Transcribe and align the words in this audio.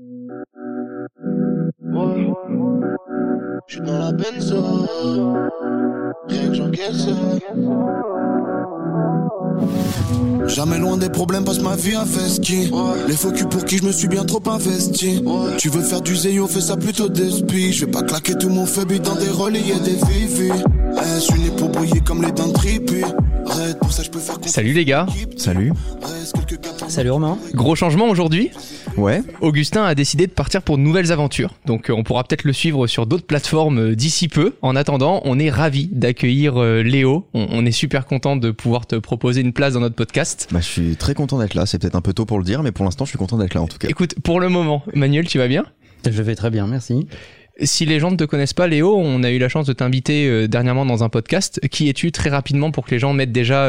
Je 0.00 0.04
suis 3.66 3.80
dans 3.80 3.98
la 3.98 4.12
benzo, 4.12 4.86
rien 6.28 6.48
que 6.48 6.54
j'encaisse. 6.54 7.08
Jamais 10.46 10.78
loin 10.78 10.96
des 10.98 11.08
problèmes 11.08 11.44
parce 11.44 11.58
que 11.58 11.64
ma 11.64 11.74
vie 11.74 11.96
ski. 12.28 12.70
Les 13.08 13.14
faux 13.14 13.32
culs 13.32 13.48
pour 13.48 13.64
qui 13.64 13.78
je 13.78 13.84
me 13.84 13.90
suis 13.90 14.06
bien 14.06 14.24
trop 14.24 14.40
investi. 14.48 15.24
Tu 15.58 15.68
veux 15.68 15.82
faire 15.82 16.00
du 16.00 16.14
zéyo, 16.14 16.46
fais 16.46 16.60
ça 16.60 16.76
plutôt 16.76 17.08
d'esprit. 17.08 17.72
Je 17.72 17.84
vais 17.84 17.90
pas 17.90 18.02
claquer 18.02 18.38
tout 18.38 18.50
mon 18.50 18.66
feu 18.66 18.84
dans 18.84 19.16
des 19.16 19.30
relais 19.30 19.60
et 19.60 19.80
des 19.80 19.96
vivis. 20.12 20.62
Je 21.16 21.18
suis 21.18 21.40
né 21.40 21.50
pour 21.56 21.70
briller 21.70 22.00
comme 22.02 22.22
les 22.22 22.30
dents 22.30 22.48
de 22.48 22.52
tripu. 22.52 23.02
Arrête, 23.46 23.78
pour 23.80 23.92
ça 23.92 24.04
je 24.04 24.10
peux 24.10 24.20
faire 24.20 24.36
Salut 24.46 24.74
les 24.74 24.84
gars. 24.84 25.06
Salut. 25.36 25.72
Salut 26.88 27.10
Romain. 27.10 27.36
Gros 27.54 27.74
changement 27.74 28.08
aujourd'hui? 28.08 28.52
Ouais. 28.96 29.22
Augustin 29.40 29.84
a 29.84 29.94
décidé 29.94 30.26
de 30.26 30.32
partir 30.32 30.62
pour 30.62 30.78
de 30.78 30.82
nouvelles 30.82 31.12
aventures. 31.12 31.54
Donc 31.66 31.90
euh, 31.90 31.94
on 31.94 32.02
pourra 32.02 32.24
peut-être 32.24 32.44
le 32.44 32.52
suivre 32.52 32.86
sur 32.86 33.06
d'autres 33.06 33.26
plateformes 33.26 33.78
euh, 33.78 33.94
d'ici 33.94 34.28
peu. 34.28 34.54
En 34.62 34.76
attendant, 34.76 35.20
on 35.24 35.38
est 35.38 35.50
ravis 35.50 35.88
d'accueillir 35.92 36.60
euh, 36.60 36.82
Léo. 36.82 37.28
On, 37.34 37.46
on 37.50 37.66
est 37.66 37.72
super 37.72 38.06
content 38.06 38.36
de 38.36 38.50
pouvoir 38.50 38.86
te 38.86 38.96
proposer 38.96 39.40
une 39.40 39.52
place 39.52 39.74
dans 39.74 39.80
notre 39.80 39.94
podcast. 39.94 40.48
Bah, 40.50 40.60
je 40.60 40.66
suis 40.66 40.96
très 40.96 41.14
content 41.14 41.38
d'être 41.38 41.54
là. 41.54 41.66
C'est 41.66 41.78
peut-être 41.78 41.96
un 41.96 42.00
peu 42.00 42.12
tôt 42.12 42.24
pour 42.24 42.38
le 42.38 42.44
dire, 42.44 42.62
mais 42.62 42.72
pour 42.72 42.84
l'instant, 42.84 43.04
je 43.04 43.10
suis 43.10 43.18
content 43.18 43.38
d'être 43.38 43.54
là 43.54 43.62
en 43.62 43.68
tout 43.68 43.78
cas. 43.78 43.88
Écoute, 43.88 44.14
pour 44.22 44.40
le 44.40 44.48
moment, 44.48 44.82
Manuel, 44.94 45.26
tu 45.26 45.38
vas 45.38 45.48
bien? 45.48 45.64
Je 46.08 46.22
vais 46.22 46.34
très 46.34 46.50
bien, 46.50 46.66
merci. 46.66 47.06
Si 47.60 47.84
les 47.86 47.98
gens 47.98 48.12
ne 48.12 48.16
te 48.16 48.22
connaissent 48.22 48.52
pas, 48.52 48.68
Léo, 48.68 48.96
on 48.96 49.24
a 49.24 49.30
eu 49.30 49.38
la 49.38 49.48
chance 49.48 49.66
de 49.66 49.72
t'inviter 49.72 50.46
dernièrement 50.46 50.86
dans 50.86 51.02
un 51.02 51.08
podcast. 51.08 51.60
Qui 51.70 51.88
es-tu 51.88 52.12
très 52.12 52.30
rapidement 52.30 52.70
pour 52.70 52.86
que 52.86 52.92
les 52.92 53.00
gens 53.00 53.12
mettent 53.12 53.32
déjà 53.32 53.68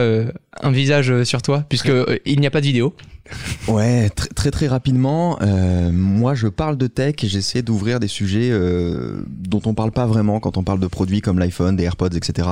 un 0.61 0.71
visage 0.71 1.23
sur 1.23 1.41
toi, 1.41 1.65
puisque 1.67 1.91
il 2.25 2.39
n'y 2.39 2.45
a 2.45 2.51
pas 2.51 2.61
de 2.61 2.67
vidéo. 2.67 2.93
Ouais, 3.67 4.09
très 4.09 4.27
très, 4.29 4.51
très 4.51 4.67
rapidement. 4.67 5.37
euh, 5.41 5.91
moi, 5.91 6.33
je 6.35 6.47
parle 6.47 6.77
de 6.77 6.87
tech 6.87 7.15
et 7.23 7.27
j'essaie 7.27 7.61
d'ouvrir 7.61 7.99
des 7.99 8.07
sujets 8.07 8.49
euh, 8.51 9.21
dont 9.27 9.61
on 9.65 9.73
parle 9.73 9.91
pas 9.91 10.05
vraiment 10.05 10.39
quand 10.39 10.57
on 10.57 10.63
parle 10.63 10.79
de 10.79 10.87
produits 10.87 11.21
comme 11.21 11.39
l'iPhone, 11.39 11.75
des 11.75 11.83
AirPods, 11.83 12.09
etc. 12.15 12.47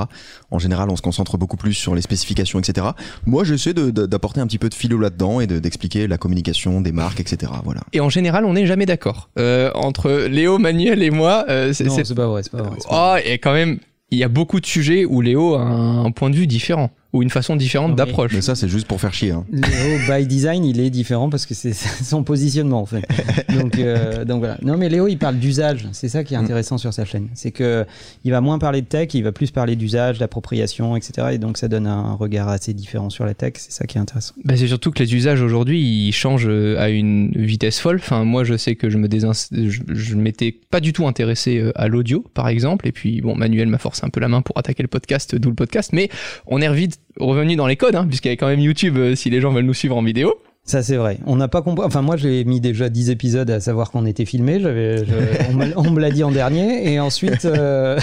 En 0.50 0.58
général, 0.58 0.90
on 0.90 0.96
se 0.96 1.02
concentre 1.02 1.36
beaucoup 1.38 1.56
plus 1.56 1.74
sur 1.74 1.94
les 1.94 2.02
spécifications, 2.02 2.58
etc. 2.58 2.88
Moi, 3.26 3.44
j'essaie 3.44 3.74
de- 3.74 3.90
de- 3.90 4.06
d'apporter 4.06 4.40
un 4.40 4.46
petit 4.46 4.58
peu 4.58 4.68
de 4.68 4.74
philo 4.74 4.98
là-dedans 4.98 5.40
et 5.40 5.46
de- 5.46 5.58
d'expliquer 5.58 6.06
la 6.06 6.18
communication 6.18 6.80
des 6.80 6.92
marques, 6.92 7.20
etc. 7.20 7.52
Voilà. 7.64 7.80
Et 7.92 8.00
en 8.00 8.08
général, 8.08 8.44
on 8.44 8.52
n'est 8.52 8.66
jamais 8.66 8.86
d'accord. 8.86 9.30
Euh, 9.38 9.70
entre 9.74 10.10
Léo, 10.28 10.58
Manuel 10.58 11.02
et 11.02 11.10
moi, 11.10 11.44
euh, 11.48 11.72
c'est... 11.72 11.84
Non, 11.84 11.94
c'est- 11.96 12.04
c'est 12.04 12.14
pas 12.14 12.26
vrai, 12.26 12.42
c'est 12.42 12.52
pas 12.52 12.62
vrai. 12.62 12.76
pas 12.88 13.16
Oh, 13.16 13.20
et 13.24 13.38
quand 13.38 13.52
même, 13.52 13.78
il 14.10 14.18
y 14.18 14.24
a 14.24 14.28
beaucoup 14.28 14.60
de 14.60 14.66
sujets 14.66 15.04
où 15.04 15.20
Léo 15.20 15.54
a 15.54 15.60
un 15.62 16.10
point 16.10 16.30
de 16.30 16.36
vue 16.36 16.46
différent, 16.46 16.90
ou 17.12 17.22
une 17.22 17.30
façon 17.30 17.56
différente 17.56 17.96
d'approche. 17.96 18.32
Mais 18.34 18.42
ça, 18.42 18.54
c'est 18.54 18.68
juste 18.68 18.86
pour 18.86 19.00
faire 19.00 19.14
chier. 19.14 19.30
Hein. 19.30 19.46
Léo, 19.50 19.98
by 20.08 20.26
design, 20.26 20.64
il 20.64 20.80
est 20.80 20.90
différent 20.90 21.30
parce 21.30 21.46
que 21.46 21.54
c'est 21.54 21.72
son 22.04 22.22
positionnement 22.22 22.82
en 22.82 22.86
fait. 22.86 23.04
Donc, 23.48 23.78
euh, 23.78 24.24
donc 24.24 24.40
voilà. 24.40 24.58
Non, 24.62 24.76
mais 24.76 24.88
Léo, 24.88 25.08
il 25.08 25.16
parle 25.16 25.38
d'usage. 25.38 25.88
C'est 25.92 26.08
ça 26.08 26.24
qui 26.24 26.34
est 26.34 26.36
intéressant 26.36 26.76
sur 26.78 26.92
sa 26.92 27.04
chaîne. 27.04 27.28
C'est 27.34 27.50
que 27.50 27.86
il 28.24 28.30
va 28.30 28.40
moins 28.40 28.58
parler 28.58 28.82
de 28.82 28.86
tech, 28.86 29.08
il 29.14 29.24
va 29.24 29.32
plus 29.32 29.50
parler 29.50 29.76
d'usage, 29.76 30.18
d'appropriation, 30.18 30.96
etc. 30.96 31.28
Et 31.32 31.38
donc 31.38 31.56
ça 31.56 31.68
donne 31.68 31.86
un 31.86 32.12
regard 32.12 32.48
assez 32.48 32.74
différent 32.74 33.10
sur 33.10 33.24
la 33.24 33.34
tech. 33.34 33.54
C'est 33.56 33.72
ça 33.72 33.86
qui 33.86 33.96
est 33.96 34.00
intéressant. 34.00 34.34
Bah, 34.44 34.54
c'est 34.56 34.68
surtout 34.68 34.90
que 34.90 35.02
les 35.02 35.14
usages 35.14 35.40
aujourd'hui, 35.40 35.80
ils 35.80 36.12
changent 36.12 36.46
euh, 36.48 36.78
à 36.78 36.90
une 36.90 37.32
vitesse 37.32 37.80
folle. 37.80 37.96
Enfin, 37.96 38.24
moi, 38.24 38.44
je 38.44 38.56
sais 38.56 38.76
que 38.76 38.90
je 38.90 38.98
me 38.98 39.08
désins... 39.08 39.32
je, 39.50 39.80
je 39.88 40.14
m'étais 40.14 40.52
pas 40.52 40.80
du 40.80 40.92
tout 40.92 41.06
intéressé 41.06 41.58
euh, 41.58 41.72
à 41.74 41.88
l'audio, 41.88 42.24
par 42.34 42.48
exemple. 42.48 42.86
Et 42.86 42.92
puis, 42.92 43.20
bon, 43.20 43.34
Manuel 43.34 43.68
m'a 43.68 43.78
forcé 43.78 44.04
un 44.04 44.10
peu 44.10 44.20
la 44.20 44.28
main 44.28 44.42
pour 44.42 44.58
attaquer 44.58 44.82
le 44.82 44.88
podcast, 44.88 45.34
d'où 45.34 45.48
le 45.48 45.54
podcast. 45.54 45.90
Mais 45.92 46.10
on 46.46 46.60
est 46.60 46.68
vite 46.72 46.97
revenu 47.18 47.56
dans 47.56 47.66
les 47.66 47.76
codes, 47.76 47.96
hein, 47.96 48.06
puisqu'il 48.06 48.28
y 48.28 48.32
a 48.32 48.36
quand 48.36 48.48
même 48.48 48.60
YouTube 48.60 48.96
euh, 48.96 49.14
si 49.14 49.30
les 49.30 49.40
gens 49.40 49.52
veulent 49.52 49.64
nous 49.64 49.74
suivre 49.74 49.96
en 49.96 50.02
vidéo. 50.02 50.40
Ça, 50.68 50.82
c'est 50.82 50.96
vrai. 50.96 51.18
On 51.26 51.36
n'a 51.36 51.48
pas 51.48 51.62
compris. 51.62 51.84
Enfin, 51.86 52.02
moi, 52.02 52.16
j'ai 52.18 52.44
mis 52.44 52.60
déjà 52.60 52.88
10 52.90 53.08
épisodes 53.10 53.50
à 53.50 53.58
savoir 53.58 53.90
qu'on 53.90 54.04
était 54.04 54.26
filmé. 54.26 54.60
J'avais, 54.60 54.98
je- 54.98 55.12
on 55.76 55.90
me- 55.90 55.98
l'a 56.00 56.10
dit 56.10 56.22
en 56.22 56.30
dernier. 56.30 56.92
Et 56.92 57.00
ensuite, 57.00 57.46
euh, 57.46 57.98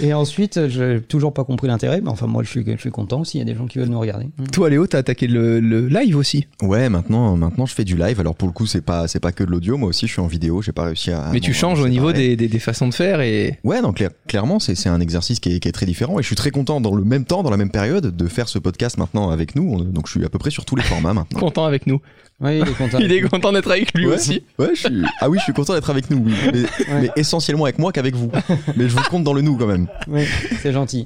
et 0.00 0.14
ensuite, 0.14 0.68
j'ai 0.68 1.00
toujours 1.06 1.32
pas 1.34 1.44
compris 1.44 1.68
l'intérêt. 1.68 2.00
Mais 2.00 2.08
enfin, 2.08 2.26
moi, 2.26 2.42
je 2.42 2.48
suis, 2.48 2.64
je 2.66 2.76
suis 2.80 2.90
content 2.90 3.20
aussi. 3.20 3.36
Il 3.36 3.40
y 3.40 3.42
a 3.42 3.44
des 3.44 3.54
gens 3.54 3.66
qui 3.66 3.78
veulent 3.78 3.88
nous 3.90 4.00
regarder. 4.00 4.26
Toi, 4.52 4.70
Léo, 4.70 4.86
t'as 4.86 4.98
attaqué 4.98 5.26
le, 5.26 5.60
le 5.60 5.88
live 5.88 6.16
aussi. 6.16 6.46
Ouais, 6.62 6.88
maintenant, 6.88 7.36
maintenant, 7.36 7.66
je 7.66 7.74
fais 7.74 7.84
du 7.84 7.96
live. 7.96 8.18
Alors 8.20 8.34
pour 8.34 8.48
le 8.48 8.52
coup, 8.54 8.66
c'est 8.66 8.80
pas, 8.80 9.06
c'est 9.06 9.20
pas 9.20 9.32
que 9.32 9.44
de 9.44 9.50
l'audio. 9.50 9.76
Moi 9.76 9.90
aussi, 9.90 10.06
je 10.06 10.12
suis 10.12 10.20
en 10.22 10.26
vidéo. 10.26 10.62
J'ai 10.62 10.72
pas 10.72 10.84
réussi 10.84 11.10
à. 11.10 11.28
Mais 11.32 11.40
tu 11.40 11.52
changes 11.52 11.80
au 11.80 11.88
niveau 11.88 12.12
des, 12.12 12.36
des, 12.36 12.48
des 12.48 12.58
façons 12.58 12.88
de 12.88 12.94
faire 12.94 13.20
et. 13.20 13.58
Ouais, 13.64 13.82
donc 13.82 13.96
clair- 13.96 14.10
clairement, 14.26 14.58
c'est 14.58 14.74
c'est 14.74 14.88
un 14.88 15.00
exercice 15.00 15.40
qui 15.40 15.56
est, 15.56 15.60
qui 15.60 15.68
est 15.68 15.72
très 15.72 15.86
différent 15.86 16.18
et 16.18 16.22
je 16.22 16.26
suis 16.26 16.36
très 16.36 16.50
content 16.50 16.80
dans 16.80 16.94
le 16.94 17.04
même 17.04 17.24
temps, 17.26 17.42
dans 17.42 17.50
la 17.50 17.56
même 17.58 17.70
période, 17.70 18.16
de 18.16 18.26
faire 18.28 18.48
ce 18.48 18.58
podcast 18.58 18.96
maintenant 18.98 19.28
avec 19.30 19.54
nous. 19.56 19.70
On- 19.74 19.78
Donc 19.84 20.06
je 20.06 20.12
suis 20.12 20.24
à 20.24 20.28
peu 20.30 20.38
près 20.38 20.50
sur 20.50 20.64
tous 20.64 20.76
les 20.76 20.82
formats 20.82 21.12
maintenant. 21.12 21.38
content 21.40 21.64
avec 21.66 21.81
nous. 21.86 22.00
Oui, 22.40 22.58
il 22.58 22.68
est 22.68 22.76
content. 22.76 22.98
Il 23.00 23.12
est 23.12 23.20
content 23.20 23.52
d'être 23.52 23.70
avec 23.70 23.94
lui 23.94 24.06
Ouais. 24.08 24.16
aussi. 24.16 24.42
Ouais, 24.58 24.70
je 24.74 24.80
suis... 24.88 25.02
Ah 25.20 25.30
oui, 25.30 25.38
je 25.38 25.44
suis 25.44 25.52
content 25.52 25.74
d'être 25.74 25.90
avec 25.90 26.10
nous, 26.10 26.24
oui. 26.26 26.32
Mais, 26.52 27.00
mais 27.02 27.10
essentiellement 27.14 27.64
avec 27.66 27.78
moi 27.78 27.92
qu'avec 27.92 28.16
vous. 28.16 28.32
Mais 28.76 28.88
je 28.88 28.96
vous 28.96 29.02
compte 29.10 29.22
dans 29.22 29.32
le 29.32 29.42
nous 29.42 29.56
quand 29.56 29.66
même. 29.68 29.86
Oui, 30.08 30.24
c'est 30.60 30.72
gentil. 30.72 31.04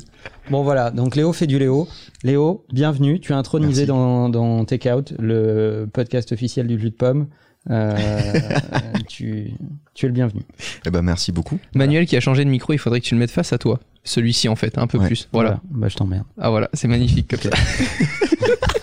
Bon, 0.50 0.62
voilà. 0.62 0.91
Donc, 0.91 1.15
Léo 1.15 1.34
fait 1.34 1.47
du 1.47 1.59
Léo. 1.59 1.88
Léo, 2.22 2.65
bienvenue. 2.72 3.20
Tu 3.20 3.32
es 3.32 3.34
intronisé 3.34 3.82
Merci. 3.82 3.86
dans, 3.86 4.28
dans 4.31 4.65
Take 4.65 4.91
Out, 4.91 5.12
le 5.19 5.86
podcast 5.92 6.32
officiel 6.32 6.66
du 6.69 6.78
jus 6.81 6.91
de 6.91 6.94
pomme. 6.94 7.26
Euh, 7.69 7.94
tu, 9.09 9.50
tu 9.94 10.06
es 10.06 10.09
le 10.09 10.15
bienvenu. 10.15 10.41
Eh 10.86 10.91
ben 10.91 11.03
merci 11.03 11.32
beaucoup. 11.32 11.59
Manuel 11.75 12.06
qui 12.06 12.16
a 12.16 12.20
changé 12.20 12.44
de 12.44 12.48
micro, 12.50 12.72
il 12.72 12.78
faudrait 12.78 13.00
que 13.00 13.06
tu 13.06 13.15
le 13.15 13.19
mettes 13.19 13.31
face 13.32 13.53
à 13.53 13.59
toi. 13.59 13.81
Celui-ci 14.04 14.48
en 14.48 14.54
fait, 14.56 14.78
un 14.78 14.86
peu 14.86 14.98
Ouais. 14.98 15.06
plus. 15.09 15.28
Voilà. 15.32 15.60
Bah, 15.69 15.88
je 15.88 15.97
t'emmerde. 15.97 16.25
Ah 16.41 16.48
voilà, 16.50 16.70
c'est 16.72 16.86
magnifique 16.88 17.28
comme 17.28 17.41
ça. 17.41 17.50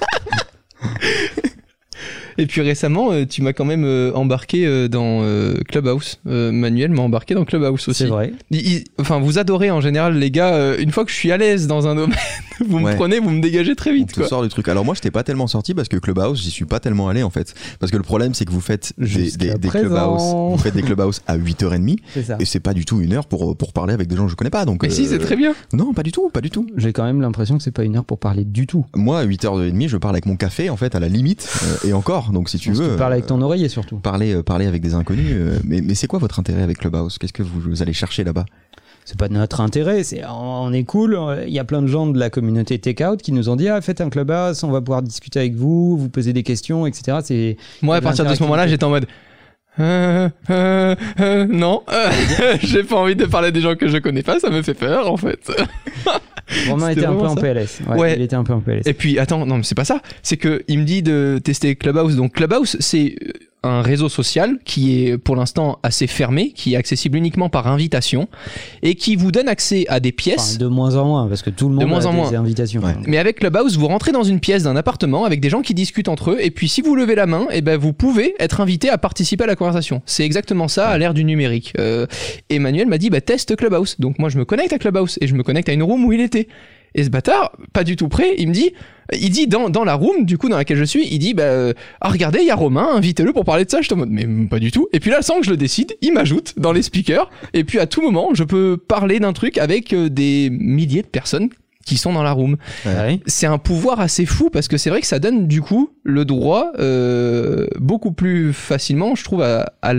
Et 2.37 2.45
puis 2.45 2.61
récemment, 2.61 3.11
euh, 3.11 3.25
tu 3.25 3.41
m'as 3.41 3.53
quand 3.53 3.65
même 3.65 3.83
euh, 3.85 4.11
embarqué 4.13 4.65
euh, 4.65 4.87
dans 4.87 5.21
euh, 5.23 5.55
Clubhouse. 5.69 6.19
Euh, 6.27 6.51
Manuel 6.51 6.91
m'a 6.91 7.01
embarqué 7.03 7.33
dans 7.35 7.45
Clubhouse 7.45 7.87
aussi. 7.87 8.03
C'est 8.03 8.07
vrai. 8.09 8.33
Il- 8.51 8.67
il- 8.67 8.83
enfin, 8.99 9.19
vous 9.19 9.37
adorez 9.39 9.71
en 9.71 9.81
général, 9.81 10.17
les 10.17 10.31
gars. 10.31 10.53
euh, 10.55 10.77
une 10.79 10.91
fois 10.91 11.05
que 11.05 11.11
je 11.11 11.15
suis 11.15 11.31
à 11.31 11.37
l'aise 11.37 11.67
dans 11.67 11.87
un 11.87 11.95
domaine, 11.95 12.17
vous 12.67 12.79
me 12.79 12.95
prenez, 12.95 13.19
vous 13.19 13.29
me 13.29 13.41
dégagez 13.41 13.75
très 13.75 13.91
On 13.91 13.93
vite. 13.93 14.11
te 14.13 14.19
Quoi. 14.19 14.27
sort 14.27 14.43
du 14.43 14.49
truc. 14.49 14.67
Alors 14.67 14.85
moi, 14.85 14.95
je 14.95 15.01
t'ai 15.01 15.11
pas 15.11 15.23
tellement 15.23 15.47
sorti 15.47 15.73
parce 15.73 15.87
que 15.87 15.97
Clubhouse, 15.97 16.41
j'y 16.41 16.51
suis 16.51 16.65
pas 16.65 16.79
tellement 16.79 17.09
allé 17.09 17.23
en 17.23 17.29
fait. 17.29 17.53
Parce 17.79 17.91
que 17.91 17.97
le 17.97 18.03
problème, 18.03 18.33
c'est 18.33 18.45
que 18.45 18.51
vous 18.51 18.61
faites 18.61 18.93
des. 18.97 19.31
Clubhouse, 19.69 20.21
vous 20.51 20.57
faites 20.57 20.73
des 20.75 20.81
Clubhouse 20.83 21.21
à 21.27 21.37
8h30 21.37 21.97
C'est 22.13 22.23
ça. 22.23 22.37
et 22.39 22.45
c'est 22.45 22.59
pas 22.59 22.73
du 22.73 22.85
tout 22.85 23.01
une 23.01 23.13
heure 23.13 23.25
pour, 23.25 23.55
pour 23.57 23.73
parler 23.73 23.93
avec 23.93 24.07
des 24.07 24.15
gens 24.15 24.25
que 24.25 24.31
je 24.31 24.35
connais 24.35 24.49
pas. 24.49 24.65
Donc, 24.65 24.83
Mais 24.83 24.89
si, 24.89 25.03
euh, 25.05 25.07
c'est 25.09 25.19
très 25.19 25.35
bien. 25.35 25.53
Non, 25.73 25.93
pas 25.93 26.03
du 26.03 26.11
tout, 26.11 26.29
pas 26.29 26.41
du 26.41 26.49
tout. 26.49 26.67
J'ai 26.77 26.93
quand 26.93 27.03
même 27.03 27.21
l'impression 27.21 27.57
que 27.57 27.63
c'est 27.63 27.71
pas 27.71 27.83
une 27.83 27.95
heure 27.97 28.05
pour 28.05 28.19
parler 28.19 28.43
du 28.45 28.67
tout. 28.67 28.85
Moi, 28.95 29.19
à 29.19 29.25
8h30, 29.25 29.87
je 29.87 29.97
parle 29.97 30.15
avec 30.15 30.25
mon 30.25 30.35
café, 30.35 30.69
en 30.69 30.77
fait, 30.77 30.95
à 30.95 30.99
la 30.99 31.07
limite, 31.07 31.47
euh, 31.85 31.87
et 31.89 31.93
encore. 31.93 32.31
Donc, 32.31 32.49
si 32.49 32.57
tu 32.59 32.69
Parce 32.69 32.79
veux. 32.81 32.91
Tu 32.91 32.97
parles 32.97 33.13
avec 33.13 33.25
euh, 33.25 33.27
ton 33.29 33.41
oreiller 33.41 33.69
surtout. 33.69 33.97
Parler, 33.97 34.33
euh, 34.35 34.43
parler 34.43 34.65
avec 34.67 34.81
des 34.81 34.93
inconnus. 34.93 35.27
euh, 35.31 35.57
mais 35.65 35.81
mais 35.81 35.95
c'est 35.95 36.07
quoi 36.07 36.19
votre 36.19 36.39
intérêt 36.39 36.61
avec 36.63 36.77
Clubhouse? 36.79 37.17
Qu'est-ce 37.17 37.33
que 37.33 37.43
vous, 37.43 37.59
vous 37.59 37.81
allez 37.81 37.93
chercher 37.93 38.23
là-bas? 38.23 38.45
C'est 39.05 39.17
pas 39.17 39.27
de 39.27 39.33
notre 39.33 39.61
intérêt. 39.61 40.03
C'est 40.03 40.21
on 40.25 40.71
est 40.73 40.83
cool. 40.83 41.19
Il 41.45 41.53
y 41.53 41.59
a 41.59 41.63
plein 41.63 41.81
de 41.81 41.87
gens 41.87 42.07
de 42.07 42.17
la 42.17 42.29
communauté 42.29 42.79
Take 42.79 43.05
Out 43.05 43.21
qui 43.21 43.31
nous 43.31 43.49
ont 43.49 43.55
dit 43.55 43.67
ah 43.69 43.81
faites 43.81 44.01
un 44.01 44.09
clubhouse, 44.09 44.63
on 44.63 44.71
va 44.71 44.81
pouvoir 44.81 45.01
discuter 45.01 45.39
avec 45.39 45.55
vous, 45.55 45.97
vous 45.97 46.09
poser 46.09 46.33
des 46.33 46.43
questions, 46.43 46.85
etc. 46.87 47.17
C'est 47.23 47.57
Moi, 47.81 47.97
à 47.97 48.01
partir 48.01 48.25
de 48.25 48.33
ce 48.33 48.41
moment-là, 48.43 48.67
j'étais 48.67 48.83
en 48.83 48.89
mode. 48.89 49.05
Euh, 49.79 50.29
euh, 50.51 50.95
euh, 51.19 51.47
non, 51.49 51.81
euh, 51.91 52.11
j'ai 52.61 52.83
pas 52.83 52.97
envie 52.97 53.15
de 53.15 53.25
parler 53.25 53.51
des 53.51 53.59
gens 53.59 53.75
que 53.75 53.87
je 53.87 53.97
connais 53.97 54.21
pas, 54.21 54.39
ça 54.39 54.51
me 54.51 54.61
fait 54.61 54.75
peur 54.75 55.11
en 55.11 55.17
fait. 55.17 55.39
Romain 56.69 56.89
était 56.89 57.05
un 57.05 57.15
peu 57.15 57.25
en 57.25 57.35
PLS. 57.35 57.81
Ouais, 57.87 57.97
Ouais. 57.97 58.15
Il 58.15 58.21
était 58.21 58.35
un 58.35 58.43
peu 58.43 58.53
en 58.53 58.59
PLS. 58.59 58.85
Et 58.85 58.93
puis, 58.93 59.17
attends, 59.17 59.45
non, 59.45 59.57
mais 59.57 59.63
c'est 59.63 59.75
pas 59.75 59.85
ça. 59.85 60.01
C'est 60.21 60.37
que 60.37 60.63
il 60.67 60.79
me 60.79 60.83
dit 60.83 61.01
de 61.01 61.39
tester 61.43 61.75
Clubhouse. 61.75 62.15
Donc, 62.15 62.33
Clubhouse, 62.33 62.77
c'est 62.79 63.15
un 63.63 63.81
réseau 63.81 64.09
social 64.09 64.57
qui 64.65 65.05
est 65.05 65.17
pour 65.17 65.35
l'instant 65.35 65.79
assez 65.83 66.07
fermé, 66.07 66.51
qui 66.51 66.73
est 66.73 66.77
accessible 66.77 67.17
uniquement 67.17 67.49
par 67.49 67.67
invitation 67.67 68.27
et 68.81 68.95
qui 68.95 69.15
vous 69.15 69.31
donne 69.31 69.47
accès 69.47 69.85
à 69.87 69.99
des 69.99 70.11
pièces. 70.11 70.55
Enfin, 70.55 70.65
de 70.65 70.67
moins 70.67 70.95
en 70.95 71.05
moins 71.05 71.27
parce 71.27 71.41
que 71.41 71.49
tout 71.49 71.69
le 71.69 71.75
monde 71.75 71.87
moins 71.87 72.05
a 72.05 72.07
en 72.07 72.11
des 72.11 72.17
moins. 72.17 72.33
invitations. 72.33 72.81
Ouais. 72.81 72.95
Mais 73.07 73.17
avec 73.17 73.39
Clubhouse, 73.39 73.77
vous 73.77 73.87
rentrez 73.87 74.11
dans 74.11 74.23
une 74.23 74.39
pièce 74.39 74.63
d'un 74.63 74.75
appartement 74.75 75.23
avec 75.25 75.39
des 75.39 75.49
gens 75.49 75.61
qui 75.61 75.73
discutent 75.73 76.09
entre 76.09 76.31
eux, 76.31 76.37
et 76.39 76.51
puis 76.51 76.67
si 76.67 76.81
vous 76.81 76.95
levez 76.95 77.15
la 77.15 77.25
main, 77.25 77.47
et 77.51 77.61
ben 77.61 77.77
vous 77.77 77.93
pouvez 77.93 78.35
être 78.39 78.61
invité 78.61 78.89
à 78.89 78.97
participer 78.97 79.45
à 79.45 79.47
la 79.47 79.55
conversation. 79.55 80.01
C'est 80.05 80.25
exactement 80.25 80.67
ça 80.67 80.89
à 80.89 80.97
l'ère 80.97 81.13
du 81.13 81.23
numérique. 81.23 81.73
Euh, 81.79 82.05
Emmanuel 82.49 82.87
m'a 82.87 82.97
dit, 82.97 83.09
bah 83.09 83.21
teste 83.21 83.55
Clubhouse. 83.55 83.95
Donc 83.99 84.19
moi 84.19 84.29
je 84.29 84.37
me 84.37 84.45
connecte 84.45 84.73
à 84.73 84.77
Clubhouse 84.77 85.17
et 85.21 85.27
je 85.27 85.35
me 85.35 85.43
connecte 85.43 85.69
à 85.69 85.73
une 85.73 85.83
room 85.83 86.03
où 86.05 86.11
il 86.13 86.21
était. 86.21 86.47
Et 86.95 87.03
ce 87.03 87.09
bâtard, 87.09 87.51
pas 87.73 87.83
du 87.83 87.95
tout 87.95 88.07
prêt, 88.07 88.35
il 88.37 88.49
me 88.49 88.53
dit, 88.53 88.71
il 89.11 89.29
dit 89.29 89.47
dans, 89.47 89.69
dans 89.69 89.83
la 89.83 89.95
room 89.95 90.25
du 90.25 90.37
coup 90.37 90.49
dans 90.49 90.57
laquelle 90.57 90.77
je 90.77 90.83
suis, 90.83 91.07
il 91.11 91.19
dit 91.19 91.33
bah 91.33 91.43
euh, 91.43 91.73
ah 92.01 92.09
regardez 92.09 92.39
il 92.39 92.45
y 92.45 92.51
a 92.51 92.55
Romain, 92.55 92.87
invitez-le 92.95 93.33
pour 93.33 93.45
parler 93.45 93.65
de 93.65 93.69
ça. 93.69 93.79
Je 93.81 93.85
suis 93.85 93.93
en 93.93 93.97
mode 93.97 94.09
mais 94.09 94.25
pas 94.47 94.59
du 94.59 94.71
tout. 94.71 94.87
Et 94.93 94.99
puis 94.99 95.09
là 95.11 95.21
sans 95.21 95.39
que 95.39 95.45
je 95.45 95.51
le 95.51 95.57
décide, 95.57 95.95
il 96.01 96.13
m'ajoute 96.13 96.53
dans 96.57 96.71
les 96.71 96.81
speakers 96.81 97.29
et 97.53 97.63
puis 97.63 97.79
à 97.79 97.87
tout 97.87 98.01
moment 98.01 98.29
je 98.33 98.43
peux 98.43 98.77
parler 98.77 99.19
d'un 99.19 99.33
truc 99.33 99.57
avec 99.57 99.93
euh, 99.93 100.09
des 100.09 100.49
milliers 100.51 101.01
de 101.01 101.07
personnes 101.07 101.49
qui 101.85 101.97
sont 101.97 102.13
dans 102.13 102.23
la 102.23 102.31
room 102.31 102.55
Ah 102.85 103.07
c'est 103.25 103.45
un 103.45 103.57
pouvoir 103.57 103.99
assez 103.99 104.25
fou 104.25 104.49
parce 104.49 104.69
que 104.69 104.77
c'est 104.77 104.89
vrai 104.89 105.01
que 105.01 105.07
ça 105.07 105.19
donne 105.19 105.47
du 105.47 105.61
coup 105.61 105.89
le 106.03 106.23
droit 106.23 106.71
euh, 106.79 107.67
beaucoup 107.77 108.13
plus 108.13 108.53
facilement, 108.53 109.15
je 109.15 109.23
trouve, 109.25 109.41
à, 109.41 109.73
à 109.81 109.93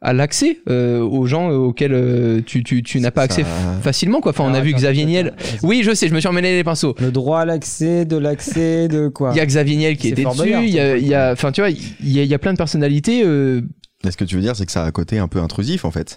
à 0.00 0.12
l'accès 0.12 0.60
euh, 0.68 1.00
aux 1.00 1.26
gens 1.26 1.50
auxquels 1.50 1.92
euh, 1.92 2.40
tu, 2.46 2.62
tu, 2.62 2.82
tu 2.82 3.00
n'as 3.00 3.10
pas 3.10 3.22
accès 3.22 3.42
Ça- 3.42 3.48
facilement. 3.82 4.20
Quoi. 4.20 4.30
Enfin, 4.30 4.44
on 4.44 4.48
a 4.48 4.50
Alors, 4.52 4.62
vu 4.64 4.72
Xavier 4.74 5.04
Niel. 5.06 5.34
Oui, 5.62 5.82
je 5.84 5.92
sais, 5.94 6.08
je 6.08 6.14
me 6.14 6.20
suis 6.20 6.28
emmêlé 6.28 6.56
les 6.56 6.64
pinceaux. 6.64 6.94
Le 7.00 7.10
droit 7.10 7.40
à 7.40 7.44
l'accès, 7.44 8.04
de 8.04 8.16
l'accès, 8.16 8.86
de 8.88 9.08
quoi 9.08 9.30
Il 9.34 9.38
y 9.38 9.40
a 9.40 9.46
Xavier 9.46 9.76
Niel 9.76 9.96
qui 9.96 10.08
était 10.08 10.24
dessus. 10.24 10.48
Il 10.62 10.70
y 10.70 10.78
a, 10.80 10.96
il 10.96 11.06
y 11.06 11.14
a, 11.14 11.32
enfin, 11.32 11.50
tu 11.52 11.60
vois, 11.60 11.70
il 11.70 11.78
y 12.02 12.20
a, 12.20 12.22
il 12.22 12.28
y 12.28 12.34
a 12.34 12.38
plein 12.38 12.52
de 12.52 12.58
personnalités. 12.58 13.22
euh, 13.24 13.60
Mais 14.04 14.10
ce 14.12 14.16
que 14.16 14.24
tu 14.24 14.36
veux 14.36 14.42
dire, 14.42 14.54
c'est 14.54 14.66
que 14.66 14.72
ça 14.72 14.84
a 14.84 14.86
un 14.86 14.92
côté 14.92 15.18
un 15.18 15.26
peu 15.28 15.40
intrusif 15.40 15.84
en 15.84 15.90
fait. 15.90 16.16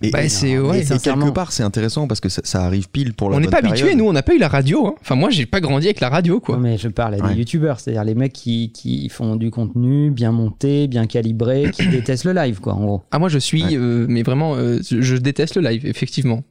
Et, 0.00 0.10
Bah, 0.10 0.22
et- 0.22 0.28
c'est- 0.28 0.50
et- 0.50 0.58
ouais, 0.60 0.80
et 0.82 0.84
quelque 0.84 1.30
part, 1.30 1.50
c'est 1.50 1.64
intéressant 1.64 2.06
parce 2.06 2.20
que 2.20 2.28
ça, 2.28 2.40
ça 2.44 2.62
arrive 2.64 2.88
pile 2.88 3.14
pour 3.14 3.30
la 3.30 3.36
On 3.36 3.40
n'est 3.40 3.48
pas 3.48 3.58
habitué, 3.58 3.96
nous, 3.96 4.04
on 4.06 4.12
n'a 4.12 4.22
pas 4.22 4.34
eu 4.34 4.38
la 4.38 4.46
radio. 4.48 4.86
hein. 4.86 4.94
Enfin, 5.00 5.16
moi, 5.16 5.30
j'ai 5.30 5.44
pas 5.44 5.60
grandi 5.60 5.86
avec 5.86 5.98
la 6.00 6.08
radio, 6.08 6.38
quoi. 6.38 6.54
Non, 6.54 6.62
mais 6.62 6.78
je 6.78 6.86
parle 6.88 7.14
à 7.14 7.18
Ouais. 7.18 7.32
des 7.34 7.38
youtubeurs, 7.40 7.80
c'est-à-dire 7.80 8.04
les 8.04 8.14
mecs 8.14 8.32
qui, 8.32 8.70
qui 8.72 9.08
font 9.08 9.34
du 9.34 9.50
contenu 9.50 10.10
bien 10.12 10.30
monté, 10.30 10.86
bien 10.86 11.06
calibré, 11.06 11.70
qui 11.72 11.88
détestent 11.88 12.24
le 12.26 12.32
live, 12.32 12.60
quoi, 12.60 12.74
en 12.74 12.84
gros. 12.84 13.02
Ah, 13.10 13.18
moi, 13.18 13.28
je 13.28 13.38
suis, 13.38 13.64
Ouais. 13.64 13.76
euh, 13.76 14.06
mais 14.08 14.22
vraiment, 14.22 14.54
euh, 14.54 14.78
je 14.88 15.16
déteste 15.16 15.56
le 15.56 15.62
live, 15.68 15.84
effectivement. 15.84 16.44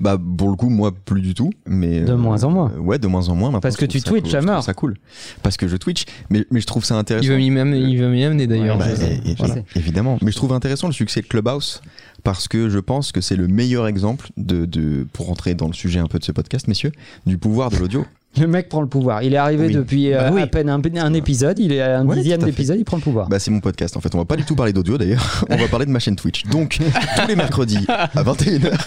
Bah 0.00 0.18
pour 0.36 0.48
le 0.50 0.56
coup, 0.56 0.68
moi 0.70 0.92
plus 0.92 1.20
du 1.20 1.34
tout. 1.34 1.50
Mais 1.66 2.00
De 2.00 2.14
moins 2.14 2.44
en 2.44 2.50
moins. 2.50 2.72
euh, 2.76 2.78
ouais, 2.80 2.98
de 2.98 3.06
moins 3.06 3.28
en 3.28 3.34
moins. 3.34 3.48
maintenant, 3.48 3.60
Parce 3.60 3.76
que 3.76 3.84
tu 3.86 4.00
Twitch 4.00 4.32
à 4.34 4.40
mort. 4.40 4.62
Ça 4.62 4.74
cool. 4.74 4.96
Parce 5.42 5.56
que 5.56 5.68
je 5.68 5.76
Twitch, 5.76 6.04
mais 6.30 6.44
mais 6.50 6.60
je 6.60 6.66
trouve 6.66 6.84
ça 6.84 6.96
intéressant. 6.96 7.24
Il 7.24 7.30
veut 7.30 7.36
m'y 7.36 7.50
même- 7.50 7.74
il 7.74 7.98
veut 7.98 8.08
m'y 8.10 8.24
amener, 8.24 8.46
d'ailleurs. 8.46 8.78
Bah, 8.78 8.86
et-. 8.90 9.34
Évidemment. 9.78 10.18
Mais 10.22 10.30
je 10.30 10.36
trouve 10.36 10.52
intéressant 10.52 10.86
le 10.86 10.92
succès 10.92 11.20
de 11.20 11.26
Clubhouse 11.26 11.80
parce 12.24 12.48
que 12.48 12.68
je 12.68 12.78
pense 12.78 13.12
que 13.12 13.20
c'est 13.20 13.36
le 13.36 13.46
meilleur 13.48 13.86
exemple 13.86 14.28
de, 14.36 14.64
de, 14.64 15.06
pour 15.12 15.26
rentrer 15.26 15.54
dans 15.54 15.66
le 15.68 15.72
sujet 15.74 16.00
un 16.00 16.06
peu 16.08 16.18
de 16.18 16.24
ce 16.24 16.32
podcast, 16.32 16.68
messieurs, 16.68 16.92
du 17.26 17.38
pouvoir 17.38 17.70
de 17.70 17.76
l'audio. 17.76 18.04
Le 18.38 18.46
mec 18.46 18.68
prend 18.68 18.82
le 18.82 18.86
pouvoir. 18.88 19.22
Il 19.22 19.32
est 19.34 19.38
arrivé 19.38 19.68
Oui. 19.68 19.72
depuis 19.74 20.12
euh, 20.12 20.20
Bah 20.20 20.30
oui. 20.32 20.42
à 20.42 20.46
peine 20.46 20.68
un, 20.68 20.80
un 20.84 21.14
épisode, 21.14 21.58
il 21.58 21.72
est 21.72 21.80
à 21.80 22.00
un 22.00 22.06
Ouais, 22.06 22.16
dixième 22.16 22.42
d'épisode, 22.42 22.78
il 22.78 22.84
prend 22.84 22.98
le 22.98 23.02
pouvoir. 23.02 23.28
Bah, 23.28 23.38
c'est 23.38 23.50
mon 23.50 23.60
podcast 23.60 23.96
en 23.96 24.00
fait. 24.00 24.14
On 24.14 24.18
va 24.18 24.24
pas 24.26 24.36
du 24.36 24.44
tout 24.44 24.54
parler 24.54 24.72
d'audio 24.72 24.98
d'ailleurs. 24.98 25.44
On 25.50 25.56
va 25.56 25.66
parler 25.66 25.86
de 25.86 25.90
ma 25.90 25.98
chaîne 25.98 26.14
Twitch. 26.14 26.44
Donc, 26.44 26.78
tous 27.16 27.26
les 27.26 27.34
mercredis 27.36 27.84
à 27.88 28.22
21h. 28.22 28.72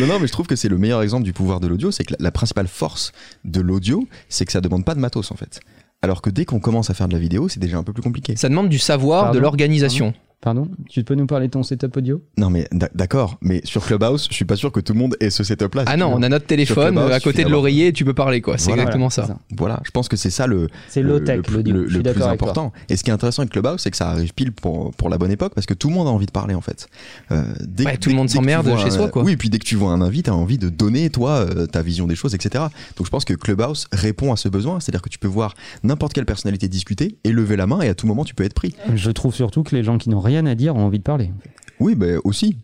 non, 0.00 0.06
non, 0.06 0.18
mais 0.20 0.26
je 0.26 0.32
trouve 0.32 0.46
que 0.46 0.56
c'est 0.56 0.68
le 0.68 0.78
meilleur 0.78 1.02
exemple 1.02 1.24
du 1.24 1.32
pouvoir 1.32 1.60
de 1.60 1.68
l'audio. 1.68 1.90
C'est 1.90 2.04
que 2.04 2.12
la, 2.14 2.18
la 2.20 2.30
principale 2.32 2.66
force 2.66 3.12
de 3.44 3.60
l'audio, 3.60 4.06
c'est 4.28 4.44
que 4.44 4.52
ça 4.52 4.60
demande 4.60 4.84
pas 4.84 4.94
de 4.94 5.00
matos 5.00 5.30
en 5.30 5.36
fait. 5.36 5.60
Alors 6.02 6.22
que 6.22 6.30
dès 6.30 6.44
qu'on 6.44 6.60
commence 6.60 6.90
à 6.90 6.94
faire 6.94 7.08
de 7.08 7.14
la 7.14 7.18
vidéo, 7.18 7.48
c'est 7.48 7.60
déjà 7.60 7.78
un 7.78 7.82
peu 7.82 7.92
plus 7.92 8.02
compliqué. 8.02 8.36
Ça 8.36 8.48
demande 8.48 8.68
du 8.68 8.78
savoir, 8.78 9.24
Pardon 9.24 9.38
de 9.38 9.42
l'organisation. 9.42 10.12
Pardon 10.40 10.68
Tu 10.90 11.02
peux 11.04 11.14
nous 11.14 11.26
parler 11.26 11.46
de 11.46 11.52
ton 11.52 11.62
setup 11.62 11.96
audio? 11.96 12.22
Non, 12.36 12.50
mais 12.50 12.68
d'a- 12.70 12.90
d'accord. 12.94 13.38
Mais 13.40 13.62
sur 13.64 13.82
Clubhouse, 13.84 14.26
je 14.30 14.34
suis 14.34 14.44
pas 14.44 14.56
sûr 14.56 14.72
que 14.72 14.80
tout 14.80 14.92
le 14.92 14.98
monde 14.98 15.16
ait 15.20 15.30
ce 15.30 15.42
setup-là. 15.42 15.84
Ah 15.86 15.96
non, 15.96 16.12
on 16.14 16.22
a 16.22 16.28
notre 16.28 16.44
téléphone 16.46 16.98
euh, 16.98 17.10
à 17.12 17.18
côté 17.20 17.44
de 17.44 17.48
l'oreiller 17.48 17.86
et 17.88 17.92
tu 17.94 18.04
peux 18.04 18.12
parler, 18.12 18.42
quoi. 18.42 18.58
C'est 18.58 18.66
Voilà. 18.66 18.82
exactement 18.82 19.08
Voilà, 19.08 19.26
ça. 19.28 19.38
Voilà, 19.56 19.80
je 19.84 19.90
pense 19.90 20.06
que 20.08 20.16
c'est 20.16 20.28
ça 20.28 20.46
le, 20.46 20.68
C'est 20.88 21.00
le- 21.00 21.08
low-tech, 21.18 21.40
le, 21.48 21.84
le- 21.86 22.02
plus 22.12 22.22
important. 22.22 22.72
Et 22.90 22.96
ce 22.96 23.04
qui 23.04 23.08
est 23.10 23.12
intéressant 23.14 23.40
avec 23.40 23.52
Clubhouse, 23.52 23.80
c'est 23.80 23.90
que 23.90 23.96
ça 23.96 24.10
arrive 24.10 24.34
pile 24.34 24.52
pour, 24.52 24.90
pour 24.92 25.08
la 25.08 25.16
bonne 25.16 25.30
époque 25.30 25.54
parce 25.54 25.66
que 25.66 25.72
tout 25.72 25.88
le 25.88 25.94
monde 25.94 26.08
a 26.08 26.10
envie 26.10 26.26
de 26.26 26.30
parler 26.30 26.54
en 26.54 26.60
fait. 26.60 26.88
Euh, 27.32 27.42
dès, 27.62 27.86
Ouais, 27.86 27.94
que- 27.94 28.00
tout 28.00 28.10
le 28.10 28.16
monde 28.16 28.28
s'emmerde 28.28 28.66
vois 28.66 28.76
chez 28.76 28.88
un- 28.88 28.90
soi, 28.90 29.08
quoi. 29.08 29.22
Oui, 29.22 29.32
et 29.32 29.36
puis 29.38 29.48
dès 29.48 29.58
que 29.58 29.64
tu 29.64 29.76
vois 29.76 29.92
un 29.92 30.02
invite, 30.02 30.26
tu 30.26 30.30
as 30.30 30.34
envie 30.34 30.58
de 30.58 30.68
donner 30.68 31.08
toi 31.08 31.30
euh, 31.30 31.66
ta 31.66 31.80
vision 31.80 32.06
des 32.06 32.16
choses, 32.16 32.34
etc. 32.34 32.64
Donc 32.98 33.06
je 33.06 33.10
pense 33.10 33.24
que 33.24 33.32
Clubhouse 33.32 33.86
répond 33.92 34.30
à 34.30 34.36
ce 34.36 34.50
besoin, 34.50 34.78
c'est-à-dire 34.80 35.00
que 35.00 35.08
tu 35.08 35.18
peux 35.18 35.28
voir 35.28 35.54
n'importe 35.84 36.12
quelle 36.12 36.26
personnalité 36.26 36.68
discuter 36.68 37.16
et 37.24 37.32
lever 37.32 37.56
la 37.56 37.66
main 37.66 37.80
et 37.80 37.88
à 37.88 37.94
tout 37.94 38.06
moment 38.06 38.24
tu 38.26 38.34
peux 38.34 38.44
être 38.44 38.52
pris. 38.54 38.74
Je 38.94 39.10
trouve 39.10 39.34
surtout 39.34 39.62
que 39.62 39.74
les 39.74 39.82
gens 39.82 39.96
qui 39.96 40.10
n'ont 40.10 40.20
rien 40.20 40.33
à 40.38 40.54
dire 40.54 40.76
ont 40.76 40.84
envie 40.84 40.98
de 40.98 41.04
parler. 41.04 41.30
en 41.36 41.40
fait. 41.42 41.50
Oui, 41.80 41.94
bah, 41.94 42.06
aussi. 42.24 42.56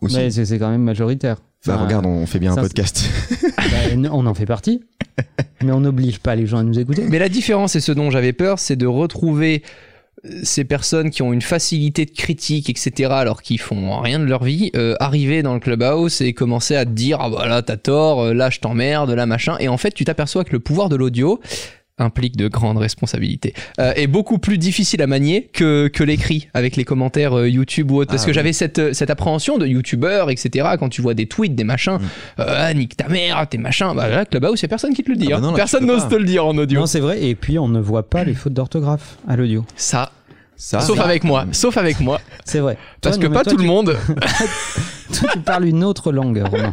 Aussi. 0.00 0.16
Mais 0.16 0.30
c'est 0.30 0.58
quand 0.58 0.70
même 0.70 0.82
majoritaire. 0.82 1.36
Bah, 1.66 1.74
Enfin, 1.74 1.84
regarde, 1.84 2.06
on 2.06 2.26
fait 2.26 2.38
bien 2.38 2.52
un 2.52 2.56
podcast. 2.56 3.08
bah, 3.56 4.08
on 4.12 4.26
en 4.26 4.34
fait 4.34 4.46
partie. 4.46 4.82
Mais 5.62 5.72
on 5.72 5.80
n'oblige 5.80 6.18
pas 6.18 6.34
les 6.34 6.46
gens 6.46 6.58
à 6.58 6.62
nous 6.62 6.78
écouter. 6.78 7.04
Mais 7.08 7.18
la 7.18 7.28
différence, 7.28 7.76
et 7.76 7.80
ce 7.80 7.92
dont 7.92 8.10
j'avais 8.10 8.32
peur, 8.32 8.58
c'est 8.58 8.76
de 8.76 8.86
retrouver 8.86 9.62
euh, 10.24 10.40
ces 10.42 10.64
personnes 10.64 11.10
qui 11.10 11.22
ont 11.22 11.32
une 11.32 11.42
facilité 11.42 12.04
de 12.04 12.10
critique, 12.10 12.68
etc., 12.68 13.10
alors 13.12 13.42
qu'ils 13.42 13.60
font 13.60 14.00
rien 14.00 14.18
de 14.18 14.24
leur 14.24 14.42
vie, 14.42 14.70
euh, 14.74 14.96
arriver 14.98 15.42
dans 15.42 15.54
le 15.54 15.60
clubhouse 15.60 16.20
et 16.20 16.32
commencer 16.32 16.74
à 16.74 16.84
te 16.84 16.90
dire 16.90 17.18
ah 17.20 17.30
bah 17.30 17.46
là 17.46 17.62
t'as 17.62 17.76
tort, 17.76 18.22
euh, 18.22 18.34
là 18.34 18.50
je 18.50 18.58
t'emmerde, 18.58 19.10
là 19.10 19.26
machin. 19.26 19.56
Et 19.60 19.68
en 19.68 19.76
fait, 19.76 19.92
tu 19.92 20.04
t'aperçois 20.04 20.44
que 20.44 20.52
le 20.52 20.60
pouvoir 20.60 20.88
de 20.88 20.96
l'audio 20.96 21.40
implique 21.98 22.36
de 22.36 22.48
grandes 22.48 22.78
responsabilités 22.78 23.52
euh, 23.78 23.92
est 23.96 24.06
beaucoup 24.06 24.38
plus 24.38 24.56
difficile 24.58 25.02
à 25.02 25.06
manier 25.06 25.50
que, 25.52 25.88
que 25.88 26.02
l'écrit 26.02 26.48
avec 26.54 26.76
les 26.76 26.84
commentaires 26.84 27.36
euh, 27.38 27.48
YouTube 27.48 27.90
ou 27.90 27.98
autre 27.98 28.10
parce 28.10 28.22
Ah 28.22 28.26
que 28.26 28.30
oui. 28.30 28.34
j'avais 28.34 28.52
cette, 28.54 28.78
euh, 28.78 28.92
cette 28.92 29.10
appréhension 29.10 29.58
de 29.58 29.66
youtubeur 29.66 30.30
etc 30.30 30.70
quand 30.78 30.88
tu 30.88 31.02
vois 31.02 31.14
des 31.14 31.26
tweets 31.26 31.54
des 31.54 31.64
machins 31.64 31.98
Mm. 31.98 32.40
euh, 32.40 32.44
ah, 32.48 32.74
nique 32.74 32.96
ta 32.96 33.08
mère 33.08 33.46
tes 33.48 33.58
machins 33.58 33.92
bah 33.94 34.08
là 34.08 34.24
Clubhouse 34.24 34.58
il 34.60 34.62
y 34.62 34.66
a 34.66 34.68
personne 34.68 34.94
qui 34.94 35.02
te 35.04 35.10
le 35.10 35.16
dit 35.16 35.26
Ah 35.28 35.30
bah 35.32 35.36
hein. 35.36 35.40
non, 35.42 35.50
là, 35.50 35.56
personne 35.56 35.84
n'ose 35.86 36.08
te 36.08 36.14
le 36.14 36.24
dire 36.24 36.46
en 36.46 36.56
audio 36.56 36.80
Non, 36.80 36.86
c'est 36.86 37.00
vrai. 37.00 37.22
Et 37.22 37.34
puis, 37.34 37.58
on 37.58 37.68
ne 37.68 37.80
voit 37.80 38.08
pas 38.08 38.24
les 38.24 38.34
fautes 38.34 38.54
d'orthographe 38.54 39.16
à 39.28 39.36
l'audio. 39.36 39.64
ça 39.76 40.10
Ça, 40.56 40.80
sauf 40.80 40.96
ça- 40.96 41.04
avec 41.04 41.24
moi 41.24 41.44
sauf 41.52 41.76
avec 41.76 42.00
moi 42.00 42.20
C'est 42.44 42.60
vrai. 42.60 42.78
parce 43.02 43.16
Toi, 43.16 43.22
que 43.24 43.28
non, 43.28 43.34
pas 43.34 43.44
toi, 43.44 43.52
tout 43.52 43.58
le 43.58 43.64
monde 43.64 43.96
Toi, 45.12 45.28
tu 45.34 45.38
parles 45.40 45.66
une 45.66 45.84
autre 45.84 46.10
langue, 46.12 46.42
Romain. 46.50 46.72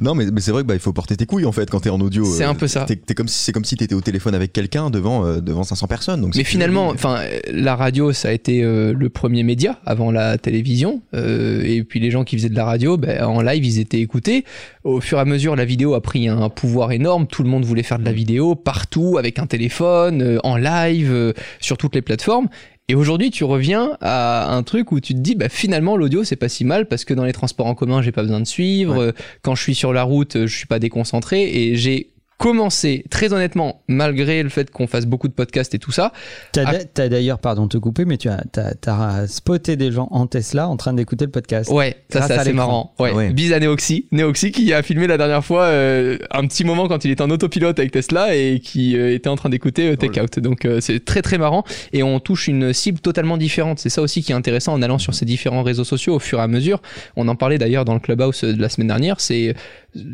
Non, 0.00 0.14
mais, 0.14 0.26
mais 0.30 0.40
c'est 0.40 0.50
vrai 0.50 0.62
que 0.62 0.66
bah, 0.68 0.74
il 0.74 0.80
faut 0.80 0.92
porter 0.92 1.16
tes 1.16 1.26
couilles 1.26 1.46
en 1.46 1.52
fait 1.52 1.70
quand 1.70 1.80
t'es 1.80 1.90
en 1.90 2.00
audio. 2.00 2.24
C'est 2.24 2.44
euh, 2.44 2.50
un 2.50 2.54
peu 2.54 2.66
ça. 2.66 2.84
t'es- 2.84 2.96
t'es 2.96 3.14
comme 3.14 3.28
si- 3.28 3.38
C'est 3.44 3.52
comme 3.52 3.64
si 3.64 3.76
t'étais 3.76 3.94
au 3.94 4.00
téléphone 4.00 4.34
avec 4.34 4.52
quelqu'un 4.52 4.90
devant, 4.90 5.24
euh, 5.24 5.40
devant 5.40 5.62
500 5.64 5.86
personnes. 5.86 6.20
Donc 6.20 6.34
mais 6.36 6.44
finalement 6.44 6.88
enfin 6.88 7.20
la 7.50 7.76
radio 7.76 8.12
ça 8.12 8.28
a 8.28 8.32
été 8.32 8.62
euh, 8.62 8.92
le 8.92 9.08
premier 9.08 9.42
média 9.42 9.78
avant 9.86 10.10
la 10.10 10.36
télévision 10.38 11.00
euh, 11.14 11.62
et 11.64 11.82
puis 11.84 12.00
les 12.00 12.10
gens 12.10 12.24
qui 12.24 12.36
faisaient 12.36 12.48
de 12.48 12.56
la 12.56 12.64
radio 12.64 12.96
ben, 12.96 13.24
en 13.24 13.40
live 13.40 13.64
ils 13.64 13.78
étaient 13.78 14.00
écoutés 14.00 14.44
au 14.84 15.00
fur 15.00 15.18
et 15.18 15.20
à 15.20 15.24
mesure 15.24 15.56
la 15.56 15.64
vidéo 15.64 15.94
a 15.94 16.00
pris 16.00 16.28
un 16.28 16.48
pouvoir 16.48 16.92
énorme 16.92 17.26
tout 17.26 17.42
le 17.42 17.48
monde 17.48 17.64
voulait 17.64 17.82
faire 17.82 17.98
de 17.98 18.04
la 18.04 18.12
vidéo 18.12 18.54
partout 18.54 19.16
avec 19.18 19.38
un 19.38 19.46
téléphone 19.46 20.22
euh, 20.22 20.38
en 20.44 20.56
live 20.56 21.10
euh, 21.12 21.32
sur 21.60 21.76
toutes 21.78 21.94
les 21.94 22.02
plateformes 22.02 22.48
et 22.88 22.94
aujourd'hui, 22.94 23.30
tu 23.30 23.42
reviens 23.44 23.96
à 24.00 24.54
un 24.54 24.62
truc 24.62 24.92
où 24.92 25.00
tu 25.00 25.12
te 25.14 25.18
dis, 25.18 25.34
bah, 25.34 25.48
finalement, 25.48 25.96
l'audio, 25.96 26.22
c'est 26.22 26.36
pas 26.36 26.48
si 26.48 26.64
mal 26.64 26.86
parce 26.86 27.04
que 27.04 27.14
dans 27.14 27.24
les 27.24 27.32
transports 27.32 27.66
en 27.66 27.74
commun, 27.74 28.00
j'ai 28.00 28.12
pas 28.12 28.22
besoin 28.22 28.40
de 28.40 28.46
suivre. 28.46 28.96
Ouais. 28.96 29.06
Euh, 29.06 29.12
Quand 29.42 29.54
je 29.56 29.62
suis 29.62 29.74
sur 29.74 29.92
la 29.92 30.04
route, 30.04 30.46
je 30.46 30.56
suis 30.56 30.66
pas 30.66 30.78
déconcentré 30.78 31.42
et 31.42 31.76
j'ai 31.76 32.10
commencé, 32.38 33.04
très 33.10 33.32
honnêtement, 33.32 33.82
malgré 33.88 34.42
le 34.42 34.48
fait 34.48 34.70
qu'on 34.70 34.86
fasse 34.86 35.06
beaucoup 35.06 35.28
de 35.28 35.32
podcasts 35.32 35.74
et 35.74 35.78
tout 35.78 35.92
ça, 35.92 36.12
T'as 36.52 36.64
d'a- 36.64 36.84
t'as 36.84 37.08
d'ailleurs, 37.08 37.38
pardon 37.38 37.64
de 37.64 37.68
te 37.68 37.78
couper, 37.78 38.04
mais 38.04 38.18
tu 38.18 38.28
as, 38.28 38.42
t'as- 38.52 38.74
t'as 38.74 39.26
spoté 39.26 39.76
des 39.76 39.90
gens 39.90 40.08
en 40.10 40.26
Tesla 40.26 40.68
en 40.68 40.76
train 40.76 40.92
d'écouter 40.92 41.24
le 41.24 41.30
podcast. 41.30 41.70
Ouais, 41.70 41.96
ça 42.10 42.22
c'est 42.26 42.34
assez 42.34 42.52
marrant. 42.52 42.94
Ouais. 42.98 43.12
Ouais. 43.12 43.30
Bise 43.30 43.52
à 43.52 43.60
Neoxy. 43.60 44.06
Neoxy 44.12 44.52
qui 44.52 44.72
a 44.72 44.82
filmé 44.82 45.06
la 45.06 45.16
dernière 45.16 45.44
fois 45.44 45.64
euh, 45.64 46.18
un 46.30 46.46
petit 46.46 46.64
moment 46.64 46.88
quand 46.88 47.04
il 47.04 47.10
était 47.10 47.22
en 47.22 47.30
autopilote 47.30 47.78
avec 47.78 47.90
Tesla 47.92 48.34
et 48.36 48.60
qui 48.60 48.96
euh, 48.96 49.14
était 49.14 49.28
en 49.28 49.36
train 49.36 49.48
d'écouter 49.48 49.90
euh, 49.92 49.96
Take 49.96 50.20
Out. 50.20 50.38
Donc 50.38 50.64
euh, 50.64 50.80
c'est 50.80 51.04
très 51.04 51.22
très 51.22 51.38
marrant 51.38 51.64
et 51.92 52.02
on 52.02 52.20
touche 52.20 52.48
une 52.48 52.72
cible 52.72 53.00
totalement 53.00 53.36
différente. 53.38 53.78
C'est 53.78 53.88
ça 53.88 54.02
aussi 54.02 54.22
qui 54.22 54.32
est 54.32 54.34
intéressant 54.34 54.74
en 54.74 54.82
allant 54.82 54.98
sur 54.98 55.14
ces 55.14 55.24
différents 55.24 55.62
réseaux 55.62 55.84
sociaux 55.84 56.14
au 56.16 56.18
fur 56.18 56.38
et 56.38 56.42
à 56.42 56.48
mesure. 56.48 56.82
On 57.16 57.28
en 57.28 57.34
parlait 57.36 57.58
d'ailleurs 57.58 57.84
dans 57.84 57.94
le 57.94 58.00
clubhouse 58.00 58.42
de 58.42 58.60
la 58.60 58.68
semaine 58.68 58.88
dernière. 58.88 59.20
C'est 59.20 59.48
euh, 59.50 59.52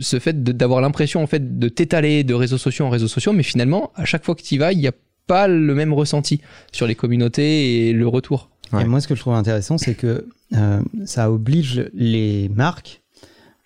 ce 0.00 0.18
fait 0.18 0.42
de- 0.42 0.52
d'avoir 0.52 0.80
l'impression 0.80 1.22
en 1.22 1.26
fait 1.26 1.58
de 1.58 1.68
t'étaler 1.68 2.24
de 2.24 2.34
réseaux 2.34 2.58
sociaux 2.58 2.86
en 2.86 2.90
réseaux 2.90 3.08
sociaux, 3.08 3.32
mais 3.32 3.42
finalement 3.42 3.90
à 3.94 4.04
chaque 4.04 4.24
fois 4.24 4.34
que 4.34 4.42
tu 4.42 4.54
y 4.54 4.58
vas, 4.58 4.72
il 4.72 4.78
n'y 4.78 4.88
a 4.88 4.92
pas 5.26 5.48
le 5.48 5.74
même 5.74 5.92
ressenti 5.92 6.40
sur 6.72 6.86
les 6.86 6.94
communautés 6.94 7.88
et 7.88 7.92
le 7.92 8.06
retour. 8.08 8.50
Ouais. 8.72 8.82
Et 8.82 8.84
moi, 8.86 9.00
ce 9.00 9.06
que 9.08 9.14
je 9.14 9.20
trouve 9.20 9.34
intéressant, 9.34 9.76
c'est 9.78 9.94
que 9.94 10.26
euh, 10.54 10.80
ça 11.04 11.30
oblige 11.30 11.88
les 11.94 12.48
marques 12.48 13.02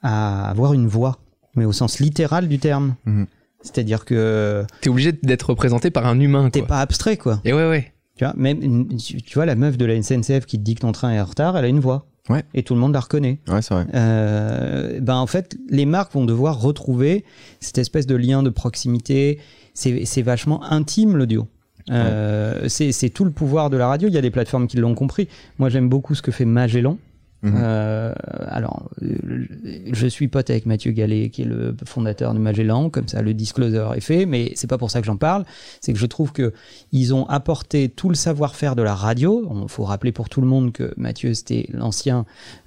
à 0.02 0.49
avoir 0.50 0.75
une 0.75 0.87
voix, 0.87 1.18
mais 1.54 1.64
au 1.64 1.73
sens 1.73 1.99
littéral 2.00 2.49
du 2.49 2.58
terme. 2.58 2.96
Mhm. 3.06 3.26
C'est-à-dire 3.62 4.04
que 4.04 4.64
T'es 4.80 4.90
obligé 4.90 5.12
d'être 5.12 5.50
représenté 5.50 5.90
par 5.90 6.06
un 6.06 6.20
humain. 6.20 6.50
t'es 6.50 6.62
pas 6.62 6.80
abstrait, 6.80 7.16
quoi. 7.16 7.40
Et 7.44 7.52
ouais 7.52 7.68
ouais. 7.68 7.92
Tu 8.16 8.25
vois, 8.25 8.35
même 8.37 8.88
tu 8.99 9.35
vois, 9.35 9.46
la 9.46 9.56
meuf 9.56 9.76
de 9.76 9.85
la 9.85 10.00
SNCF 10.02 10.46
qui 10.46 10.58
te 10.58 10.62
dit 10.64 10.75
que 10.75 10.80
ton 10.80 10.92
train 10.92 11.11
est 11.12 11.20
en 11.20 11.25
retard, 11.25 11.56
elle 11.56 11.64
a 11.64 11.68
une 11.68 11.80
voix. 11.80 12.06
Ouais. 12.28 12.45
Et 12.54 12.62
tout 12.62 12.75
le 12.75 12.80
monde 12.80 12.92
la 12.92 13.00
reconnaît. 13.00 13.38
Ouais, 13.49 13.62
c'est 13.62 13.75
vrai. 13.75 13.87
Euh, 13.95 15.00
ben 15.00 15.16
en 15.16 15.26
fait, 15.26 15.56
les 15.68 15.87
marques 15.87 16.12
vont 16.12 16.25
devoir 16.25 16.61
retrouver 16.61 17.25
cette 17.61 17.78
espèce 17.78 18.06
de 18.06 18.16
lien 18.16 18.42
de 18.42 18.50
proximité. 18.50 19.38
C'est 19.75 20.04
c'est 20.04 20.23
vachement 20.23 20.64
intime 20.64 21.16
l'audio. 21.16 21.47
Euh, 21.90 22.68
c'est 22.68 22.90
c'est 22.90 23.11
tout 23.11 23.25
le 23.25 23.30
pouvoir 23.30 23.71
de 23.71 23.76
la 23.76 23.87
radio. 23.87 24.09
Il 24.09 24.14
y 24.14 24.18
a 24.18 24.23
des 24.23 24.30
plateformes 24.30 24.66
qui 24.66 24.76
l'ont 24.76 24.95
compris. 24.95 25.28
Moi, 25.59 25.68
j'aime 25.68 25.88
beaucoup 25.88 26.14
ce 26.14 26.23
que 26.23 26.33
fait 26.33 26.45
Magellan. 26.45 26.99
Mhm. 27.43 27.55
Euh, 27.59 28.12
alors, 28.49 28.88
euh, 29.02 29.45
je 29.93 30.07
suis 30.07 30.26
pote 30.28 30.49
avec 30.50 30.66
Mathieu 30.66 30.93
Gallet, 30.93 31.28
qui 31.28 31.43
est 31.43 31.47
le 31.47 31.76
fondateur 31.85 32.33
de 32.35 32.38
Magellan, 32.38 32.88
comme 32.90 33.07
ça 33.09 33.21
le 33.23 33.35
disclosure 33.35 33.95
est 33.95 34.00
fait, 34.00 34.26
mais 34.26 34.52
c'est 34.55 34.66
pas 34.66 34.78
pour 34.78 34.90
ça 34.90 35.00
que 35.00 35.07
j'en 35.07 35.16
parle. 35.19 35.45
C'est 35.81 35.93
que 35.93 35.99
je 35.99 36.07
trouve 36.07 36.33
que 36.33 36.52
ils 36.93 37.14
ont 37.14 37.26
apporté 37.28 37.88
tout 37.88 38.09
le 38.09 38.14
savoir-faire 38.14 38.75
de 38.75 38.83
la 38.83 38.95
radio. 38.95 39.47
Il 39.62 39.69
faut 39.69 39.85
rappeler 39.85 40.12
pour 40.12 40.28
tout 40.28 40.40
le 40.40 40.47
monde 40.47 40.73
que 40.73 40.93
Mathieu, 40.97 41.35
c'était 41.35 41.69
l'ancien 41.73 42.25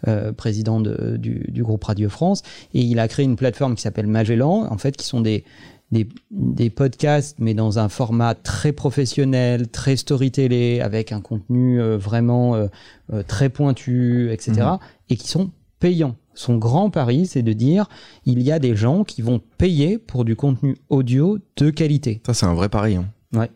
euh, 0.07 0.31
président 0.31 0.79
de- 0.79 1.17
du, 1.17 1.45
du 1.49 1.63
groupe 1.63 1.83
Radio 1.83 2.07
France, 2.09 2.43
et 2.73 2.81
il 2.81 2.99
a 2.99 3.07
créé 3.07 3.25
une 3.25 3.35
plateforme 3.35 3.75
qui 3.75 3.81
s'appelle 3.81 4.07
Magellan, 4.07 4.67
en 4.69 4.77
fait, 4.77 4.95
qui 4.95 5.05
sont 5.07 5.21
des 5.21 5.43
des, 5.91 6.07
des 6.31 6.69
podcasts, 6.69 7.37
mais 7.39 7.53
dans 7.53 7.79
un 7.79 7.89
format 7.89 8.35
très 8.35 8.71
professionnel, 8.71 9.67
très 9.69 9.95
storytellé, 9.95 10.81
avec 10.81 11.11
un 11.11 11.21
contenu 11.21 11.81
euh, 11.81 11.97
vraiment 11.97 12.55
euh, 12.55 12.67
euh, 13.11 13.23
très 13.23 13.49
pointu, 13.49 14.31
etc., 14.31 14.67
et 15.09 15.15
qui 15.15 15.27
sont 15.27 15.49
payants. 15.79 16.15
Son 16.35 16.57
grand 16.57 16.89
pari, 16.89 17.25
c'est 17.25 17.41
de 17.41 17.53
dire, 17.53 17.87
il 18.25 18.41
y 18.41 18.51
a 18.51 18.59
des 18.59 18.75
gens 18.75 19.03
qui 19.03 19.21
vont 19.21 19.41
payer 19.57 19.97
pour 19.97 20.25
du 20.25 20.35
contenu 20.35 20.77
audio 20.89 21.39
de 21.57 21.69
qualité. 21.69 22.21
Ça, 22.25 22.33
c'est 22.33 22.45
un 22.45 22.53
vrai 22.53 22.69
pari. 22.69 22.95
hein. 22.95 23.05
Ouais. 23.33 23.49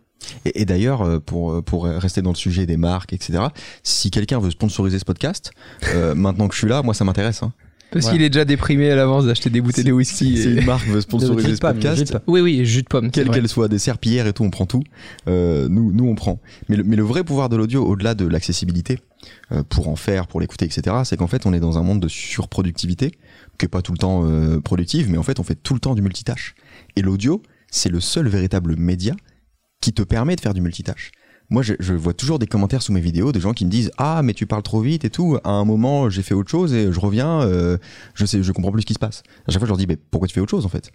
Et, 0.46 0.62
et 0.62 0.66
d'ailleurs, 0.66 1.22
pour, 1.22 1.64
pour 1.64 1.84
rester 1.86 2.22
dans 2.22 2.32
le 2.32 2.36
sujet 2.36 2.66
des 2.66 2.78
marques, 2.78 3.14
etc., 3.14 3.44
si 3.84 4.10
quelqu'un 4.10 4.40
veut 4.40 4.52
sponsoriser 4.52 5.00
ce 5.00 5.06
podcast, 5.06 5.52
maintenant 6.16 6.48
que 6.48 6.54
je 6.56 6.60
suis 6.60 6.68
là, 6.68 6.82
moi, 6.82 6.94
ça 6.94 7.06
m'intéresse. 7.06 7.44
Hein. 7.44 7.54
Parce 7.94 8.10
qu'il 8.10 8.22
est 8.22 8.30
déjà 8.30 8.46
déprimé 8.46 8.90
à 8.90 8.96
l'avance 8.96 9.26
d'acheter 9.26 9.50
des 9.50 9.62
bouteilles 9.62 9.84
de 9.84 9.92
whisky. 9.92 10.38
Si 10.38 10.50
et- 10.50 10.52
une 10.60 10.66
marque 10.66 10.88
veut 10.88 10.96
De 10.96 11.02
sponsoriser 11.02 11.56
ce 11.56 11.62
podcast. 11.62 12.18
Oui, 12.28 12.42
oui, 12.42 12.66
jus 12.66 12.84
de 12.84 12.88
pomme. 12.88 13.12
quelle 13.12 13.30
qu'elle 13.30 13.48
soit, 13.48 13.68
des 13.68 13.80
serpillères 13.80 14.28
et 14.28 14.34
tout, 14.34 14.44
on 14.44 14.50
prend 14.50 14.66
tout. 14.66 14.84
Euh, 15.28 15.68
nous, 15.70 15.92
nous, 15.94 16.08
on 16.08 16.16
prend. 16.16 16.40
Mais 16.70 16.76
le, 16.76 16.84
mais 16.84 16.96
le 16.96 17.04
vrai 17.04 17.24
pouvoir 17.24 17.50
de 17.50 17.56
l'audio, 17.56 17.86
au-delà 17.86 18.16
de 18.16 18.26
l'accessibilité, 18.28 19.00
euh, 19.52 19.64
pour 19.64 19.88
en 19.88 19.96
faire, 19.96 20.28
pour 20.28 20.42
l'écouter, 20.42 20.66
etc., 20.66 20.98
c'est 21.06 21.18
qu'en 21.18 21.28
fait, 21.28 21.46
on 21.46 21.54
est 21.54 21.60
dans 21.60 21.78
un 21.78 21.84
monde 21.84 22.00
de 22.02 22.08
surproductivité, 22.08 23.12
qui 23.58 23.66
est 23.66 23.70
pas 23.70 23.82
tout 23.82 23.92
le 23.94 23.98
temps 23.98 24.24
euh, 24.26 24.60
productive, 24.60 25.10
mais 25.10 25.18
en 25.18 25.24
fait, 25.24 25.40
on 25.40 25.44
fait 25.44 25.56
tout 25.56 25.74
le 25.74 25.80
temps 25.80 25.96
du 25.96 26.02
multitâche. 26.02 26.56
Et 26.96 27.02
l'audio, 27.02 27.42
c'est 27.72 27.90
le 27.90 28.00
seul 28.00 28.28
véritable 28.28 28.76
média 28.76 29.16
qui 29.82 29.94
te 29.94 30.02
permet 30.02 30.36
de 30.36 30.42
faire 30.42 30.54
du 30.54 30.62
multitâche. 30.62 31.12
Moi, 31.50 31.62
je, 31.62 31.94
vois 31.94 32.14
toujours 32.14 32.40
des 32.40 32.48
commentaires 32.48 32.82
sous 32.82 32.94
mes 32.94 33.00
vidéos 33.00 33.32
de 33.32 33.40
gens 33.40 33.54
qui 33.54 33.66
me 33.66 33.70
disent 33.70 33.92
ah 33.98 34.22
mais 34.24 34.34
tu 34.34 34.46
parles 34.46 34.64
trop 34.64 34.82
vite 34.82 35.06
et 35.06 35.10
tout. 35.10 35.38
À 35.44 35.52
un 35.52 35.66
moment, 35.66 36.10
j'ai 36.10 36.24
fait 36.24 36.34
autre 36.34 36.50
chose 36.50 36.74
et 36.74 36.92
je 36.92 37.00
reviens, 37.00 37.42
euh, 37.42 37.78
je 38.16 38.26
sais, 38.26 38.42
je 38.42 38.52
comprends 38.52 38.72
plus 38.72 38.82
ce 38.82 38.88
qui 38.88 38.94
se 38.94 39.00
passe. 39.00 39.24
À 39.48 39.52
chaque 39.52 39.60
fois, 39.60 39.68
je 39.68 39.72
leur 39.72 39.78
dis 39.78 39.88
mais 39.88 39.98
pourquoi 39.98 40.28
tu 40.28 40.34
fais 40.34 40.42
autre 40.42 40.52
chose 40.52 40.66
en 40.66 40.70
fait? 40.70 40.92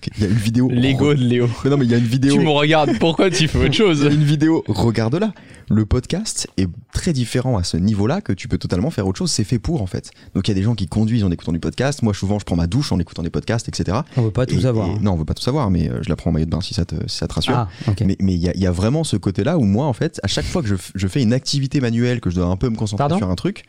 Qu'il 0.00 0.22
y 0.22 0.24
a 0.24 0.28
une 0.28 0.34
vidéo. 0.34 0.68
L'ego 0.70 1.14
de 1.14 1.20
Léo. 1.20 1.48
Mais 1.64 1.70
non, 1.70 1.76
mais 1.76 1.84
il 1.84 1.90
y 1.90 1.94
a 1.94 1.98
une 1.98 2.04
vidéo. 2.04 2.34
Tu 2.34 2.40
me 2.40 2.50
regardes, 2.50 2.98
pourquoi 2.98 3.30
tu 3.30 3.46
fais 3.48 3.58
autre 3.58 3.66
Il 3.68 3.72
y 3.74 3.76
chose 3.76 4.04
a 4.04 4.10
une 4.10 4.24
vidéo, 4.24 4.64
regarde-la. 4.66 5.32
Le 5.70 5.86
podcast 5.86 6.48
est 6.58 6.68
très 6.92 7.12
différent 7.12 7.56
à 7.56 7.64
ce 7.64 7.76
niveau-là 7.76 8.20
que 8.20 8.32
tu 8.32 8.48
peux 8.48 8.58
totalement 8.58 8.90
faire 8.90 9.06
autre 9.06 9.18
chose. 9.18 9.30
C'est 9.30 9.44
fait 9.44 9.58
pour 9.58 9.80
en 9.80 9.86
fait. 9.86 10.10
Donc 10.34 10.48
il 10.48 10.50
y 10.50 10.52
a 10.52 10.54
des 10.54 10.62
gens 10.62 10.74
qui 10.74 10.86
conduisent 10.86 11.24
en 11.24 11.30
écoutant 11.30 11.52
du 11.52 11.60
podcast. 11.60 12.02
Moi, 12.02 12.12
souvent, 12.12 12.38
je 12.38 12.44
prends 12.44 12.56
ma 12.56 12.66
douche 12.66 12.92
en 12.92 12.98
écoutant 12.98 13.22
des 13.22 13.30
podcasts, 13.30 13.68
etc. 13.68 13.98
On 14.16 14.22
veut 14.22 14.30
pas 14.30 14.44
tout 14.46 14.56
Et- 14.56 14.62
savoir. 14.62 14.88
et- 14.88 14.90
hein. 14.92 14.98
non, 15.00 15.12
on 15.12 15.16
veut 15.16 15.24
pas 15.24 15.34
tout 15.34 15.42
savoir, 15.42 15.70
mais 15.70 15.88
euh, 15.88 16.00
je 16.02 16.08
la 16.08 16.16
prends 16.16 16.30
en 16.30 16.32
maillot 16.32 16.46
de 16.46 16.50
bain 16.50 16.60
si 16.60 16.74
ça 16.74 16.84
te, 16.84 16.96
si 17.06 17.16
ça 17.18 17.28
te 17.28 17.34
rassure. 17.34 17.54
Ah. 17.54 17.68
Mais 18.04 18.16
mais 18.20 18.34
il 18.34 18.40
y 18.40 18.48
a, 18.48 18.52
il 18.54 18.60
y 18.60 18.66
a 18.66 18.72
vraiment 18.72 19.04
ce 19.04 19.16
côté-là 19.16 19.56
où 19.58 19.62
moi, 19.64 19.86
en 19.86 19.92
fait, 19.92 20.20
à 20.22 20.26
chaque 20.26 20.44
fois 20.44 20.62
que 20.62 20.68
je, 20.68 21.06
fais 21.06 21.22
une 21.22 21.32
activité 21.32 21.80
manuelle, 21.80 22.20
que 22.20 22.28
je 22.30 22.34
dois 22.36 22.46
un 22.46 22.56
peu 22.56 22.68
me 22.68 22.76
concentrer 22.76 23.02
Pardon 23.02 23.18
sur 23.18 23.30
un 23.30 23.34
truc, 23.36 23.64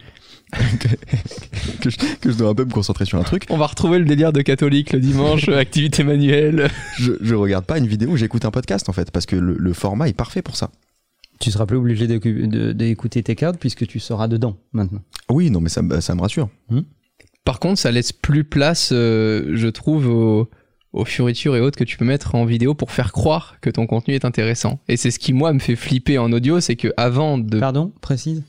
que, 1.82 1.90
je, 1.90 1.98
que 2.22 2.32
je 2.32 2.38
dois 2.38 2.50
un 2.50 2.56
peu 2.56 2.66
me 2.66 2.72
concentrer 2.72 3.06
sur 3.06 3.18
un 3.20 3.24
truc, 3.24 3.46
On 3.50 3.58
va 3.58 3.66
retrouver 3.68 4.00
le 4.00 4.06
délire 4.06 4.32
de 4.34 4.42
catholique 4.42 4.94
le 4.94 5.00
dimanche, 5.00 5.48
activité 5.50 6.04
manuelle. 6.04 6.70
je, 7.00 7.14
je 7.22 7.36
regarde 7.36 7.66
pas 7.66 7.78
une 7.78 7.88
vidéo, 7.88 8.16
j'écoute 8.18 8.46
un 8.46 8.52
podcast 8.52 8.90
en 8.90 8.94
fait, 8.94 9.12
parce 9.12 9.26
que 9.26 9.36
le, 9.36 9.56
le 9.58 9.74
format 9.74 10.08
est 10.10 10.14
parfait 10.14 10.42
pour 10.42 10.56
ça. 10.56 10.70
Tu 11.40 11.52
seras 11.52 11.66
plus 11.66 11.78
obligé 11.78 12.08
d'écouter 12.08 13.24
tes 13.24 13.36
cartes 13.36 13.58
puisque 13.60 13.86
tu 13.88 14.00
seras 14.00 14.28
dedans 14.28 14.58
maintenant. 14.72 15.02
Oui, 15.30 15.50
non, 15.50 15.60
mais 15.60 15.70
ça, 15.70 15.82
me- 15.82 16.00
ça 16.00 16.16
me 16.16 16.22
rassure. 16.22 16.50
Par 17.44 17.60
contre, 17.60 17.80
ça 17.80 17.92
laisse 17.92 18.14
plus 18.14 18.44
place, 18.46 18.92
euh, 18.94 19.52
je 19.56 19.68
trouve, 19.68 20.08
aux, 20.08 20.50
aux 20.94 21.04
fioritures 21.06 21.56
et 21.58 21.60
autres 21.60 21.78
que 21.78 21.84
tu 21.84 21.98
peux 21.98 22.06
mettre 22.06 22.36
en 22.36 22.46
vidéo 22.46 22.76
pour 22.76 22.92
faire 22.92 23.12
croire 23.12 23.58
que 23.60 23.70
ton 23.70 23.88
contenu 23.88 24.14
est 24.14 24.24
intéressant. 24.24 24.80
Et 24.88 24.96
c'est 24.96 25.12
ce 25.12 25.20
qui, 25.20 25.34
moi, 25.34 25.52
me 25.52 25.60
fait 25.60 25.76
flipper 25.76 26.18
en 26.18 26.32
audio, 26.32 26.62
c'est 26.62 26.78
que 26.78 26.94
avant 26.96 27.38
de. 27.38 27.60
Pardon, 27.60 27.92
précise? 28.00 28.44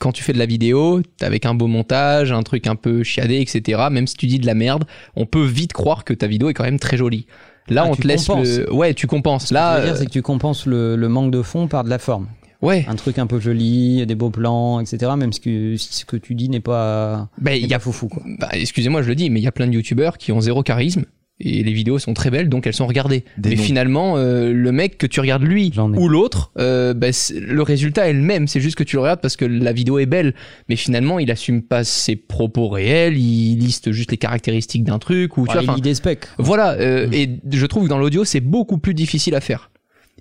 Quand 0.00 0.10
tu 0.12 0.24
fais 0.24 0.32
de 0.32 0.38
la 0.38 0.46
vidéo, 0.46 1.02
avec 1.20 1.46
un 1.46 1.54
beau 1.54 1.68
montage, 1.68 2.32
un 2.32 2.42
truc 2.42 2.66
un 2.66 2.74
peu 2.74 3.04
chiadé, 3.04 3.36
etc., 3.40 3.82
même 3.92 4.06
si 4.08 4.16
tu 4.16 4.26
dis 4.26 4.38
de 4.40 4.46
la 4.46 4.54
merde, 4.54 4.84
on 5.14 5.26
peut 5.26 5.44
vite 5.44 5.72
croire 5.72 6.04
que 6.04 6.12
ta 6.14 6.26
vidéo 6.26 6.48
est 6.50 6.54
quand 6.54 6.64
même 6.64 6.80
très 6.80 6.96
jolie. 6.96 7.26
Là, 7.68 7.84
Ah, 7.84 7.90
on 7.90 7.94
te 7.94 8.06
laisse 8.06 8.26
compenses. 8.26 8.58
le. 8.58 8.72
Ouais, 8.72 8.94
tu 8.94 9.06
compenses. 9.06 9.44
Ce 9.44 9.48
que 9.50 9.54
Là, 9.54 9.76
je 9.76 9.80
veux 9.80 9.84
dire, 9.86 9.94
euh, 9.94 9.98
c'est 10.00 10.06
que 10.06 10.10
tu 10.10 10.22
compenses 10.22 10.66
le, 10.66 10.96
le 10.96 11.08
manque 11.08 11.30
de 11.30 11.42
fond 11.42 11.68
par 11.68 11.84
de 11.84 11.90
la 11.90 11.98
forme. 11.98 12.26
ouais. 12.62 12.84
Un 12.88 12.96
truc 12.96 13.18
un 13.18 13.26
peu 13.26 13.38
joli, 13.38 14.04
des 14.06 14.14
beaux 14.16 14.30
plans, 14.30 14.80
etc. 14.80 15.12
Même 15.16 15.32
ce 15.32 15.38
que, 15.40 15.76
si 15.76 15.92
ce 15.94 16.04
que 16.04 16.16
tu 16.16 16.34
dis 16.34 16.48
n'est 16.48 16.58
pas, 16.60 17.28
Ben, 17.38 17.52
il 17.52 17.62
n'est 17.62 17.68
y 17.68 17.74
a 17.74 17.78
foufou, 17.78 18.08
quoi. 18.08 18.22
Bah, 18.38 18.48
excusez-moi, 18.52 19.02
je 19.02 19.08
le 19.08 19.14
dis, 19.14 19.28
mais 19.30 19.38
il 19.40 19.44
y 19.44 19.46
a 19.48 19.52
plein 19.52 19.66
de 19.68 19.72
youtubeurs 19.74 20.16
qui 20.18 20.32
ont 20.32 20.40
zéro 20.40 20.62
charisme 20.62 21.04
et 21.40 21.62
les 21.62 21.72
vidéos 21.72 21.98
sont 21.98 22.14
très 22.14 22.30
belles, 22.30 22.48
donc 22.48 22.66
elles 22.66 22.74
sont 22.74 22.86
regardées. 22.86 23.24
Des 23.38 23.50
mais 23.50 23.56
noms. 23.56 23.62
finalement, 23.62 24.16
euh, 24.16 24.52
le 24.52 24.72
mec 24.72 24.98
que 24.98 25.06
tu 25.06 25.20
regardes 25.20 25.42
lui 25.42 25.72
J'en 25.74 25.92
ai. 25.92 25.96
ou 25.98 26.08
l'autre, 26.08 26.52
euh, 26.58 26.92
bah, 26.94 27.08
le 27.40 27.62
résultat 27.62 28.08
est 28.08 28.12
le 28.12 28.20
même. 28.22 28.46
C'est 28.46 28.60
juste 28.60 28.76
que 28.76 28.84
tu 28.84 28.96
le 28.96 29.00
regardes 29.02 29.20
parce 29.20 29.36
que 29.36 29.44
la 29.44 29.72
vidéo 29.72 29.98
est 29.98 30.06
belle, 30.06 30.34
mais 30.68 30.76
finalement, 30.76 31.18
il 31.18 31.30
assume 31.30 31.62
pas 31.62 31.82
ses 31.84 32.16
propos 32.16 32.68
réels. 32.68 33.16
Il 33.16 33.56
liste 33.58 33.90
juste 33.92 34.10
les 34.10 34.16
caractéristiques 34.18 34.84
d'un 34.84 34.98
truc 34.98 35.36
ou 35.38 35.46
tu 35.46 35.52
vois. 35.54 35.62
il 35.62 35.74
lit 35.76 35.80
des 35.80 35.94
specs. 35.94 36.26
voilà, 36.38 36.72
euh, 36.72 37.06
Mm. 37.08 37.14
et 37.14 37.40
je 37.52 37.66
trouve 37.66 37.84
que 37.84 37.88
dans 37.88 37.98
l'audio, 37.98 38.24
c'est 38.24 38.40
beaucoup 38.40 38.78
plus 38.78 38.94
difficile 38.94 39.34
à 39.34 39.40
faire. 39.40 39.70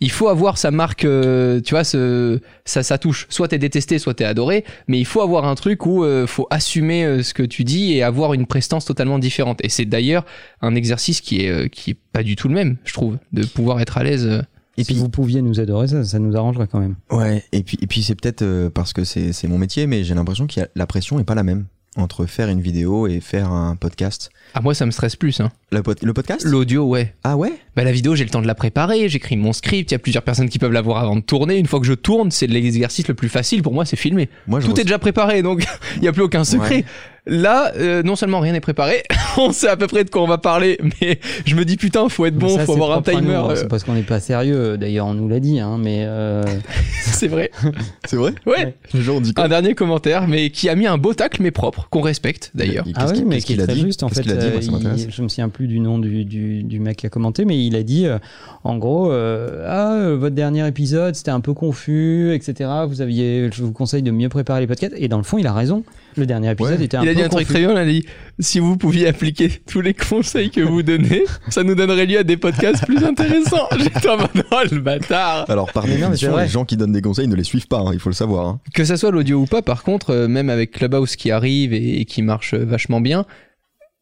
Il 0.01 0.12
faut 0.12 0.27
avoir 0.29 0.58
sa 0.58 0.72
marque, 0.72 1.03
euh, 1.06 1.60
tu 1.62 1.74
vois, 1.74 1.84
ce, 1.84 2.39
ça, 2.65 2.84
ça 2.84 2.98
touche. 2.98 3.27
Soit 3.29 3.50
t'es 3.50 3.58
détesté, 3.58 4.00
soit 4.00 4.13
t'es 4.13 4.24
adoré, 4.24 4.63
mais 4.88 4.98
il 5.00 5.06
faut 5.06 5.22
avoir 5.22 5.46
un 5.46 5.56
truc 5.56 5.86
où 5.86 6.03
euh, 6.03 6.25
faut 6.27 6.48
assumer 6.50 7.03
euh, 7.03 7.22
ce 7.24 7.34
que 7.34 7.44
tu 7.44 7.63
dis 7.63 7.94
et 7.94 8.03
avoir 8.03 8.34
une 8.34 8.46
prestance 8.46 8.86
totalement 8.86 9.20
différente. 9.20 9.60
Et 9.63 9.70
c'est 9.70 9.86
d'ailleurs 9.86 10.25
un 10.62 10.75
exercice 10.75 11.20
qui 11.22 11.41
est, 11.46 11.50
euh, 11.50 11.68
qui 11.68 11.91
est 11.91 11.98
pas 12.13 12.24
du 12.24 12.36
tout 12.36 12.48
le 12.48 12.53
même, 12.53 12.77
je 12.86 12.94
trouve, 12.94 13.18
de 13.34 13.46
pouvoir 13.46 13.82
être 13.82 13.98
à 13.98 14.03
l'aise. 14.03 14.25
euh. 14.25 14.41
Et 14.77 14.84
si 14.86 14.94
puis, 14.94 15.01
vous 15.01 15.10
pouviez 15.10 15.41
nous 15.41 15.60
adorer, 15.60 15.88
ça, 15.89 16.06
ça 16.06 16.20
nous 16.20 16.38
arrangerait 16.38 16.68
quand 16.72 16.79
même. 16.79 16.96
ouais, 17.12 17.44
et 17.51 17.63
puis, 17.63 17.77
et 17.82 17.88
puis 17.88 18.01
c'est 18.01 18.15
peut-être 18.15 18.44
euh, 18.44 18.70
parce 18.70 18.94
que 18.94 19.03
c'est 19.03 19.34
c'est 19.34 19.50
mon 19.50 19.58
métier, 19.58 19.88
mais 19.88 20.06
j'ai 20.06 20.13
l'impression 20.15 20.48
que 20.48 20.62
la 20.74 20.88
pression 20.88 21.20
est 21.20 21.25
pas 21.25 21.36
la 21.36 21.44
même 21.44 21.65
entre 22.00 22.25
faire 22.25 22.50
une 22.50 22.62
vidéo 22.62 23.08
et 23.08 23.20
faire 23.20 23.51
un 23.51 23.75
podcast. 23.75 24.29
Ah, 24.53 24.62
moi, 24.62 24.74
ça 24.74 24.86
me 24.86 24.91
stresse 24.91 25.15
plus. 25.15 25.39
Hein. 25.41 25.51
Le, 25.72 25.84
pod- 25.84 26.01
le 26.01 26.13
podcast? 26.13 26.44
L'audio, 26.44 26.86
ouais. 26.86 27.13
Ah 27.24 27.38
ouais? 27.38 27.53
Bah, 27.75 27.84
la 27.84 27.91
vidéo, 27.91 28.15
j'ai 28.15 28.24
le 28.24 28.29
temps 28.32 28.41
de 28.41 28.48
la 28.48 28.56
préparer, 28.56 29.08
j'écris 29.10 29.38
mon 29.38 29.53
script, 29.53 29.91
il 29.91 29.94
y 29.94 29.96
a 29.96 30.00
plusieurs 30.00 30.24
personnes 30.24 30.50
qui 30.50 30.58
peuvent 30.60 30.72
la 30.72 30.82
voir 30.82 30.98
avant 31.03 31.15
de 31.15 31.22
tourner. 31.22 31.58
Une 31.58 31.68
fois 31.68 31.79
que 31.79 31.86
je 31.86 31.94
tourne, 31.94 32.32
c'est 32.32 32.48
l'exercice 32.48 33.08
le 33.08 33.13
plus 33.13 33.29
facile 33.29 33.62
pour 33.62 33.74
moi, 33.74 33.86
c'est 33.86 33.96
filmer. 33.96 34.27
Moi, 34.48 34.60
je 34.60 34.65
Tout 34.68 34.79
est 34.79 34.84
déjà 34.84 34.98
préparé, 35.00 35.41
donc 35.44 35.63
il 35.98 36.01
n'y 36.01 36.08
a 36.08 36.12
plus 36.13 36.24
aucun 36.24 36.44
secret. 36.44 36.75
Ouais. 36.77 36.86
Là, 37.29 37.71
euh, 37.77 38.01
non 38.03 38.15
seulement 38.15 38.39
rien 38.39 38.53
n'est 38.53 38.59
préparé, 38.59 39.03
on 39.38 39.51
sait 39.51 39.67
à 39.69 39.77
peu 39.77 39.88
près 39.88 40.03
de 40.03 40.09
quoi 40.09 40.24
on 40.24 40.27
va 40.27 40.38
parler, 40.39 40.79
mais 41.01 41.19
je 41.45 41.55
me 41.55 41.63
dis 41.63 41.77
putain, 41.77 42.09
faut 42.09 42.25
être 42.25 42.36
bon, 42.36 42.50
Ça, 42.57 42.65
faut 42.65 42.74
avoir 42.74 42.98
un 42.98 43.01
timer. 43.01 43.36
hein. 43.36 43.48
euh, 43.51 43.55
C'est 43.55 43.67
parce 43.67 43.83
qu'on 43.83 43.93
n'est 43.93 44.01
pas 44.01 44.19
sérieux. 44.19 44.77
D'ailleurs, 44.77 45.05
on 45.05 45.13
nous 45.13 45.29
l'a 45.29 45.39
dit, 45.39 45.59
hein, 45.59 45.77
mais 45.79 46.03
euh, 46.07 46.43
c'est 47.01 47.27
vrai. 47.27 47.51
C'est 48.07 48.15
vrai? 48.15 48.33
Ouais. 48.48 48.74
Dit 48.93 49.33
quoi? 49.33 49.43
Un 49.45 49.50
dernier 49.50 49.75
commentaire, 49.75 50.27
mais 50.27 50.50
qui 50.50 50.67
a 50.69 50.75
mis 50.75 50.88
un 50.88 50.98
beau 50.98 51.13
tacle, 51.13 51.41
mais 51.43 51.51
propre, 51.51 51.88
qu'on 51.91 52.01
respecte 52.01 52.51
d'ailleurs. 52.55 52.86
Ah 52.95 53.01
qu'est-ce 53.05 53.19
oui, 53.19 53.25
mais 53.27 53.36
qu'est-ce 53.36 53.45
qui 53.45 53.53
est 53.53 53.55
qu'il 53.57 53.62
a 53.63 53.67
très 53.67 53.75
dit? 53.75 53.81
juste 53.81 54.01
en 54.03 54.09
fait. 54.09 54.21
dit? 54.21 54.69
Moi, 54.71 54.79
il- 54.98 55.12
je 55.12 55.21
me 55.21 55.27
souviens 55.27 55.50
plus 55.50 55.67
du 55.67 55.79
nom 55.79 56.00
du, 56.00 56.25
du, 56.25 56.63
du 56.63 56.79
mec 56.79 56.98
qui 56.98 57.05
a 57.05 57.09
commenté, 57.09 57.45
mais 57.45 57.63
il 57.63 57.75
a 57.75 57.83
dit 57.83 58.07
euh, 58.07 58.17
en 58.63 58.77
gros 58.77 59.12
euh, 59.12 59.65
ah 59.67 60.09
votre 60.15 60.33
dernier 60.36 60.67
épisode 60.67 61.13
c'était 61.15 61.29
un 61.31 61.39
peu 61.41 61.53
confus, 61.53 62.33
etc. 62.33 62.69
Vous 62.88 63.01
aviez, 63.01 63.50
je 63.53 63.63
vous 63.63 63.71
conseille 63.71 64.01
de 64.01 64.12
mieux 64.12 64.29
préparer 64.29 64.62
les 64.62 64.67
podcasts. 64.67 64.95
Et 64.98 65.07
dans 65.07 65.17
le 65.17 65.24
fond, 65.24 65.38
il 65.38 65.45
a 65.48 65.53
raison. 65.53 65.83
Le 66.19 66.25
dernier 66.25 66.51
épisode 66.51 66.77
Ouais. 66.79 66.85
était 66.85 66.97
un 66.97 67.03
Il 67.03 67.09
a 67.09 67.11
peu 67.11 67.15
dit 67.17 67.23
un 67.23 67.29
truc 67.29 67.47
confus. 67.47 67.53
très 67.53 67.59
bien, 67.65 67.71
il 67.71 67.77
a 67.77 67.85
dit 67.85 68.05
si 68.39 68.59
vous 68.59 68.77
pouviez 68.77 69.07
appliquer 69.07 69.49
tous 69.71 69.81
les 69.81 69.93
conseils 69.93 70.49
que 70.51 70.61
vous 70.61 70.83
donnez, 70.83 71.23
ça 71.49 71.63
nous 71.63 71.75
donnerait 71.75 72.05
lieu 72.05 72.19
à 72.19 72.23
des 72.23 72.38
podcasts 72.38 72.85
plus 72.85 73.03
intéressants. 73.03 73.67
J'étais 73.79 74.09
en 74.09 74.17
mode 74.17 74.29
oh 74.51 74.55
le 74.71 74.79
bâtard. 74.79 75.49
Alors, 75.49 75.71
par 75.71 75.85
définition, 75.85 76.38
les 76.38 76.47
gens 76.47 76.65
qui 76.65 76.77
donnent 76.77 76.91
des 76.91 77.01
conseils 77.01 77.27
ne 77.27 77.35
les 77.35 77.43
suivent 77.43 77.67
pas, 77.67 77.79
hein, 77.79 77.91
il 77.93 77.99
faut 77.99 78.09
le 78.09 78.15
savoir. 78.15 78.45
hein. 78.47 78.59
Que 78.73 78.83
ça 78.85 78.97
soit 78.97 79.11
l'audio 79.11 79.39
ou 79.41 79.45
pas, 79.45 79.61
par 79.61 79.83
contre, 79.83 80.11
euh, 80.11 80.27
même 80.27 80.49
avec 80.49 80.71
Clubhouse 80.71 81.15
qui 81.15 81.31
arrive 81.31 81.73
et, 81.73 82.01
et 82.01 82.05
qui 82.05 82.21
marche 82.21 82.53
euh, 82.53 82.65
vachement 82.65 83.01
bien, 83.01 83.25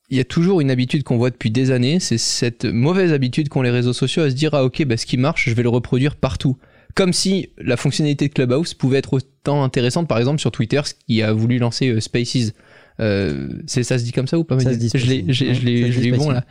il 0.10 0.18
y 0.18 0.22
a 0.22 0.24
toujours 0.24 0.62
une 0.62 0.72
habitude 0.72 1.04
qu'on 1.04 1.18
voit 1.18 1.30
depuis 1.32 1.52
des 1.52 1.72
années, 1.72 2.00
c'est 2.00 2.18
cette 2.18 2.64
mauvaise 2.66 3.12
habitude 3.12 3.50
qu'ont 3.50 3.62
les 3.62 3.70
réseaux 3.72 3.92
sociaux 3.94 4.24
à 4.24 4.30
se 4.30 4.36
dire 4.36 4.52
ah 4.54 4.64
ok 4.64 4.86
bah 4.86 4.96
ce 4.96 5.06
qui 5.06 5.18
marche 5.18 5.50
je 5.50 5.54
vais 5.54 5.64
le 5.64 5.70
reproduire 5.70 6.16
partout. 6.16 6.58
Comme 6.98 7.14
si 7.14 7.50
la 7.60 7.78
fonctionnalité 7.78 8.28
de 8.28 8.34
Clubhouse 8.34 8.74
pouvait 8.74 8.98
être 8.98 9.14
autant 9.14 9.64
intéressante 9.64 10.08
par 10.08 10.18
exemple 10.18 10.40
sur 10.40 10.52
Twitter 10.52 10.82
ce 10.84 10.94
qui 11.08 11.22
a 11.22 11.32
voulu 11.32 11.60
lancer 11.60 11.90
euh, 11.90 12.00
Spaces. 12.02 12.54
Euh, 13.00 13.50
c'est 13.68 13.84
ça 13.84 14.00
se 14.00 14.04
dit 14.04 14.12
comme 14.12 14.26
ça 14.26 14.40
ou 14.40 14.44
pas 14.44 14.60
Ça 14.60 14.74
se 14.74 14.80
dit 14.80 14.90
Je 14.92 15.06
l'ai, 15.06 15.24
je 15.32 15.44
l'ai, 15.64 15.92
je 15.92 16.00
l'ai 16.02 16.12
bon 16.12 16.32
là. 16.32 16.44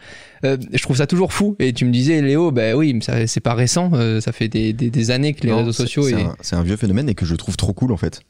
Euh, 0.45 0.57
je 0.73 0.81
trouve 0.81 0.97
ça 0.97 1.09
toujours 1.09 1.33
fou. 1.33 1.57
Et 1.59 1.73
tu 1.73 1.85
me 1.85 1.91
disais 1.91 2.23
Léo, 2.23 2.53
bah 2.53 2.76
oui, 2.76 2.95
mais 2.95 3.26
c'est 3.26 3.41
pas 3.41 3.55
récent. 3.55 3.91
euh, 3.95 4.21
ça 4.21 4.31
fait 4.31 4.47
des, 4.47 4.73
des, 4.73 4.88
des 4.88 5.11
années 5.11 5.35
que 5.35 5.43
les 5.43 5.50
Non, 5.50 5.59
réseaux 5.59 5.73
sociaux. 5.73 6.05
C'est 6.05 6.12
et- 6.53 6.55
un, 6.57 6.62
vieux 6.62 6.76
phénomène 6.76 7.09
et 7.09 7.15
que 7.17 7.26
je 7.26 7.35
trouve 7.35 7.57
trop 7.57 7.73
cool 7.73 7.91
en 7.91 7.97
fait. 7.97 8.21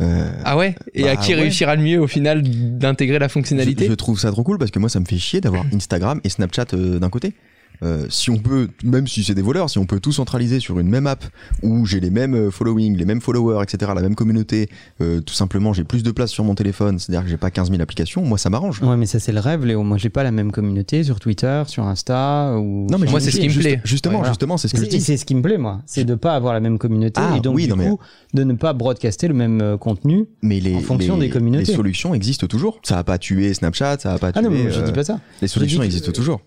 Ah 0.00 0.56
ouais? 0.56 0.74
Et 0.94 1.02
Bah 1.04 1.10
à 1.12 1.16
qui 1.16 1.34
ouais. 1.34 1.40
réussira 1.40 1.74
le 1.76 1.82
mieux 1.82 2.00
au 2.00 2.06
final 2.06 2.42
d'intégrer 2.42 3.18
la 3.20 3.28
fonctionnalité? 3.28 3.84
Je, 3.86 3.90
je 3.90 3.94
trouve 3.94 4.18
ça 4.18 4.30
trop 4.30 4.42
cool 4.44 4.58
parce 4.58 4.70
que 4.70 4.78
moi 4.78 4.88
ça 4.88 4.98
me 5.00 5.04
fait 5.04 5.18
chier 5.18 5.40
d'avoir 5.40 5.64
Instagram 5.72 6.20
et 6.24 6.28
Snapchat 6.28 6.66
d'un 6.72 7.10
côté. 7.10 7.34
Euh, 7.82 8.06
si 8.10 8.30
on 8.30 8.38
peut, 8.38 8.68
même 8.82 9.06
si 9.06 9.22
c'est 9.22 9.34
des 9.34 9.42
voleurs, 9.42 9.70
si 9.70 9.78
on 9.78 9.86
peut 9.86 10.00
tout 10.00 10.12
centraliser 10.12 10.58
sur 10.60 10.78
une 10.80 10.88
même 10.88 11.06
app 11.06 11.24
où 11.62 11.86
j'ai 11.86 12.00
les 12.00 12.10
mêmes 12.10 12.34
euh, 12.34 12.50
following, 12.50 12.96
les 12.96 13.04
mêmes 13.04 13.20
followers, 13.20 13.62
etc., 13.62 13.92
la 13.94 14.02
même 14.02 14.14
communauté, 14.16 14.68
euh, 15.00 15.20
tout 15.20 15.34
simplement 15.34 15.72
j'ai 15.72 15.84
plus 15.84 16.02
de 16.02 16.10
place 16.10 16.30
sur 16.30 16.42
mon 16.44 16.54
téléphone, 16.54 16.98
c'est-à-dire 16.98 17.22
que 17.22 17.28
j'ai 17.30 17.36
pas 17.36 17.50
15 17.50 17.70
000 17.70 17.80
applications, 17.80 18.22
moi 18.22 18.36
ça 18.38 18.50
m'arrange. 18.50 18.82
Ouais, 18.82 18.96
mais 18.96 19.06
ça 19.06 19.20
c'est 19.20 19.32
le 19.32 19.40
rêve, 19.40 19.64
Léo. 19.64 19.82
Moi, 19.82 19.96
j'ai 19.98 20.08
pas 20.10 20.22
la 20.22 20.32
même 20.32 20.50
communauté 20.52 21.04
sur 21.04 21.20
Twitter, 21.20 21.62
sur 21.66 21.84
Insta 21.84 22.54
ou. 22.58 22.86
Non 22.90 22.98
mais 22.98 23.08
Moi, 23.08 23.20
c'est 23.20 23.30
ce 23.30 23.38
qui 23.40 23.48
me 23.48 23.54
plaît. 23.54 23.80
Justement, 23.84 24.14
Ouais, 24.14 24.18
voilà. 24.18 24.32
justement, 24.32 24.56
c'est 24.56 24.68
ce 24.68 24.74
que 24.74 24.80
je 24.84 24.88
dis. 24.88 25.00
c'est 25.00 25.16
ce 25.16 25.24
qui 25.24 25.34
me 25.34 25.42
plaît, 25.42 25.58
moi. 25.58 25.80
C'est 25.86 26.04
de 26.04 26.14
pas 26.14 26.34
avoir 26.34 26.54
la 26.54 26.60
même 26.60 26.78
communauté 26.78 27.20
Ah, 27.22 27.36
et 27.36 27.40
donc 27.40 27.54
oui, 27.56 27.64
du 27.64 27.70
non, 27.70 27.76
mais- 27.76 27.88
coup 27.88 27.98
de 28.34 28.44
ne 28.44 28.52
pas 28.54 28.72
broadcaster 28.72 29.28
le 29.28 29.34
même 29.34 29.76
contenu. 29.78 30.26
Mais 30.42 30.60
les, 30.60 30.74
en 30.74 30.80
fonction 30.80 31.14
les- 31.16 31.26
des 31.26 31.30
communautés. 31.30 31.64
les 31.64 31.74
solutions 31.74 32.12
existent 32.14 32.46
toujours. 32.46 32.80
Ça 32.82 32.98
a 32.98 33.04
pas 33.04 33.18
tué 33.18 33.54
Snapchat, 33.54 33.98
ça 34.00 34.12
a 34.14 34.18
pas 34.18 34.32
Ah 34.34 34.42
non, 34.42 34.50
tué. 34.50 34.64
mais 34.64 34.70
je 34.70 34.80
euh, 34.80 34.84
dis 34.84 34.92
pas 34.92 35.04
ça. 35.04 35.20
les 35.40 35.48
solutions 35.48 35.82
existent 35.82 36.12
toujours. 36.12 36.40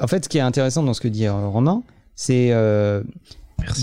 En 0.00 0.06
fait, 0.06 0.24
ce 0.24 0.28
qui 0.28 0.38
est 0.38 0.42
intéressant 0.42 0.82
dans 0.82 0.94
ce 0.94 1.00
que 1.00 1.08
dit 1.08 1.26
euh, 1.26 1.48
Romain, 1.48 1.82
c'est 2.14 2.52
euh, 2.52 3.02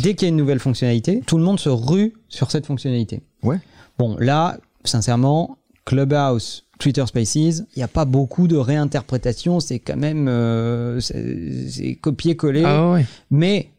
dès 0.01 0.13
qu'il 0.13 0.23
y 0.23 0.25
a 0.25 0.29
une 0.29 0.37
nouvelle 0.37 0.59
fonctionnalité, 0.59 1.21
tout 1.25 1.37
le 1.37 1.43
monde 1.43 1.59
se 1.59 1.69
rue 1.69 2.13
sur 2.29 2.51
cette 2.51 2.65
fonctionnalité. 2.65 3.21
Ouais. 3.43 3.59
Bon, 3.97 4.15
là, 4.19 4.57
sincèrement, 4.83 5.57
Clubhouse, 5.85 6.65
Twitter 6.79 7.05
Spaces, 7.05 7.35
il 7.35 7.77
n'y 7.77 7.83
a 7.83 7.87
pas 7.87 8.05
beaucoup 8.05 8.47
de 8.47 8.55
réinterprétation, 8.55 9.59
c'est 9.59 9.79
quand 9.79 9.97
même 9.97 10.27
euh, 10.27 10.99
c'est 10.99 11.69
c'est 11.69 11.95
copier-coller. 11.95 12.63
Ah 12.65 12.91
ouais. 12.91 13.05
Mais 13.31 13.69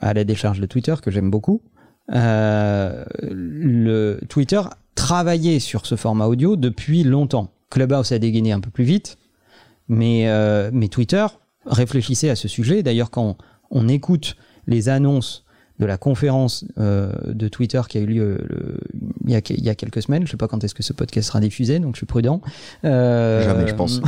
à 0.00 0.14
la 0.14 0.24
décharge 0.24 0.60
de 0.60 0.66
Twitter, 0.66 0.94
que 1.02 1.10
j'aime 1.10 1.30
beaucoup, 1.30 1.60
euh, 2.12 3.04
le 3.22 4.20
Twitter 4.28 4.62
travaillait 4.94 5.60
sur 5.60 5.86
ce 5.86 5.96
format 5.96 6.26
audio 6.26 6.56
depuis 6.56 7.04
longtemps. 7.04 7.50
Clubhouse 7.70 8.12
a 8.12 8.18
dégainé 8.18 8.52
un 8.52 8.60
peu 8.60 8.70
plus 8.70 8.84
vite, 8.84 9.18
mais, 9.88 10.28
euh, 10.28 10.70
mais 10.72 10.88
Twitter 10.88 11.26
réfléchissait 11.66 12.30
à 12.30 12.36
ce 12.36 12.48
sujet. 12.48 12.82
D'ailleurs, 12.82 13.10
quand 13.10 13.36
on 13.70 13.88
écoute 13.88 14.36
les 14.66 14.88
annonces 14.88 15.44
de 15.78 15.84
la 15.86 15.98
conférence 15.98 16.64
euh, 16.78 17.12
de 17.26 17.48
Twitter 17.48 17.82
qui 17.88 17.98
a 17.98 18.00
eu 18.00 18.06
lieu 18.06 18.38
le- 18.48 18.80
il, 19.26 19.32
y 19.32 19.36
a, 19.36 19.40
il 19.50 19.62
y 19.64 19.68
a 19.68 19.74
quelques 19.74 20.00
semaines, 20.02 20.24
je 20.26 20.30
sais 20.30 20.36
pas 20.38 20.48
quand 20.48 20.64
est-ce 20.64 20.74
que 20.74 20.82
ce 20.82 20.92
podcast 20.94 21.28
sera 21.28 21.40
diffusé, 21.40 21.78
donc 21.80 21.94
je 21.96 21.98
suis 21.98 22.06
prudent. 22.06 22.40
Euh, 22.84 23.44
Jamais, 23.44 23.68
je 23.68 23.74
pense. 23.74 24.00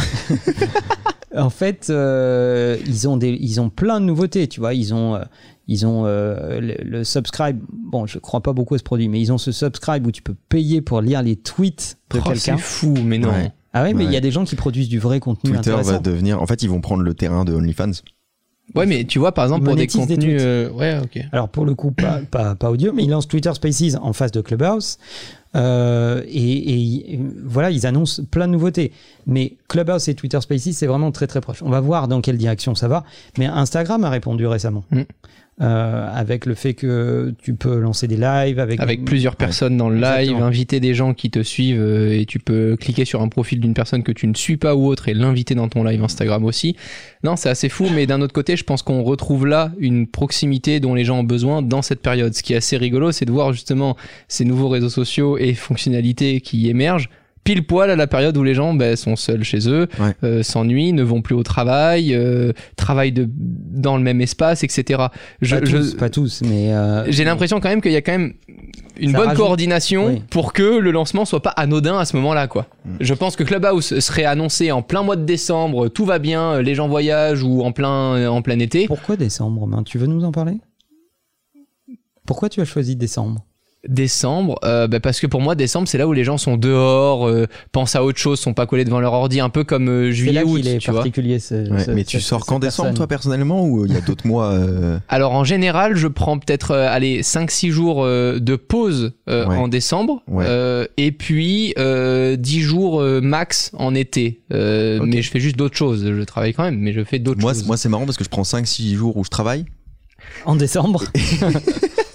en 1.36 1.50
fait, 1.50 1.88
euh, 1.90 2.76
ils 2.86 3.06
ont 3.08 3.16
des, 3.16 3.36
ils 3.40 3.60
ont 3.60 3.68
plein 3.70 4.00
de 4.00 4.06
nouveautés, 4.06 4.48
tu 4.48 4.60
vois. 4.60 4.72
Ils 4.74 4.94
ont, 4.94 5.16
euh, 5.16 5.24
ils 5.66 5.84
ont 5.86 6.04
euh, 6.06 6.58
le, 6.60 6.74
le 6.82 7.04
subscribe. 7.04 7.58
Bon, 7.70 8.06
je 8.06 8.18
crois 8.18 8.40
pas 8.42 8.54
beaucoup 8.54 8.74
à 8.74 8.78
ce 8.78 8.82
produit, 8.84 9.08
mais 9.08 9.20
ils 9.20 9.30
ont 9.32 9.38
ce 9.38 9.52
subscribe 9.52 10.06
où 10.06 10.10
tu 10.10 10.22
peux 10.22 10.34
payer 10.48 10.80
pour 10.80 11.02
lire 11.02 11.22
les 11.22 11.36
tweets 11.36 11.98
de 12.10 12.18
Oh, 12.18 12.22
quelqu'un. 12.22 12.56
c'est 12.56 12.58
fou, 12.58 12.94
mais 13.04 13.18
non. 13.18 13.28
Ouais. 13.30 13.52
Ah 13.74 13.82
ouais, 13.82 13.92
mais 13.94 14.04
il 14.04 14.12
y 14.12 14.16
a 14.16 14.20
des 14.20 14.30
gens 14.30 14.44
qui 14.44 14.56
produisent 14.56 14.88
du 14.88 14.98
vrai 14.98 15.20
contenu 15.20 15.50
Twitter 15.52 15.70
intéressant. 15.70 15.92
va 15.92 15.98
devenir. 15.98 16.40
En 16.42 16.46
fait, 16.46 16.62
ils 16.62 16.70
vont 16.70 16.80
prendre 16.80 17.02
le 17.02 17.14
terrain 17.14 17.44
de 17.44 17.52
OnlyFans. 17.54 17.90
Ouais, 18.74 18.84
mais 18.84 19.04
tu 19.04 19.18
vois, 19.18 19.32
par 19.32 19.44
exemple, 19.44 19.64
pour 19.64 19.74
des 19.74 19.86
monétise 19.86 20.06
des 20.06 20.14
contenus. 20.16 20.36
tweets. 20.36 20.46
euh, 20.46 20.70
ouais, 20.72 20.98
ok. 21.02 21.22
Alors 21.32 21.48
pour 21.48 21.64
le 21.64 21.74
coup, 21.74 21.90
pas, 21.90 22.20
pas, 22.30 22.54
pas 22.54 22.70
audio, 22.70 22.92
mais 22.92 23.04
ils 23.04 23.08
lancent 23.10 23.28
Twitter 23.28 23.52
Spaces 23.54 23.96
en 24.00 24.12
face 24.12 24.30
de 24.30 24.42
Clubhouse. 24.42 24.98
Euh, 25.56 26.22
et, 26.28 27.14
et 27.14 27.20
voilà, 27.44 27.70
ils 27.70 27.86
annoncent 27.86 28.22
plein 28.30 28.46
de 28.46 28.52
nouveautés. 28.52 28.92
Mais 29.26 29.56
Clubhouse 29.68 30.08
et 30.08 30.14
Twitter 30.14 30.38
Spaces, 30.42 30.72
c'est 30.72 30.86
vraiment 30.86 31.10
très 31.12 31.26
très 31.26 31.40
proche. 31.40 31.62
On 31.62 31.70
va 31.70 31.80
voir 31.80 32.08
dans 32.08 32.20
quelle 32.20 32.36
direction 32.36 32.74
ça 32.74 32.88
va. 32.88 33.04
Mais 33.38 33.46
Instagram 33.46 34.04
a 34.04 34.10
répondu 34.10 34.46
récemment. 34.46 34.84
Mm. 34.90 35.02
Euh, 35.60 36.08
avec 36.14 36.46
le 36.46 36.54
fait 36.54 36.74
que 36.74 37.34
tu 37.42 37.54
peux 37.54 37.80
lancer 37.80 38.06
des 38.06 38.16
lives 38.16 38.60
avec, 38.60 38.78
Avec 38.78 39.04
plusieurs 39.04 39.34
personnes 39.34 39.76
dans 39.76 39.88
le 39.88 39.96
live, 39.96 40.20
Exactement. 40.20 40.46
inviter 40.46 40.78
des 40.78 40.94
gens 40.94 41.14
qui 41.14 41.30
te 41.30 41.42
suivent 41.42 41.80
euh, 41.80 42.16
et 42.16 42.26
tu 42.26 42.38
peux 42.38 42.76
cliquer 42.76 43.04
sur 43.04 43.22
un 43.22 43.28
profil 43.28 43.58
d'une 43.58 43.74
personne 43.74 44.04
que 44.04 44.12
tu 44.12 44.28
ne 44.28 44.34
suis 44.34 44.56
pas 44.56 44.76
ou 44.76 44.86
autre 44.86 45.08
et 45.08 45.14
l'inviter 45.14 45.56
dans 45.56 45.68
ton 45.68 45.82
live 45.82 46.00
Instagram 46.04 46.44
aussi. 46.44 46.76
Non, 47.24 47.34
c'est 47.34 47.48
assez 47.48 47.68
fou, 47.68 47.88
mais 47.92 48.06
d'un 48.06 48.20
autre 48.20 48.34
côté, 48.34 48.54
je 48.54 48.62
pense 48.62 48.82
qu'on 48.82 49.02
retrouve 49.02 49.46
là 49.48 49.72
une 49.80 50.06
proximité 50.06 50.78
dont 50.78 50.94
les 50.94 51.04
gens 51.04 51.18
ont 51.18 51.24
besoin 51.24 51.60
dans 51.60 51.82
cette 51.82 52.02
période. 52.02 52.34
Ce 52.34 52.44
qui 52.44 52.52
est 52.52 52.58
assez 52.58 52.76
rigolo, 52.76 53.10
c'est 53.10 53.24
de 53.24 53.32
voir 53.32 53.52
justement 53.52 53.96
ces 54.28 54.44
nouveaux 54.44 54.68
réseaux 54.68 54.88
sociaux 54.88 55.38
et 55.38 55.54
fonctionnalités 55.54 56.40
qui 56.40 56.68
émergent 56.68 57.10
pile 57.48 57.66
poil 57.66 57.88
à 57.90 57.96
la 57.96 58.06
période 58.06 58.36
où 58.36 58.42
les 58.42 58.52
gens 58.52 58.74
ben, 58.74 58.94
sont 58.94 59.16
seuls 59.16 59.42
chez 59.42 59.70
eux, 59.70 59.86
Ouais. 59.98 60.14
euh, 60.22 60.42
s'ennuient, 60.42 60.92
ne 60.92 61.02
vont 61.02 61.22
plus 61.22 61.34
au 61.34 61.42
travail, 61.42 62.12
euh, 62.14 62.52
travaillent 62.76 63.12
de, 63.12 63.26
dans 63.30 63.96
le 63.96 64.02
même 64.02 64.20
espace, 64.20 64.64
etc. 64.64 65.04
Je, 65.40 65.56
pas, 65.56 65.64
je- 65.64 65.76
tous, 65.78 65.94
pas 65.94 66.10
tous, 66.10 66.42
mais 66.42 66.74
euh, 66.74 67.10
j'ai 67.10 67.24
l'impression 67.24 67.58
quand 67.58 67.70
même 67.70 67.80
qu'il 67.80 67.92
y 67.92 67.96
a 67.96 68.02
quand 68.02 68.12
même 68.12 68.34
une 69.00 69.12
bonne 69.12 69.28
rajoute- 69.28 69.36
coordination 69.38 70.06
Oui. 70.08 70.22
pour 70.28 70.52
que 70.52 70.62
le 70.78 70.90
lancement 70.90 71.24
soit 71.24 71.40
pas 71.40 71.50
anodin 71.56 71.98
à 71.98 72.04
ce 72.04 72.16
moment-là, 72.16 72.48
quoi. 72.48 72.66
Mm. 72.84 72.90
Je 73.00 73.14
pense 73.14 73.34
que 73.34 73.44
Clubhouse 73.44 73.98
serait 74.00 74.24
annoncé 74.26 74.70
en 74.70 74.82
plein 74.82 75.02
mois 75.02 75.16
de 75.16 75.24
décembre, 75.24 75.88
tout 75.88 76.04
va 76.04 76.18
bien, 76.18 76.60
les 76.60 76.74
gens 76.74 76.86
voyagent 76.88 77.42
ou 77.42 77.62
en 77.62 77.72
plein 77.72 78.28
en 78.28 78.42
plein 78.42 78.58
été. 78.58 78.86
pourquoi 78.88 79.16
décembre 79.16 79.60
Romain? 79.60 79.82
Tu 79.84 79.96
veux 79.96 80.06
nous 80.06 80.22
en 80.24 80.32
parler? 80.32 80.58
Pourquoi 82.26 82.50
tu 82.50 82.60
as 82.60 82.66
choisi 82.66 82.94
décembre? 82.94 83.42
Décembre, 83.88 84.58
euh, 84.64 84.86
bah, 84.86 85.00
parce 85.00 85.18
que 85.18 85.26
pour 85.26 85.40
moi 85.40 85.54
décembre 85.54 85.88
c'est 85.88 85.96
là 85.96 86.06
où 86.06 86.12
les 86.12 86.22
gens 86.22 86.36
sont 86.36 86.58
dehors, 86.58 87.26
euh, 87.26 87.46
pensent 87.72 87.96
à 87.96 88.04
autre 88.04 88.18
chose, 88.18 88.38
sont 88.38 88.52
pas 88.52 88.66
collés 88.66 88.84
devant 88.84 89.00
leur 89.00 89.14
ordi, 89.14 89.40
un 89.40 89.48
peu 89.48 89.64
comme 89.64 89.88
euh, 89.88 90.08
C'est 90.08 90.12
juillet 90.12 90.42
août, 90.42 90.58
qu'il 90.58 90.68
est 90.68 90.78
tu 90.78 90.90
vois. 90.90 91.00
particulier. 91.00 91.38
ce- 91.38 91.70
Ouais, 91.70 91.84
ce- 91.84 91.90
mais 91.92 92.04
tu 92.04 92.20
sors 92.20 92.44
qu'en 92.44 92.58
décembre, 92.58 92.88
personne. 92.88 92.94
toi, 92.96 93.06
personnellement, 93.06 93.64
ou 93.64 93.86
il 93.86 93.92
y 93.94 93.96
a 93.96 94.02
d'autres 94.02 94.26
mois 94.26 94.52
euh, 94.52 94.98
Alors 95.08 95.32
en 95.32 95.42
général, 95.44 95.96
je 95.96 96.06
prends 96.06 96.38
peut-être 96.38 96.72
euh, 96.72 96.86
allez 96.88 97.22
5 97.22 97.50
6 97.50 97.70
jours 97.70 98.04
euh, 98.04 98.38
de 98.38 98.56
pause 98.56 99.12
euh, 99.30 99.46
Ouais. 99.46 99.56
en 99.56 99.68
décembre 99.68 100.22
Ouais. 100.28 100.44
euh, 100.46 100.86
et 100.98 101.10
puis 101.10 101.72
euh, 101.78 102.36
10 102.36 102.60
jours 102.60 103.00
euh, 103.00 103.20
max 103.22 103.70
en 103.78 103.94
été. 103.94 104.42
Euh, 104.52 104.98
Ok. 105.00 105.06
mais 105.08 105.22
je 105.22 105.30
fais 105.30 105.40
juste 105.40 105.56
d'autres 105.56 105.76
choses, 105.76 106.04
je 106.06 106.22
travaille 106.24 106.52
quand 106.52 106.62
même 106.64 106.78
mais 106.78 106.92
je 106.92 107.02
fais 107.04 107.18
d'autres 107.18 107.40
choses. 107.40 107.66
moi 107.66 107.76
c'est 107.78 107.88
marrant 107.88 108.04
parce 108.04 108.18
que 108.18 108.24
je 108.24 108.28
prends 108.28 108.42
5-6 108.42 108.94
jours 108.96 109.16
où 109.16 109.24
je 109.24 109.30
travaille. 109.30 109.64
En 110.44 110.56
décembre 110.56 111.04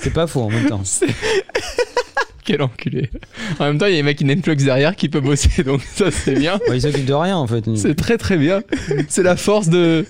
C'est 0.00 0.12
pas 0.12 0.26
faux 0.26 0.40
en 0.42 0.50
même 0.50 0.66
temps. 0.66 0.82
Quel 2.44 2.62
enculé. 2.62 3.10
En 3.58 3.64
même 3.66 3.78
temps, 3.78 3.86
il 3.86 3.90
y 3.90 3.94
a 3.94 3.96
les 3.96 4.02
mecs 4.02 4.20
Netflix 4.22 4.64
derrière 4.64 4.96
qui 4.96 5.08
peut 5.08 5.20
bosser 5.20 5.62
donc 5.62 5.82
ça 5.94 6.10
c'est 6.10 6.34
bien. 6.34 6.58
Bon, 6.66 6.72
il 6.72 6.80
s'occupe 6.82 7.04
de 7.04 7.12
rien 7.12 7.36
en 7.36 7.46
fait. 7.46 7.64
C'est 7.76 7.94
très 7.94 8.16
très 8.18 8.36
bien. 8.38 8.62
C'est 9.08 9.22
la 9.22 9.36
force 9.36 9.68
de 9.68 10.06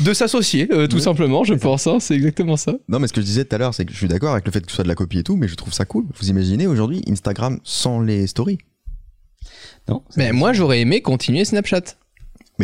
de 0.00 0.12
s'associer 0.14 0.68
euh, 0.72 0.86
tout 0.86 0.96
Ouais. 0.96 1.02
simplement, 1.02 1.42
je 1.42 1.54
pense 1.54 1.86
hein, 1.88 1.98
c'est 2.00 2.14
exactement 2.14 2.56
ça. 2.56 2.74
Non, 2.88 2.98
mais 3.00 3.08
ce 3.08 3.12
que 3.12 3.20
je 3.20 3.26
disais 3.26 3.44
tout 3.44 3.54
à 3.54 3.58
l'heure, 3.58 3.74
c'est 3.74 3.84
que 3.84 3.92
je 3.92 3.96
suis 3.98 4.06
d'accord 4.08 4.32
avec 4.32 4.46
le 4.46 4.52
fait 4.52 4.60
que 4.60 4.70
ce 4.70 4.76
soit 4.76 4.84
de 4.84 4.88
la 4.88 4.94
copie 4.94 5.18
et 5.18 5.22
tout, 5.24 5.36
mais 5.36 5.48
je 5.48 5.54
trouve 5.56 5.72
ça 5.72 5.84
cool. 5.84 6.04
Vous 6.20 6.28
imaginez 6.30 6.66
aujourd'hui 6.68 7.02
Instagram 7.08 7.58
sans 7.64 8.00
les 8.00 8.26
stories? 8.28 8.58
Non. 9.88 10.02
Mais 10.16 10.32
moi 10.32 10.52
j'aurais 10.52 10.80
aimé 10.80 11.00
continuer 11.02 11.44
Snapchat. 11.44 11.82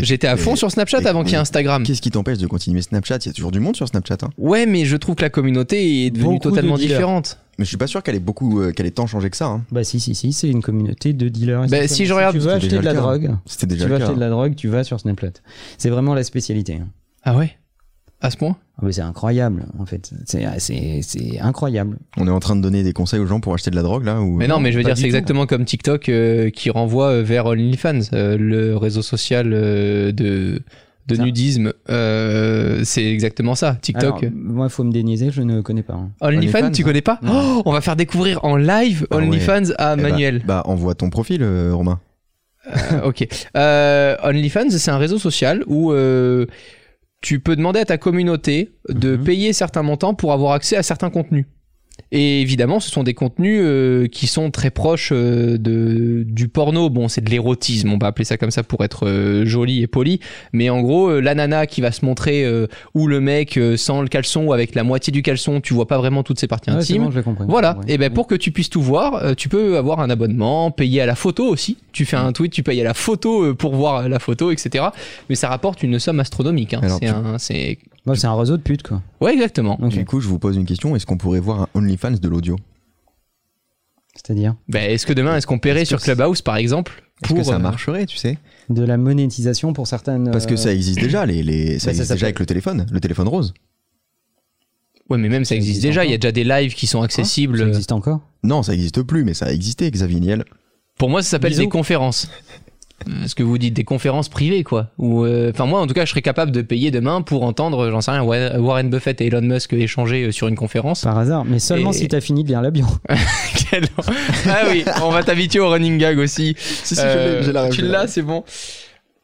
Mais- 0.00 0.04
J'étais 0.04 0.26
à 0.26 0.37
fond 0.37 0.56
sur 0.56 0.70
Snapchat 0.70 0.98
avant 1.04 1.22
qu'il 1.22 1.32
y 1.32 1.34
ait 1.34 1.38
Instagram. 1.38 1.82
Qu'est-ce 1.84 2.00
qui 2.02 2.11
t'empêche 2.11 2.38
de 2.38 2.46
continuer 2.46 2.82
Snapchat? 2.82 3.18
Il 3.22 3.26
y 3.26 3.28
a 3.30 3.32
toujours 3.32 3.50
du 3.52 3.61
monde 3.61 3.76
sur 3.76 3.87
Snapchat. 3.88 4.18
Hein. 4.22 4.30
Ouais, 4.38 4.66
mais 4.66 4.84
je 4.84 4.96
trouve 4.96 5.14
que 5.16 5.22
la 5.22 5.30
communauté 5.30 6.06
est 6.06 6.11
devenue 6.11 6.34
Beaucoup 6.34 6.48
de 6.50 6.54
totalement 6.54 6.76
dealers. 6.76 6.96
différente. 6.98 7.38
Mais 7.58 7.64
je 7.64 7.68
suis 7.70 7.76
pas 7.76 7.88
sûr 7.88 8.02
qu'elle 8.04 8.14
ait 8.14 8.20
beaucoup, 8.20 8.61
euh, 8.61 8.70
qu'elle 8.72 8.87
ait 8.87 8.90
tant 8.92 9.06
changé 9.08 9.30
que 9.30 9.37
ça. 9.37 9.46
Hein. 9.46 9.64
Bah 9.72 9.82
si 9.82 9.98
si 9.98 10.14
si, 10.14 10.32
c'est 10.32 10.48
une 10.48 10.62
communauté 10.62 11.12
de 11.12 11.28
dealers. 11.28 11.66
Bah, 11.66 11.88
si 11.88 12.06
je 12.06 12.12
regarde- 12.14 12.34
tu 12.34 12.38
veux 12.38 12.44
C'était 12.52 12.56
acheter 12.56 12.68
déjà 12.68 12.80
de 12.80 12.84
la 12.87 12.92
le 12.92 12.96
cas. 12.98 13.02
drogue, 13.02 13.37
C'était 13.46 13.66
tu 13.66 13.72
déjà 13.72 13.84
veux 13.87 13.92
le 13.92 13.98
cas. 13.98 14.04
acheter 14.04 14.14
de 14.14 14.20
la 14.20 14.30
drogue, 14.30 14.54
tu 14.54 14.68
vas 14.68 14.84
sur 14.84 15.00
Snapchat. 15.00 15.32
C'est 15.76 15.90
vraiment 15.90 16.14
la 16.14 16.22
spécialité. 16.22 16.74
hein. 16.74 16.87
Ah 17.24 17.37
ouais? 17.37 17.58
À 18.20 18.31
ce 18.33 18.37
point 18.37 18.57
Ah, 18.76 18.81
mais 18.83 18.90
c'est 18.92 19.00
incroyable 19.02 19.66
en 19.78 19.87
fait. 19.87 20.11
C'est 20.26 20.44
c'est 20.59 21.00
c'est 21.02 21.38
incroyable. 21.40 21.98
On 22.16 22.26
est 22.26 22.31
en 22.31 22.40
train 22.40 22.57
de 22.57 22.61
donner 22.61 22.83
des 22.83 22.92
conseils 22.92 23.20
aux 23.20 23.26
gens 23.26 23.38
pour 23.38 23.54
acheter 23.54 23.70
de 23.70 23.76
la 23.76 23.83
drogue 23.83 24.04
là 24.04 24.20
ou... 24.20 24.37
Mais 24.37 24.48
non, 24.48 24.59
mais 24.59 24.72
je 24.72 24.78
veux 24.78 24.83
pas 24.83 24.88
dire, 24.88 24.96
c'est 24.96 25.02
tout. 25.02 25.07
exactement 25.07 25.46
comme 25.46 25.64
TikTok 25.64 26.09
euh, 26.09 26.50
qui 26.50 26.70
renvoie 26.70 27.11
euh, 27.11 27.22
vers 27.22 27.46
OnlyFans, 27.46 28.00
euh, 28.14 28.37
le 28.37 28.76
réseau 28.76 29.02
social 29.02 29.52
euh, 29.52 30.11
de, 30.11 30.61
de 31.07 31.14
Ça. 31.14 31.22
nudisme. 31.22 31.72
Euh, 31.90 32.81
c'est 32.85 33.04
exactement 33.07 33.54
ça, 33.54 33.76
TikTok. 33.81 34.24
Alors, 34.24 34.35
moi, 34.35 34.68
faut 34.68 34.83
me 34.83 34.90
déniaiser, 34.92 35.31
je 35.31 35.42
ne 35.42 35.61
connais 35.61 35.85
pas. 35.85 35.94
hein. 35.94 36.11
OnlyFans, 36.20 36.72
tu 36.72 36.83
connais 36.83 37.02
pas 37.02 37.20
Non. 37.22 37.59
Oh, 37.59 37.62
On 37.66 37.72
va 37.72 37.81
faire 37.81 37.94
découvrir 37.96 38.44
en 38.44 38.57
live 38.57 39.07
Ah 39.12 39.16
ouais. 39.18 39.22
OnlyFans 39.22 39.70
à 39.78 39.94
Eh 39.96 40.02
bah- 40.02 40.09
Manuel. 40.09 40.42
Bah, 40.44 40.62
envoie 40.66 40.94
ton 40.96 41.09
profil, 41.09 41.44
Romain. 41.72 42.00
Euh, 42.66 43.02
ok. 43.04 43.28
Euh, 43.57 44.16
OnlyFans, 44.24 44.70
c'est 44.70 44.90
un 44.90 44.98
réseau 44.98 45.18
social 45.18 45.62
où 45.68 45.92
euh, 45.92 46.46
tu 47.20 47.40
peux 47.40 47.57
demander 47.57 47.81
à 47.81 47.85
ta 47.85 47.98
communauté 47.98 48.76
de 48.88 49.16
Mhm. 49.16 49.24
payer 49.24 49.52
certains 49.52 49.83
montants 49.83 50.14
pour 50.14 50.33
avoir 50.33 50.52
accès 50.52 50.76
à 50.76 50.83
certains 50.83 51.11
contenus. 51.11 51.46
Et 52.11 52.40
évidemment, 52.40 52.80
ce 52.80 52.90
sont 52.90 53.02
des 53.02 53.12
contenus 53.12 53.61
euh, 53.62 54.06
qui 54.06 54.26
sont 54.26 54.50
très 54.50 54.70
proches 54.70 55.11
euh, 55.12 55.58
de, 55.58 56.24
du 56.26 56.48
porno. 56.48 56.88
Bon, 56.88 57.06
c'est 57.08 57.20
de 57.20 57.28
l'érotisme, 57.30 57.92
on 57.92 57.98
va 57.98 58.06
appeler 58.06 58.24
ça 58.24 58.38
comme 58.38 58.50
ça 58.50 58.62
pour 58.62 58.82
être 58.82 59.06
euh, 59.06 59.44
joli 59.44 59.82
et 59.82 59.87
poli. 59.87 60.20
Mais 60.54 60.70
en 60.70 60.80
gros, 60.80 61.08
euh, 61.11 61.20
la 61.20 61.34
nana 61.34 61.66
qui 61.66 61.82
va 61.82 61.92
se 61.92 62.04
montrer 62.06 62.44
euh, 62.46 62.66
ou 62.94 63.08
le 63.08 63.20
mec 63.20 63.58
euh, 63.58 63.76
sans 63.76 64.00
le 64.00 64.08
caleçon 64.08 64.44
ou 64.46 64.52
avec 64.54 64.74
la 64.74 64.84
moitié 64.84 65.11
du 65.12 65.20
caleçon, 65.22 65.61
tu 65.61 65.74
vois 65.74 65.87
pas 65.87 65.98
vraiment 65.98 66.22
toutes 66.22 66.40
ses 66.40 66.46
parties 66.46 66.70
Ah 66.70 66.76
ouais, 66.76 66.80
intimes. 66.80 67.04
bon, 67.04 67.11
je. 67.11 67.20
Voilà. 67.46 67.76
Ouais. 67.78 67.84
Et 67.94 67.98
ben 67.98 68.11
pour 68.11 68.26
que 68.26 68.34
tu 68.34 68.52
puisses 68.52 68.70
tout 68.70 68.80
voir, 68.82 69.16
euh, 69.16 69.34
tu 69.34 69.50
peux 69.50 69.76
avoir 69.76 70.00
un 70.00 70.08
abonnement, 70.08 70.70
payer 70.70 71.02
à 71.02 71.06
la 71.06 71.14
photo 71.14 71.44
aussi. 71.46 71.76
Tu 71.92 72.06
fais 72.06 72.16
un 72.16 72.32
tweet, 72.32 72.52
tu 72.52 72.62
payes 72.62 72.80
à 72.80 72.84
la 72.84 72.94
photo 72.94 73.44
euh, 73.44 73.54
pour 73.54 73.74
voir 73.74 74.08
la 74.08 74.18
photo, 74.18 74.50
etc. 74.50 74.87
Mais 75.28 75.34
ça 75.34 75.48
rapporte 75.50 75.82
une 75.82 75.98
somme 75.98 76.20
astronomique. 76.20 76.72
hein. 76.72 76.80
Alors, 76.82 76.98
C'est 77.02 77.06
tu- 77.06 77.12
un, 77.12 77.38
c'est 77.38 77.78
Ouais, 78.06 78.16
c'est 78.16 78.26
un 78.26 78.34
réseau 78.38 78.56
de 78.56 78.62
putes 78.62 78.82
quoi. 78.82 79.02
ouais 79.20 79.34
exactement. 79.34 79.78
Ok. 79.82 79.90
Du 79.90 80.04
coup, 80.04 80.20
je 80.20 80.28
vous 80.28 80.38
pose 80.38 80.56
une 80.56 80.64
question. 80.66 80.96
Est-ce 80.96 81.04
qu'on 81.06 81.18
pourrait 81.18 81.40
voir 81.40 81.62
un 81.62 81.68
OnlyFans 81.74 82.12
de 82.12 82.28
l'audio? 82.28 82.56
C'est-à-dire? 84.14 84.56
Ben, 84.68 84.90
est-ce 84.90 85.06
que 85.06 85.12
demain, 85.12 85.37
est-ce 85.37 85.46
qu'on 85.46 85.58
paierait 85.58 85.82
Est-ce 85.82 85.94
que 85.94 86.00
sur 86.00 86.04
Clubhouse 86.04 86.42
par 86.42 86.56
exemple? 86.56 87.04
Est-ce 87.24 87.34
que 87.34 87.42
ça 87.42 87.56
euh, 87.56 87.58
marcherait, 87.58 88.06
tu 88.06 88.16
sais? 88.16 88.38
De 88.68 88.82
la 88.84 88.96
monétisation 88.96 89.72
pour 89.72 89.87
certaines. 89.87 90.30
Parce 90.30 90.46
que 90.46 90.54
euh, 90.54 90.56
ça 90.56 90.72
existe 90.72 91.00
déjà, 91.00 91.26
les, 91.26 91.42
les, 91.42 91.78
ça 91.78 91.87
ça 91.87 91.90
existe 91.90 92.06
s'appelle- 92.08 92.16
déjà 92.16 92.26
avec 92.26 92.38
le 92.40 92.46
téléphone, 92.46 92.87
le 92.90 93.00
téléphone 93.00 93.28
rose. 93.28 93.54
Ouais, 95.11 95.18
mais 95.18 95.28
même 95.28 95.44
ça 95.44 95.50
Ça 95.50 95.54
existe 95.56 95.78
existe 95.78 95.87
déjà. 95.87 96.04
Il 96.04 96.11
y 96.11 96.14
a 96.14 96.18
déjà 96.18 96.32
des 96.32 96.44
lives 96.44 96.74
qui 96.74 96.87
sont 96.87 97.02
accessibles. 97.02 97.58
Ça 97.58 97.66
existe 97.68 97.92
encore? 97.92 98.20
Non, 98.44 98.62
ça 98.62 98.74
existe 98.74 99.02
plus, 99.02 99.24
mais 99.24 99.34
ça 99.34 99.46
a 99.46 99.52
existé, 99.52 99.90
Xavier 99.90 100.20
Niel. 100.20 100.44
Pour 100.98 101.08
moi, 101.11 101.22
ça 101.22 101.30
s'appelle 101.30 101.50
Bisous. 101.52 101.62
des 101.62 101.68
conférences. 101.68 102.28
Euh, 103.06 103.26
Ce 103.26 103.34
que 103.34 103.42
vous 103.42 103.58
dites, 103.58 103.74
des 103.74 103.84
conférences 103.84 104.28
privées, 104.28 104.64
quoi. 104.64 104.88
Ou, 104.98 105.24
euh, 105.24 105.50
enfin, 105.54 105.66
moi, 105.66 105.80
en 105.80 105.87
tout 105.87 105.94
cas, 105.94 106.04
je 106.04 106.11
serais 106.11 106.22
capable 106.22 106.50
de 106.50 106.62
payer 106.62 106.90
demain 106.90 107.22
pour 107.22 107.44
entendre, 107.44 107.90
j'en 107.90 108.00
sais 108.00 108.11
rien, 108.11 108.22
Wa- 108.22 108.58
Warren 108.58 108.90
Buffett 108.90 109.20
et 109.20 109.26
Elon 109.26 109.40
Musk 109.42 109.72
échanger 109.72 110.24
euh, 110.24 110.32
sur 110.32 110.48
une 110.48 110.56
conférence. 110.56 111.02
Par 111.02 111.16
hasard, 111.18 111.44
mais 111.44 111.58
seulement 111.61 111.90
Et- 111.92 111.94
si 111.98 112.08
t'as 112.08 112.20
fini 112.20 112.42
de 112.42 112.48
lire 112.48 112.61
la 112.62 112.70
bio. 112.70 112.87
Quel- 113.70 113.84
ah 114.48 114.62
oui, 114.70 114.84
on 115.02 115.11
va 115.11 115.22
t'habituer 115.22 115.61
au 115.61 115.68
running 115.70 115.96
gag 115.98 116.18
aussi. 116.18 116.56
Si, 116.58 116.94
si, 116.96 117.00
Euh, 117.00 117.40
je 117.40 117.40
l'ai, 117.40 117.46
j'ai 117.46 117.52
la 117.52 117.68
Tu 117.70 117.82
l'as, 117.82 118.06
c'est 118.08 118.22
bon. 118.22 118.42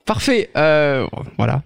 Parfait. 0.06 0.50
Euh, 0.56 1.06
voilà. 1.38 1.62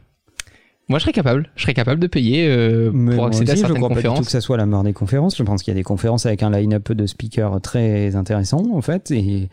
Moi, 0.89 0.99
je 0.99 1.03
serais 1.03 1.13
capable. 1.13 1.51
Je 1.55 1.63
serais 1.63 1.75
capable 1.75 2.01
de 2.01 2.07
payer 2.07 2.49
euh, 2.49 2.91
Mais 2.93 3.15
pour 3.15 3.27
accéder 3.27 3.53
aussi, 3.53 3.53
à 3.53 3.55
je 3.57 3.61
certaines 3.61 3.77
crois 3.77 3.89
pas 3.91 3.95
du 3.97 4.01
tout 4.01 4.09
conférences. 4.09 4.27
que 4.27 4.33
ça 4.33 4.41
soit 4.41 4.57
la 4.57 4.65
mort 4.67 4.83
des 4.85 4.95
conférences. 4.95 5.37
Je 5.37 5.43
pense 5.43 5.63
qu'il 5.63 5.73
y 5.73 5.77
a 5.77 5.79
des 5.79 5.83
conférences 5.83 6.25
avec 6.25 6.43
un 6.43 6.51
line-up 6.51 6.93
de 6.93 7.07
speakers 7.07 7.61
très 7.61 8.17
intéressants, 8.17 8.65
en 8.73 8.81
fait. 8.81 9.11
Et, 9.11 9.51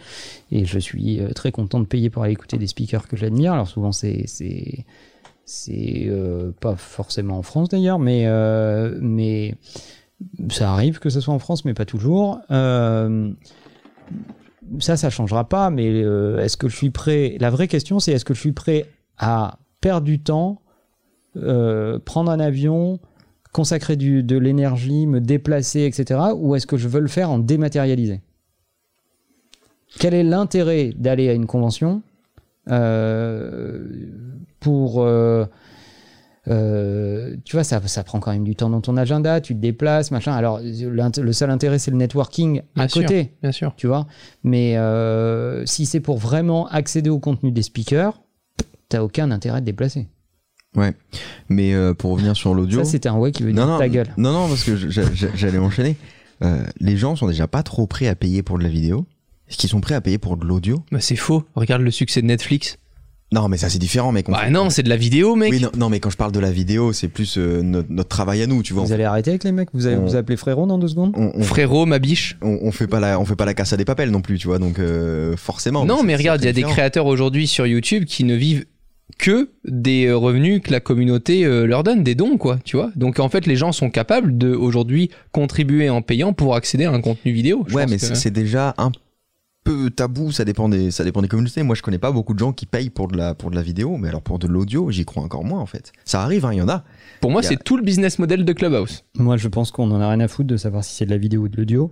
et 0.51 0.65
je 0.65 0.79
suis 0.79 1.19
euh, 1.19 1.29
très 1.33 1.51
content 1.51 1.79
de 1.81 1.85
payer 1.85 2.09
pour 2.09 2.23
aller 2.23 2.31
écouter 2.33 2.57
des 2.57 2.67
speakers 2.67 3.07
que 3.07 3.17
j'admire. 3.17 3.51
Alors 3.53 3.67
souvent, 3.67 3.91
c'est 3.91 4.23
c'est 4.27 4.85
c'est 5.43 6.05
euh, 6.07 6.51
pas 6.59 6.75
forcément 6.75 7.37
en 7.37 7.43
France 7.43 7.69
d'ailleurs, 7.69 7.99
mais 7.99 8.23
euh, 8.27 8.97
mais 9.01 9.55
ça 10.49 10.71
arrive 10.71 10.99
que 10.99 11.09
ce 11.09 11.19
soit 11.19 11.33
en 11.33 11.39
France, 11.39 11.65
mais 11.65 11.73
pas 11.73 11.85
toujours. 11.85 12.39
Euh, 12.49 13.31
ça, 14.79 14.95
ça 14.97 15.09
changera 15.09 15.47
pas. 15.49 15.69
Mais 15.69 15.87
est-ce 15.87 16.55
que 16.55 16.69
je 16.69 16.75
suis 16.77 16.89
prêt? 16.91 17.35
La 17.41 17.49
vraie 17.49 17.67
question, 17.67 17.99
c'est 17.99 18.13
est-ce 18.13 18.25
que 18.25 18.33
je 18.33 18.39
suis 18.39 18.53
prêt 18.53 18.85
à 19.17 19.59
perdre 19.81 20.05
du 20.05 20.19
temps, 20.19 20.61
euh, 21.37 21.99
prendre 21.99 22.31
un 22.31 22.39
avion, 22.39 22.99
consacrer 23.53 23.95
du, 23.95 24.23
de 24.23 24.37
l'énergie, 24.37 25.07
me 25.07 25.21
déplacer, 25.21 25.81
etc. 25.85 26.19
Ou 26.35 26.55
est-ce 26.55 26.67
que 26.67 26.77
je 26.77 26.87
veux 26.87 27.01
le 27.01 27.07
faire 27.07 27.29
en 27.29 27.39
dématérialisé? 27.39 28.21
Quel 29.99 30.13
est 30.13 30.23
l'intérêt 30.23 30.91
d'aller 30.95 31.29
à 31.29 31.33
une 31.33 31.45
convention 31.45 32.01
euh, 32.69 33.85
pour 34.59 35.03
euh, 35.03 35.45
euh, 36.47 37.35
tu 37.43 37.55
vois, 37.55 37.63
ça, 37.63 37.81
ça 37.87 38.03
prend 38.03 38.19
quand 38.19 38.31
même 38.31 38.43
du 38.43 38.55
temps 38.55 38.69
dans 38.69 38.81
ton 38.81 38.97
agenda, 38.97 39.41
tu 39.41 39.55
te 39.55 39.59
déplaces, 39.59 40.11
machin. 40.11 40.33
Alors, 40.33 40.59
le 40.61 41.31
seul 41.31 41.49
intérêt, 41.49 41.79
c'est 41.79 41.91
le 41.91 41.97
networking 41.97 42.59
à 42.75 42.81
Bien 42.81 42.87
sûr. 42.87 43.01
côté 43.01 43.33
Bien 43.41 43.51
sûr. 43.51 43.73
tu 43.75 43.87
vois. 43.87 44.05
Mais 44.43 44.77
euh, 44.77 45.65
si 45.65 45.85
c'est 45.85 45.99
pour 45.99 46.17
vraiment 46.17 46.67
accéder 46.67 47.09
au 47.09 47.19
contenu 47.19 47.51
des 47.51 47.63
speakers, 47.63 48.21
t'as 48.89 49.01
aucun 49.01 49.31
intérêt 49.31 49.57
à 49.57 49.61
te 49.61 49.65
déplacer. 49.65 50.07
Ouais. 50.75 50.93
Mais 51.49 51.73
euh, 51.73 51.93
pour 51.93 52.11
revenir 52.11 52.35
sur 52.35 52.53
l'audio. 52.53 52.83
Ça, 52.83 52.89
c'était 52.91 53.09
un 53.09 53.15
ouais 53.17 53.31
qui 53.31 53.43
veut 53.43 53.53
dire 53.53 53.65
non, 53.65 53.73
non, 53.73 53.79
ta 53.79 53.89
gueule. 53.89 54.07
non, 54.17 54.31
non, 54.33 54.47
parce 54.47 54.63
que 54.63 54.75
j'allais 55.35 55.57
enchaîner. 55.57 55.95
Euh, 56.43 56.63
les 56.79 56.97
gens 56.97 57.15
sont 57.15 57.27
déjà 57.27 57.47
pas 57.47 57.63
trop 57.63 57.87
prêts 57.87 58.07
à 58.07 58.15
payer 58.15 58.43
pour 58.43 58.57
de 58.57 58.63
la 58.63 58.69
vidéo. 58.69 59.05
Est-ce 59.49 59.57
qu'ils 59.57 59.69
sont 59.69 59.79
prêts 59.81 59.95
à 59.95 60.01
payer 60.01 60.17
pour 60.17 60.37
de 60.37 60.45
l'audio? 60.45 60.83
Bah, 60.91 60.99
c'est 60.99 61.15
faux. 61.15 61.43
Regarde 61.55 61.81
le 61.81 61.91
succès 61.91 62.21
de 62.21 62.27
Netflix. 62.27 62.77
Non, 63.31 63.47
mais 63.49 63.57
ça 63.57 63.69
c'est 63.69 63.79
différent, 63.79 64.11
mec. 64.11 64.29
On 64.29 64.33
Bah 64.33 64.41
fait- 64.45 64.49
non, 64.51 64.69
c'est 64.69 64.83
de 64.83 64.89
la 64.89 64.97
vidéo, 64.97 65.35
mec. 65.35 65.51
Oui, 65.51 65.59
non, 65.59 65.69
non, 65.75 65.89
mais 65.89 65.99
quand 65.99 66.09
je 66.11 66.15
parle 66.17 66.31
de 66.31 66.39
la 66.39 66.51
vidéo, 66.51 66.93
c'est 66.93 67.07
plus 67.07 67.37
euh, 67.37 67.61
notre, 67.63 67.89
notre 67.91 68.07
travail 68.09 68.41
à 68.43 68.47
nous, 68.47 68.61
tu 68.63 68.73
vois. 68.73 68.83
Vous 68.83 68.91
allez 68.91 69.03
arrêter 69.03 69.31
avec 69.31 69.43
les 69.43 69.51
mecs? 69.51 69.69
Vous 69.73 69.87
allez 69.87 69.95
On- 69.97 70.05
vous 70.05 70.15
appeler 70.15 70.37
frérot 70.37 70.67
dans 70.67 70.77
deux 70.77 70.87
secondes? 70.89 71.11
On, 71.17 71.31
on, 71.33 71.41
Frérot, 71.41 71.85
ma 71.87 71.97
biche. 71.99 72.37
on, 72.41 72.59
on 72.61 72.71
fait 72.71 72.87
pas 72.87 72.99
la, 72.99 73.19
on 73.19 73.25
fait 73.25 73.35
pas 73.35 73.45
la 73.45 73.53
casse 73.55 73.73
à 73.73 73.77
des 73.77 73.85
papels 73.85 74.11
non 74.11 74.21
plus, 74.21 74.37
tu 74.37 74.47
vois. 74.47 74.59
Donc 74.59 74.77
euh, 74.79 75.35
forcément. 75.37 75.85
non, 75.85 76.03
mais 76.03 76.15
regarde, 76.15 76.41
il 76.41 76.45
y 76.45 76.49
a 76.49 76.53
des 76.53 76.61
créateurs 76.63 77.07
aujourd'hui 77.07 77.47
sur 77.47 77.65
YouTube 77.65 78.05
qui 78.05 78.25
ne 78.25 78.35
vivent 78.35 78.65
que 79.17 79.49
des 79.63 80.07
euh, 80.07 80.17
revenus 80.17 80.61
que 80.61 80.71
la 80.71 80.79
communauté 80.79 81.45
euh, 81.45 81.65
leur 81.65 81.83
donne, 81.83 82.03
des 82.03 82.15
dons, 82.15 82.37
quoi, 82.37 82.57
tu 82.65 82.75
vois. 82.75 82.91
Donc 82.95 83.19
en 83.19 83.29
fait, 83.29 83.45
les 83.45 83.55
gens 83.55 83.71
sont 83.71 83.89
capables 83.89 84.37
de 84.37 84.53
aujourd'hui 84.53 85.09
contribuer 85.31 85.89
en 85.89 86.01
payant 86.01 86.33
pour 86.33 86.55
accéder 86.55 86.85
à 86.85 86.91
un 86.91 87.01
contenu 87.01 87.31
vidéo. 87.31 87.63
Je 87.67 87.75
Ouais, 87.75 87.83
pense 87.83 87.91
mais 87.91 87.97
que- 87.97 88.15
c'est 88.15 88.31
déjà 88.31 88.73
un 88.77 88.91
peu 89.63 89.89
tabou. 89.89 90.31
Ça 90.31 90.43
dépend 90.43 90.69
des, 90.69 90.91
ça 90.91 91.03
dépend 91.03 91.21
des 91.21 91.27
communautés. 91.27 91.63
Moi, 91.63 91.75
je 91.75 91.81
connais 91.81 91.97
pas 91.99 92.11
beaucoup 92.11 92.33
de 92.33 92.39
gens 92.39 92.51
qui 92.51 92.65
payent 92.65 92.89
pour 92.89 93.07
de 93.07 93.15
la, 93.17 93.33
pour 93.35 93.51
de 93.51 93.55
la 93.55 93.61
vidéo, 93.61 93.97
mais 93.97 94.09
alors 94.09 94.21
pour 94.21 94.37
de 94.39 94.47
l'audio, 94.47 94.91
j'y 94.91 95.05
crois 95.05 95.23
encore 95.23 95.43
moins 95.43 95.59
en 95.61 95.65
fait. 95.65 95.91
Ça 96.03 96.21
arrive, 96.21 96.45
hein, 96.45 96.53
il 96.53 96.57
y 96.57 96.61
en 96.61 96.69
a. 96.69 96.83
pour 97.21 97.31
moi, 97.31 97.39
a- 97.41 97.43
c'est 97.43 97.63
tout 97.63 97.77
le 97.77 97.83
business 97.83 98.19
model 98.19 98.43
de 98.43 98.53
Clubhouse. 98.53 99.03
Moi, 99.17 99.37
je 99.37 99.47
pense 99.47 99.71
qu'on 99.71 99.89
en 99.91 100.01
a 100.01 100.09
rien 100.09 100.19
à 100.19 100.27
foutre 100.27 100.49
de 100.49 100.57
savoir 100.57 100.83
si 100.83 100.95
c'est 100.95 101.05
de 101.05 101.11
la 101.11 101.17
vidéo 101.17 101.41
ou 101.43 101.47
de 101.47 101.57
l'audio. 101.57 101.91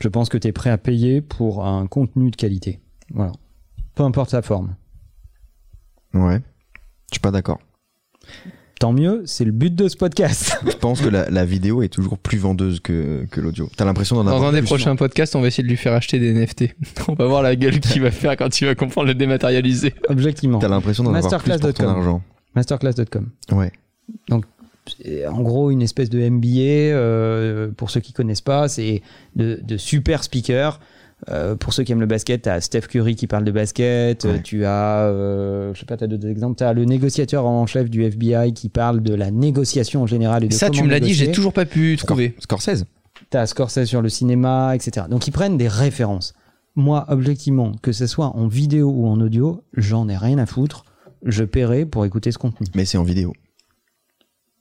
Je 0.00 0.08
pense 0.08 0.28
que 0.28 0.38
tu 0.38 0.48
es 0.48 0.52
prêt 0.52 0.70
à 0.70 0.78
payer 0.78 1.20
pour 1.20 1.64
un 1.66 1.86
contenu 1.86 2.30
de 2.30 2.36
qualité. 2.36 2.80
Voilà. 3.12 3.32
Peu 3.94 4.02
importe 4.04 4.30
sa 4.30 4.42
forme. 4.42 4.74
Ouais. 6.14 6.40
Je 7.12 7.16
suis 7.16 7.20
pas 7.20 7.30
d'accord. 7.30 7.58
Tant 8.80 8.92
mieux, 8.92 9.22
c'est 9.26 9.44
le 9.44 9.52
but 9.52 9.74
de 9.74 9.86
ce 9.86 9.96
podcast. 9.96 10.58
Je 10.66 10.76
pense 10.76 11.02
que 11.02 11.08
la, 11.08 11.28
la 11.30 11.44
vidéo 11.44 11.82
est 11.82 11.88
toujours 11.88 12.18
plus 12.18 12.38
vendeuse 12.38 12.80
que, 12.80 13.26
que 13.30 13.40
l'audio. 13.40 13.70
T'as 13.76 13.84
l'impression 13.84 14.16
d'en 14.16 14.24
Dans 14.24 14.32
avoir 14.32 14.48
un 14.48 14.52
des 14.54 14.62
prochains 14.62 14.96
podcasts, 14.96 15.36
on 15.36 15.40
va 15.42 15.48
essayer 15.48 15.62
de 15.62 15.68
lui 15.68 15.76
faire 15.76 15.92
acheter 15.92 16.18
des 16.18 16.32
NFT. 16.32 16.74
on 17.08 17.12
va 17.12 17.26
voir 17.26 17.42
la 17.42 17.54
gueule 17.54 17.78
qu'il 17.80 18.02
va 18.02 18.10
faire 18.10 18.36
quand 18.36 18.60
il 18.60 18.64
va 18.64 18.74
comprendre 18.74 19.08
le 19.08 19.14
dématérialisé. 19.14 19.94
Objectivement. 20.08 20.58
T'as 20.58 20.68
l'impression 20.68 21.04
d'en 21.04 21.14
avoir 21.14 21.40
plus 21.42 21.50
pour 21.52 21.60
ton 21.60 21.66
Masterclass.com. 21.66 21.96
argent. 21.96 22.22
Masterclass.com. 22.56 23.28
Ouais. 23.52 23.72
C'est 25.00 25.26
en 25.26 25.42
gros 25.42 25.70
une 25.70 25.82
espèce 25.82 26.10
de 26.10 26.28
MBA 26.28 26.48
euh, 26.96 27.68
pour 27.76 27.90
ceux 27.90 28.00
qui 28.00 28.12
connaissent 28.12 28.40
pas 28.40 28.66
c'est 28.66 29.00
de, 29.36 29.60
de 29.62 29.76
super 29.76 30.24
speakers 30.24 30.80
Euh, 31.30 31.54
pour 31.54 31.72
ceux 31.72 31.84
qui 31.84 31.92
aiment 31.92 32.00
le 32.00 32.06
basket 32.06 32.42
t'as 32.42 32.60
Steph 32.60 32.80
Curry 32.88 33.14
qui 33.14 33.28
parle 33.28 33.44
de 33.44 33.52
basket 33.52 34.24
euh, 34.24 34.32
Ouais. 34.32 34.42
tu 34.42 34.64
as 34.64 35.02
euh, 35.06 35.72
je 35.72 35.78
sais 35.78 35.86
pas 35.86 35.96
t'as 35.96 36.08
d'autres 36.08 36.26
exemples 36.26 36.56
t'as 36.56 36.72
le 36.72 36.84
négociateur 36.84 37.46
en 37.46 37.64
chef 37.66 37.88
du 37.88 38.02
FBI 38.02 38.52
qui 38.54 38.68
parle 38.68 39.04
de 39.04 39.14
la 39.14 39.30
négociation 39.30 40.02
en 40.02 40.06
général 40.08 40.42
et 40.42 40.48
de 40.48 40.52
Ça, 40.52 40.68
tu 40.68 40.82
me 40.82 40.88
l'as 40.90 40.98
dit, 40.98 41.14
j'ai 41.14 41.30
toujours 41.30 41.52
pas 41.52 41.64
pu 41.64 41.94
Scor- 41.94 42.06
trouver. 42.06 42.34
Scorsese. 42.40 42.86
T'as 43.30 43.46
Scorsese 43.46 43.84
sur 43.84 44.02
le 44.02 44.08
cinéma, 44.08 44.74
etc. 44.74 45.06
Donc 45.08 45.28
ils 45.28 45.30
prennent 45.30 45.56
des 45.56 45.68
références. 45.68 46.34
Moi, 46.74 47.04
objectivement, 47.08 47.70
que 47.82 47.92
ce 47.92 48.08
soit 48.08 48.34
en 48.36 48.48
vidéo 48.48 48.90
ou 48.90 49.06
en 49.06 49.20
audio, 49.20 49.62
j'en 49.76 50.08
ai 50.08 50.16
rien 50.16 50.38
à 50.38 50.46
foutre. 50.46 50.84
Je 51.24 51.44
paierai 51.44 51.86
pour 51.86 52.04
écouter 52.04 52.32
ce 52.32 52.38
contenu. 52.38 52.66
Mais 52.74 52.84
c'est 52.84 52.98
en 52.98 53.04
vidéo. 53.04 53.32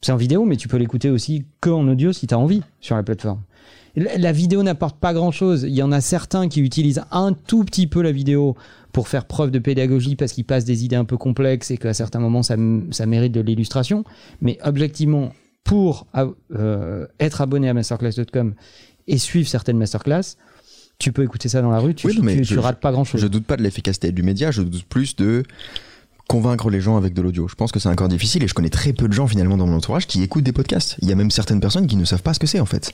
C'est 0.02 0.12
en 0.12 0.18
vidéo, 0.18 0.46
mais 0.46 0.58
tu 0.58 0.68
peux 0.68 0.78
l'écouter 0.78 1.10
aussi 1.10 1.46
que 1.60 1.70
en 1.72 1.88
audio 1.88 2.12
si 2.14 2.28
tu 2.28 2.34
as 2.36 2.40
envie 2.40 2.62
sur 2.80 2.96
la 2.96 3.02
plateforme. 3.04 3.42
La 3.96 4.32
vidéo 4.32 4.64
n'apporte 4.64 4.98
pas 5.00 5.14
grand-chose. 5.14 5.64
Il 5.64 5.74
y 5.76 5.84
en 5.84 5.92
a 5.92 6.00
certains 6.02 6.48
qui 6.48 6.62
utilisent 6.62 7.02
un 7.12 7.34
tout 7.34 7.64
petit 7.66 7.88
peu 7.88 8.02
la 8.02 8.12
vidéo 8.12 8.56
pour 8.94 9.08
faire 9.08 9.26
preuve 9.26 9.52
de 9.52 9.60
pédagogie 9.60 10.16
parce 10.16 10.32
qu'ils 10.34 10.46
passent 10.46 10.66
des 10.66 10.86
idées 10.86 10.96
un 10.96 11.06
peu 11.06 11.18
complexes 11.18 11.72
et 11.72 11.78
qu'à 11.78 11.94
certains 11.94 12.20
moments 12.20 12.44
ça, 12.44 12.56
mérite 12.58 13.34
de 13.34 13.42
l'illustration. 13.42 14.04
Mais 14.42 14.58
objectivement, 14.64 15.34
pour 15.64 16.08
euh, 16.56 17.06
être 17.20 17.42
abonné 17.42 17.68
à 17.70 17.74
masterclass.com 17.74 18.54
et 19.08 19.18
suivre 19.18 19.48
certaines 19.50 19.78
masterclass, 19.78 20.36
tu 20.98 21.12
peux 21.12 21.24
écouter 21.24 21.50
ça 21.50 21.62
dans 21.62 21.72
la 21.72 21.80
rue, 21.80 21.96
tu, 21.96 22.08
Oui, 22.08 22.20
mais 22.22 22.36
tu, 22.38 22.44
je- 22.46 22.54
tu 22.54 22.60
rates 22.60 22.80
pas 22.80 22.92
grand-chose. 22.92 23.20
Je 23.20 23.28
doute 23.28 23.46
pas 23.46 23.58
de 23.58 23.64
l'efficacité 23.64 24.12
du 24.12 24.24
média, 24.24 24.52
je 24.52 24.62
doute 24.62 24.86
plus 24.86 25.16
de 25.16 25.44
convaincre 26.28 26.70
les 26.70 26.80
gens 26.80 26.96
avec 26.96 27.14
de 27.14 27.22
l'audio. 27.22 27.48
Je 27.50 27.56
pense 27.56 27.72
que 27.74 27.80
c'est 27.80 27.90
encore 27.90 28.08
difficile 28.08 28.42
et 28.44 28.48
je 28.48 28.54
connais 28.54 28.70
très 28.70 28.94
peu 28.94 29.08
de 29.10 29.14
gens 29.14 29.28
finalement 29.28 29.58
dans 29.58 29.68
mon 29.68 29.76
entourage 29.76 30.08
qui 30.08 30.24
écoutent 30.24 30.46
des 30.46 30.54
podcasts. 30.54 30.96
Il 31.02 31.10
y 31.10 31.12
a 31.12 31.16
même 31.16 31.30
certaines 31.32 31.60
personnes 31.60 31.88
qui 31.88 31.98
ne 31.98 32.06
savent 32.06 32.22
pas 32.22 32.34
ce 32.34 32.40
que 32.40 32.48
c'est 32.48 32.60
en 32.62 32.66
fait. 32.66 32.94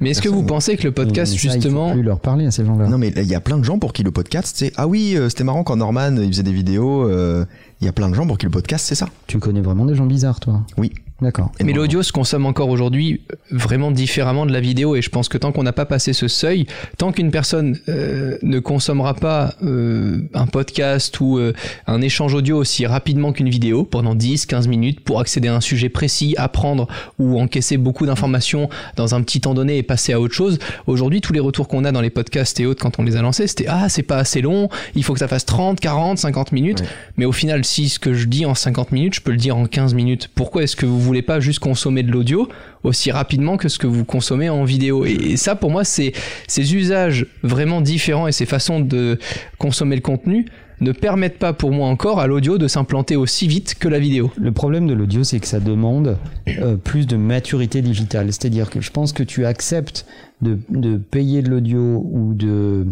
Mais 0.00 0.10
est-ce 0.10 0.20
que 0.22 0.28
vous 0.28 0.42
pensez 0.42 0.76
que 0.76 0.84
le 0.84 0.92
podcast, 0.92 1.32
Mais 1.32 1.38
ça, 1.38 1.44
il 1.46 1.48
faut 1.48 1.54
justement, 1.54 1.92
plus 1.92 2.02
leur 2.02 2.20
parler 2.20 2.46
à 2.46 2.50
ces 2.50 2.64
gens-là. 2.64 2.86
Non 2.88 2.98
mais 2.98 3.12
il 3.16 3.22
y 3.24 3.34
a 3.34 3.40
plein 3.40 3.58
de 3.58 3.64
gens 3.64 3.78
pour 3.78 3.92
qui 3.92 4.02
le 4.02 4.10
podcast 4.10 4.54
c'est 4.58 4.72
ah 4.76 4.86
oui 4.86 5.14
euh, 5.16 5.28
c'était 5.28 5.44
marrant 5.44 5.64
quand 5.64 5.76
Norman 5.76 6.16
il 6.16 6.28
faisait 6.28 6.42
des 6.42 6.52
vidéos. 6.52 7.08
euh, 7.08 7.44
Il 7.80 7.86
y 7.86 7.88
a 7.88 7.92
plein 7.92 8.08
de 8.10 8.14
gens 8.14 8.26
pour 8.26 8.36
qui 8.38 8.44
le 8.46 8.52
podcast 8.52 8.84
c'est 8.86 8.94
ça. 8.94 9.08
Tu 9.26 9.38
connais 9.38 9.60
vraiment 9.62 9.84
des 9.86 9.94
gens 9.94 10.06
bizarres, 10.06 10.40
toi? 10.40 10.62
Oui. 10.76 10.92
D'accord. 11.22 11.50
Mais 11.58 11.62
Énormément. 11.64 11.80
l'audio 11.84 12.02
se 12.02 12.12
consomme 12.12 12.44
encore 12.44 12.68
aujourd'hui 12.68 13.22
euh, 13.32 13.36
vraiment 13.50 13.90
différemment 13.90 14.44
de 14.44 14.52
la 14.52 14.60
vidéo 14.60 14.96
et 14.96 15.00
je 15.00 15.08
pense 15.08 15.30
que 15.30 15.38
tant 15.38 15.50
qu'on 15.50 15.62
n'a 15.62 15.72
pas 15.72 15.86
passé 15.86 16.12
ce 16.12 16.28
seuil, 16.28 16.66
tant 16.98 17.10
qu'une 17.10 17.30
personne 17.30 17.78
euh, 17.88 18.36
ne 18.42 18.58
consommera 18.58 19.14
pas 19.14 19.54
euh, 19.64 20.18
un 20.34 20.46
podcast 20.46 21.18
ou 21.20 21.38
euh, 21.38 21.54
un 21.86 22.02
échange 22.02 22.34
audio 22.34 22.58
aussi 22.58 22.84
rapidement 22.84 23.32
qu'une 23.32 23.48
vidéo 23.48 23.84
pendant 23.84 24.14
10-15 24.14 24.68
minutes 24.68 25.00
pour 25.00 25.18
accéder 25.18 25.48
à 25.48 25.54
un 25.56 25.62
sujet 25.62 25.88
précis, 25.88 26.34
apprendre 26.36 26.86
ou 27.18 27.40
encaisser 27.40 27.78
beaucoup 27.78 28.04
d'informations 28.04 28.68
dans 28.96 29.14
un 29.14 29.22
petit 29.22 29.40
temps 29.40 29.54
donné 29.54 29.78
et 29.78 29.82
passer 29.86 30.12
à 30.12 30.20
autre 30.20 30.34
chose, 30.34 30.58
aujourd'hui 30.86 31.20
tous 31.20 31.32
les 31.32 31.40
retours 31.40 31.68
qu'on 31.68 31.84
a 31.84 31.92
dans 31.92 32.00
les 32.00 32.10
podcasts 32.10 32.60
et 32.60 32.66
autres 32.66 32.82
quand 32.82 32.98
on 32.98 33.02
les 33.02 33.16
a 33.16 33.22
lancés, 33.22 33.46
c'était 33.46 33.66
ah 33.68 33.88
c'est 33.88 34.02
pas 34.02 34.18
assez 34.18 34.42
long, 34.42 34.68
il 34.94 35.04
faut 35.04 35.12
que 35.12 35.18
ça 35.18 35.28
fasse 35.28 35.46
30, 35.46 35.80
40, 35.80 36.18
50 36.18 36.52
minutes. 36.52 36.80
Ouais. 36.80 36.86
Mais 37.16 37.24
au 37.24 37.32
final, 37.32 37.64
si 37.64 37.88
ce 37.88 37.98
que 37.98 38.12
je 38.14 38.26
dis 38.26 38.44
en 38.44 38.54
50 38.54 38.92
minutes, 38.92 39.14
je 39.14 39.20
peux 39.20 39.30
le 39.30 39.36
dire 39.36 39.56
en 39.56 39.66
15 39.66 39.94
minutes. 39.94 40.28
Pourquoi 40.34 40.62
est-ce 40.62 40.76
que 40.76 40.86
vous 40.86 41.00
voulez 41.00 41.22
pas 41.22 41.40
juste 41.40 41.60
consommer 41.60 42.02
de 42.02 42.10
l'audio 42.10 42.48
aussi 42.84 43.10
rapidement 43.10 43.56
que 43.56 43.68
ce 43.68 43.78
que 43.78 43.86
vous 43.86 44.04
consommez 44.04 44.48
en 44.48 44.64
vidéo? 44.64 45.04
Et, 45.04 45.12
et 45.12 45.36
ça, 45.36 45.56
pour 45.56 45.70
moi, 45.70 45.84
c'est 45.84 46.12
ces 46.46 46.74
usages 46.74 47.26
vraiment 47.42 47.80
différents 47.80 48.28
et 48.28 48.32
ces 48.32 48.46
façons 48.46 48.80
de 48.80 49.18
consommer 49.58 49.96
le 49.96 50.02
contenu 50.02 50.46
ne 50.80 50.92
permettent 50.92 51.38
pas 51.38 51.52
pour 51.52 51.72
moi 51.72 51.88
encore 51.88 52.20
à 52.20 52.26
l'audio 52.26 52.58
de 52.58 52.68
s'implanter 52.68 53.16
aussi 53.16 53.48
vite 53.48 53.76
que 53.78 53.88
la 53.88 53.98
vidéo. 53.98 54.30
Le 54.36 54.52
problème 54.52 54.86
de 54.86 54.94
l'audio, 54.94 55.24
c'est 55.24 55.40
que 55.40 55.46
ça 55.46 55.60
demande 55.60 56.18
euh, 56.48 56.76
plus 56.76 57.06
de 57.06 57.16
maturité 57.16 57.82
digitale. 57.82 58.32
C'est-à-dire 58.32 58.70
que 58.70 58.80
je 58.80 58.90
pense 58.90 59.12
que 59.12 59.22
tu 59.22 59.46
acceptes 59.46 60.06
de, 60.42 60.58
de 60.68 60.96
payer 60.96 61.42
de 61.42 61.48
l'audio 61.48 62.06
ou 62.10 62.34
de, 62.34 62.86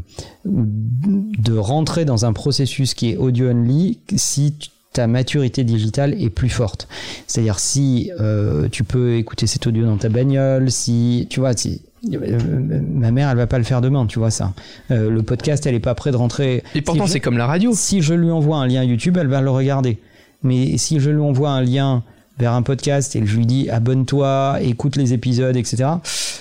ou 0.47 0.65
de 0.67 1.57
rentrer 1.57 2.05
dans 2.05 2.25
un 2.25 2.33
processus 2.33 2.95
qui 2.95 3.11
est 3.11 3.17
audio-only 3.17 3.99
si 4.17 4.55
ta 4.93 5.07
maturité 5.07 5.65
digitale 5.65 6.15
est 6.23 6.31
plus 6.31 6.49
forte. 6.49 6.89
C'est-à-dire 7.27 7.59
si 7.59 8.11
euh, 8.21 8.69
tu 8.71 8.85
peux 8.85 9.17
écouter 9.17 9.47
cet 9.47 9.67
audio 9.67 9.85
dans 9.85 9.97
ta 9.97 10.09
bagnole, 10.09 10.71
si 10.71 11.27
tu 11.29 11.41
vois, 11.41 11.55
si 11.55 11.83
ma 12.09 13.11
mère, 13.11 13.31
elle 13.31 13.37
va 13.37 13.47
pas 13.47 13.59
le 13.59 13.65
faire 13.65 13.81
demain, 13.81 14.07
tu 14.07 14.19
vois 14.19 14.31
ça. 14.31 14.53
Euh, 14.91 15.11
le 15.11 15.23
podcast, 15.23 15.67
elle 15.67 15.75
est 15.75 15.81
pas 15.81 15.95
près 15.95 16.11
de 16.11 16.17
rentrer. 16.17 16.63
Et 16.75 16.83
pourtant, 16.83 17.07
Si 17.07 17.13
c'est 17.13 17.21
comme 17.21 17.39
la 17.39 17.47
radio. 17.47 17.73
si 17.75 18.03
je 18.03 18.15
lui 18.15 18.31
envoie 18.31 18.59
un 18.59 18.67
lien 18.67 18.83
YouTube, 18.85 19.17
elle 19.19 19.29
va 19.29 19.41
le 19.41 19.51
regarder. 19.51 19.99
Mais 20.43 20.77
si 20.77 21.01
je 21.01 21.11
lui 21.11 21.21
envoie 21.21 21.51
un 21.51 21.63
lien 21.63 22.03
vers 22.39 22.53
un 22.53 22.63
podcast 22.63 23.15
et 23.17 23.25
je 23.25 23.37
lui 23.37 23.47
dis 23.47 23.71
abonne-toi, 23.71 24.59
écoute 24.61 24.97
les 24.97 25.13
épisodes, 25.13 25.57
etc. 25.57 25.85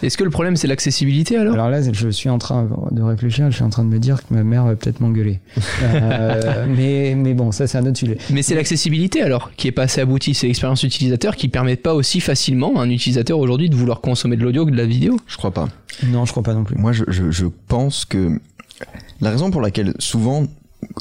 Est-ce 0.01 0.17
que 0.17 0.23
le 0.23 0.29
problème 0.29 0.55
c'est 0.55 0.67
l'accessibilité 0.67 1.37
alors? 1.37 1.53
Alors 1.53 1.69
là, 1.69 1.81
je 1.91 2.09
suis 2.09 2.29
en 2.29 2.37
train 2.37 2.67
de 2.91 3.01
réfléchir, 3.01 3.49
je 3.51 3.55
suis 3.55 3.63
en 3.63 3.69
train 3.69 3.83
de 3.83 3.89
me 3.89 3.99
dire 3.99 4.25
que 4.25 4.33
ma 4.33 4.43
mère 4.43 4.65
va 4.65 4.75
peut-être 4.75 4.99
m'engueuler. 4.99 5.39
Euh, 5.83 6.65
mais, 6.67 7.13
mais 7.15 7.33
bon, 7.33 7.51
ça 7.51 7.67
c'est 7.67 7.77
un 7.77 7.85
autre 7.85 7.97
sujet. 7.97 8.17
Mais 8.29 8.41
c'est 8.41 8.55
l'accessibilité 8.55 9.21
alors 9.21 9.51
qui 9.55 9.67
est 9.67 9.71
pas 9.71 9.83
assez 9.83 10.01
aboutie, 10.01 10.33
c'est 10.33 10.47
l'expérience 10.47 10.83
utilisateur 10.83 11.35
qui 11.35 11.49
permet 11.49 11.75
pas 11.75 11.93
aussi 11.93 12.19
facilement 12.19 12.79
à 12.79 12.83
un 12.83 12.89
utilisateur 12.89 13.37
aujourd'hui 13.37 13.69
de 13.69 13.75
vouloir 13.75 14.01
consommer 14.01 14.37
de 14.37 14.43
l'audio 14.43 14.65
que 14.65 14.71
de 14.71 14.77
la 14.77 14.85
vidéo. 14.85 15.17
Je 15.27 15.37
crois 15.37 15.51
pas. 15.51 15.67
Non, 16.07 16.25
je 16.25 16.31
crois 16.31 16.43
pas 16.43 16.53
non 16.53 16.63
plus. 16.63 16.75
Moi, 16.77 16.93
je, 16.93 17.03
je, 17.07 17.31
je 17.31 17.45
pense 17.67 18.05
que 18.05 18.39
la 19.21 19.29
raison 19.29 19.51
pour 19.51 19.61
laquelle 19.61 19.93
souvent 19.99 20.47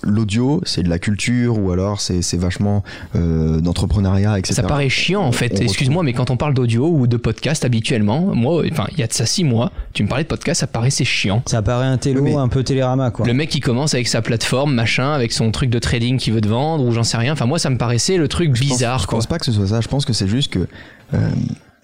l'audio 0.03 0.61
c'est 0.65 0.83
de 0.83 0.89
la 0.89 0.99
culture 0.99 1.59
ou 1.59 1.71
alors 1.71 2.01
c'est 2.01 2.23
c'est 2.23 2.37
vachement 2.37 2.83
euh, 3.17 3.61
d'entrepreneuriat 3.61 4.39
etc 4.39 4.55
Ça 4.55 4.63
paraît 4.63 4.89
chiant 4.89 5.23
en 5.23 5.33
fait, 5.33 5.53
On 5.59 5.63
excuse-moi, 5.63 6.03
mais 6.03 6.13
quand 6.13 6.31
on 6.31 6.37
parle 6.37 6.55
d'audio 6.55 6.89
ou 6.89 7.07
de 7.07 7.17
podcast 7.17 7.65
habituellement, 7.65 8.21
moi, 8.35 8.63
enfin, 8.71 8.87
il 8.93 8.99
y 8.99 9.03
a 9.03 9.07
de 9.07 9.13
ça 9.13 9.27
six 9.27 9.45
mois, 9.45 9.71
tu 9.93 10.03
me 10.03 10.09
parlais 10.09 10.25
de 10.25 10.29
podcast, 10.29 10.61
ça 10.61 10.67
paraissait 10.67 11.05
chiant. 11.05 11.43
Ça 11.47 11.63
paraît 11.63 11.87
un 11.87 11.97
télo, 11.99 12.23
mais- 12.23 12.35
un 12.35 12.49
peu 12.49 12.63
télérama, 12.65 13.11
quoi. 13.11 13.27
Le 13.27 13.35
mec 13.35 13.49
qui 13.51 13.61
commence 13.61 13.95
avec 13.95 14.09
sa 14.09 14.23
plateforme, 14.23 14.75
machin, 14.75 15.13
avec 15.13 15.33
son 15.33 15.51
truc 15.51 15.71
de 15.71 15.79
trading 15.79 16.19
qu'il 16.19 16.33
veut 16.33 16.41
te 16.41 16.49
vendre, 16.49 16.85
ou 16.85 16.93
j'en 16.93 17.03
sais 17.05 17.17
rien. 17.17 17.33
Enfin, 17.33 17.47
moi, 17.47 17.59
ça 17.59 17.71
me 17.71 17.79
paraissait 17.79 18.17
le 18.17 18.29
truc 18.29 18.55
Je 18.55 18.61
pense- 18.63 18.71
bizarre, 18.71 18.99
je 19.01 19.07
quoi. 19.07 19.19
pense 19.19 19.27
pas 19.27 19.39
que 19.39 19.45
ce 19.47 19.53
soit 19.53 19.67
ça 19.69 19.81
je 19.81 19.89
pense 19.89 20.05
que 20.05 20.13
c'est 20.13 20.29
juste 20.29 20.53
que 20.53 20.67
euh, 21.15 21.31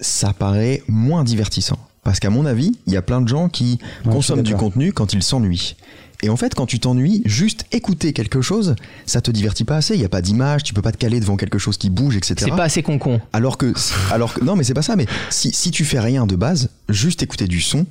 ça 0.01 0.33
paraît 0.33 0.83
moins 0.89 1.25
divertissant 1.25 1.79
parce 2.05 2.21
qu'à 2.21 2.31
mon 2.31 2.47
avis 2.47 2.73
il 2.87 2.93
y 2.93 2.97
a 2.97 3.03
plein 3.03 3.21
de 3.21 3.29
gens 3.29 3.49
qui 3.49 3.79
Ouais, 4.07 4.13
consomment 4.13 4.43
du 4.43 4.55
contenu 4.55 4.93
quand 4.93 5.13
ils 5.13 5.23
s'ennuient 5.23 5.77
et 6.23 6.31
en 6.31 6.37
fait, 6.37 6.55
quand 6.55 6.67
tu 6.67 6.81
t'ennuies, 6.81 7.23
juste 7.25 7.65
écouter 7.71 8.13
quelque 8.13 8.41
chose, 8.41 8.75
ça 9.07 9.21
te 9.21 9.31
divertit 9.31 9.65
pas 9.65 9.77
assez. 9.77 9.95
Il 9.95 10.01
y 10.01 10.05
a 10.05 10.09
pas 10.09 10.21
d'image, 10.21 10.65
tu 10.65 10.75
peux 10.75 10.83
pas 10.83 10.91
te 10.91 10.97
caler 10.97 11.21
devant 11.21 11.37
quelque 11.37 11.59
chose 11.59 11.77
qui 11.77 11.91
bouge, 11.91 12.17
etc. 12.17 12.35
C'est 12.39 12.51
pas 12.51 12.65
assez 12.65 12.83
con-con. 12.83 13.21
Alors 13.33 13.57
que, 13.57 13.73
alors 14.11 14.35
que, 14.35 14.45
non, 14.45 14.57
mais 14.57 14.65
c'est 14.65 14.75
pas 14.75 14.83
ça. 14.83 14.97
Mais 14.97 15.07
si, 15.31 15.53
si 15.53 15.71
tu 15.71 15.85
fais 15.85 16.01
rien 16.01 16.27
de 16.27 16.35
base, 16.35 16.71
juste 16.89 17.23
écouter 17.23 17.47
du 17.47 17.61
son, 17.61 17.87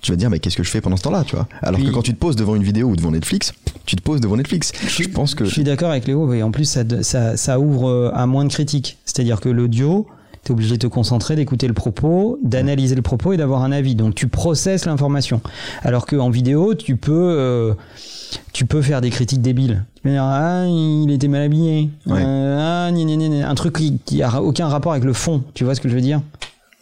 tu 0.00 0.12
vas 0.12 0.16
te 0.16 0.20
dire, 0.20 0.30
mais 0.30 0.38
qu'est-ce 0.38 0.56
que 0.56 0.62
je 0.62 0.70
fais 0.70 0.80
pendant 0.80 0.96
ce 0.96 1.02
temps-là, 1.02 1.24
tu 1.24 1.34
vois? 1.34 1.48
Alors 1.60 1.80
que 1.80 1.90
quand 1.90 2.02
tu 2.02 2.12
te 2.12 2.18
poses 2.18 2.36
devant 2.36 2.54
une 2.54 2.64
vidéo 2.64 2.88
ou 2.88 2.96
devant 2.96 3.12
Netflix, 3.12 3.52
tu 3.84 3.96
te 3.96 4.02
poses 4.02 4.20
devant 4.20 4.36
Netflix. 4.36 4.72
Je 4.86 5.08
pense 5.08 5.34
que 5.34 5.44
Je 5.44 5.50
suis 5.50 5.64
d'accord 5.64 5.90
avec 5.90 6.06
Léo, 6.06 6.32
et 6.32 6.42
en 6.42 6.50
plus 6.50 6.64
ça, 6.64 6.82
ça, 7.02 7.36
ça 7.36 7.58
ouvre 7.60 7.88
euh, 7.88 8.10
à 8.14 8.26
moins 8.26 8.44
de 8.44 8.52
critiques. 8.52 8.98
C'est-à-dire 9.04 9.40
que 9.40 9.48
l'audio, 9.48 10.06
tu 10.44 10.48
es 10.48 10.52
obligé 10.52 10.72
de 10.74 10.80
te 10.80 10.86
concentrer, 10.88 11.36
d'écouter 11.36 11.68
le 11.68 11.74
propos, 11.74 12.38
d'analyser 12.42 12.94
le 12.96 13.02
propos 13.02 13.32
et 13.32 13.36
d'avoir 13.36 13.62
un 13.62 13.70
avis. 13.72 13.94
Donc 13.94 14.14
tu 14.14 14.26
processes 14.28 14.86
l'information. 14.86 15.40
Alors 15.82 16.06
qu'en 16.06 16.30
vidéo, 16.30 16.74
tu 16.74 16.96
peux, 16.96 17.12
euh, 17.12 17.74
tu 18.52 18.66
peux 18.66 18.82
faire 18.82 19.00
des 19.00 19.10
critiques 19.10 19.42
débiles. 19.42 19.84
Tu 19.96 20.02
peux 20.02 20.10
dire, 20.10 20.24
ah, 20.24 20.64
il 20.66 21.10
était 21.12 21.28
mal 21.28 21.42
habillé. 21.42 21.90
Ouais. 22.06 22.22
Euh, 22.24 22.86
ah, 22.88 22.90
gna, 22.92 23.04
gna, 23.04 23.28
gna, 23.28 23.48
un 23.48 23.54
truc 23.54 23.76
qui, 23.76 23.98
qui 24.04 24.22
a 24.22 24.42
aucun 24.42 24.66
rapport 24.68 24.92
avec 24.92 25.04
le 25.04 25.12
fond. 25.12 25.44
Tu 25.54 25.64
vois 25.64 25.74
ce 25.74 25.80
que 25.80 25.88
je 25.88 25.94
veux 25.94 26.00
dire? 26.00 26.20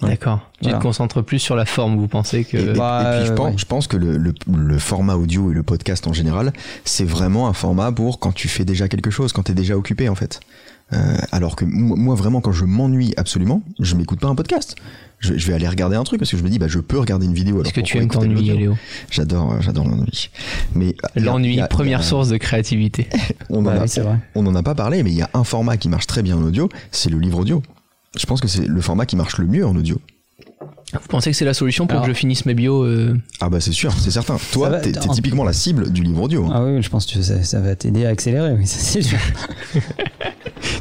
D'accord. 0.01 0.41
Tu 0.55 0.65
Voilà. 0.65 0.79
te 0.79 0.83
concentres 0.83 1.23
plus 1.23 1.39
sur 1.39 1.55
la 1.57 1.67
forme, 1.67 1.99
vous 1.99 2.09
pensez 2.09 2.45
que. 2.45 2.57
Et, 2.57 2.71
et- 2.71 2.73
Bah, 2.73 3.03
et 3.03 3.19
puis 3.19 3.27
je 3.27 3.33
euh, 3.33 3.35
pense, 3.35 3.47
ouais. 3.51 3.59
je 3.59 3.67
pense 3.67 3.87
que 3.87 3.99
le, 3.99 4.17
le- 4.17 4.33
le 4.57 4.79
format 4.79 5.15
audio 5.17 5.51
et 5.51 5.55
le 5.55 5.63
podcast 5.63 6.07
en 6.07 6.15
général, 6.15 6.55
c'est 6.87 7.05
vraiment 7.05 7.49
un 7.49 7.53
format 7.53 7.93
pour 7.93 8.19
quand 8.19 8.33
tu 8.33 8.49
fais 8.49 8.65
déjà 8.65 8.89
quelque 8.89 9.11
chose, 9.11 9.35
quand 9.35 9.43
tu 9.43 9.53
es 9.53 9.55
déjà 9.55 9.77
occupé 9.77 10.09
en 10.09 10.15
fait. 10.15 10.41
Euh, 10.93 11.17
alors 11.31 11.55
que 11.57 11.65
moi, 11.65 12.15
vraiment 12.17 12.41
quand 12.41 12.53
je 12.53 12.65
m'ennuie 12.65 13.15
absolument, 13.17 13.63
je 13.79 13.95
m'écoute 13.95 14.19
pas 14.21 14.29
un 14.29 14.35
podcast. 14.35 14.75
Je, 15.21 15.37
je 15.37 15.47
vais 15.47 15.53
aller 15.55 15.69
regarder 15.69 15.97
un 15.97 16.03
truc 16.03 16.19
parce 16.19 16.31
que 16.31 16.37
je 16.37 16.43
me 16.43 16.49
dis 16.49 16.59
bah 16.59 16.67
je 16.67 16.79
peux 16.81 16.99
regarder 16.99 17.27
une 17.27 17.35
vidéo. 17.35 17.57
Est-ce 17.63 17.69
alors 17.69 17.73
que 17.75 17.81
tu 17.83 17.99
aimes 17.99 18.09
t'ennuyer, 18.09 18.57
Léo? 18.57 18.77
J'adore, 19.11 19.53
euh, 19.53 19.57
j'adore 19.61 19.87
l'ennui. 19.87 20.31
Mais 20.75 20.95
a- 21.03 21.21
L'ennui, 21.21 21.61
première 21.69 21.99
il 22.01 22.03
y 22.03 22.05
a- 22.05 22.09
source 22.09 22.29
de 22.31 22.39
créativité. 22.39 23.07
On 23.51 23.63
Bah 23.63 23.73
en 23.73 23.77
a, 23.77 23.83
oui, 23.83 23.89
c'est 23.89 24.01
vrai. 24.01 24.17
on 24.35 24.47
en 24.47 24.55
a 24.55 24.63
pas 24.63 24.75
parlé, 24.75 25.03
mais 25.03 25.11
il 25.11 25.17
y 25.17 25.23
a 25.23 25.31
un 25.35 25.45
format 25.45 25.77
qui 25.77 25.89
marche 25.91 26.07
très 26.07 26.23
bien 26.23 26.37
en 26.39 26.43
audio, 26.43 26.69
c'est 26.91 27.11
le 27.11 27.19
livre 27.19 27.39
audio. 27.41 27.63
Je 28.19 28.25
pense 28.27 28.41
que 28.41 28.49
c'est 28.49 28.67
le 28.67 28.81
format 28.81 29.05
qui 29.07 29.15
marche 29.17 29.37
le 29.39 29.47
mieux 29.47 29.65
en 29.67 29.77
audio. 29.77 30.01
Vous 30.93 30.99
pensez 31.09 31.31
que 31.31 31.37
c'est 31.37 31.45
la 31.45 31.55
solution 31.55 31.87
pour 31.87 31.99
Alors- 31.99 32.07
que 32.07 32.13
je 32.13 32.19
finisse 32.19 32.47
mes 32.47 32.55
bios 32.55 32.83
euh, 32.83 33.17
Ah 33.41 33.49
bah 33.49 33.61
c'est 33.61 33.71
sûr, 33.73 33.93
c'est 33.93 34.11
certain. 34.11 34.39
Toi, 34.53 34.79
t'es 34.81 34.91
t'es 34.93 35.07
en- 35.09 35.13
typiquement 35.13 35.45
la 35.45 35.53
cible 35.53 35.93
du 35.93 36.03
livre 36.03 36.23
audio. 36.23 36.47
hein. 36.47 36.51
Ah 36.53 36.65
oui, 36.65 36.83
je 36.83 36.89
pense 36.89 37.07
que 37.07 37.21
ça, 37.23 37.43
ça 37.45 37.61
va 37.61 37.77
t'aider 37.77 38.07
à 38.07 38.09
accélérer, 38.09 38.55
oui, 38.55 38.67
c'est 38.67 39.03
sûr. 39.03 39.19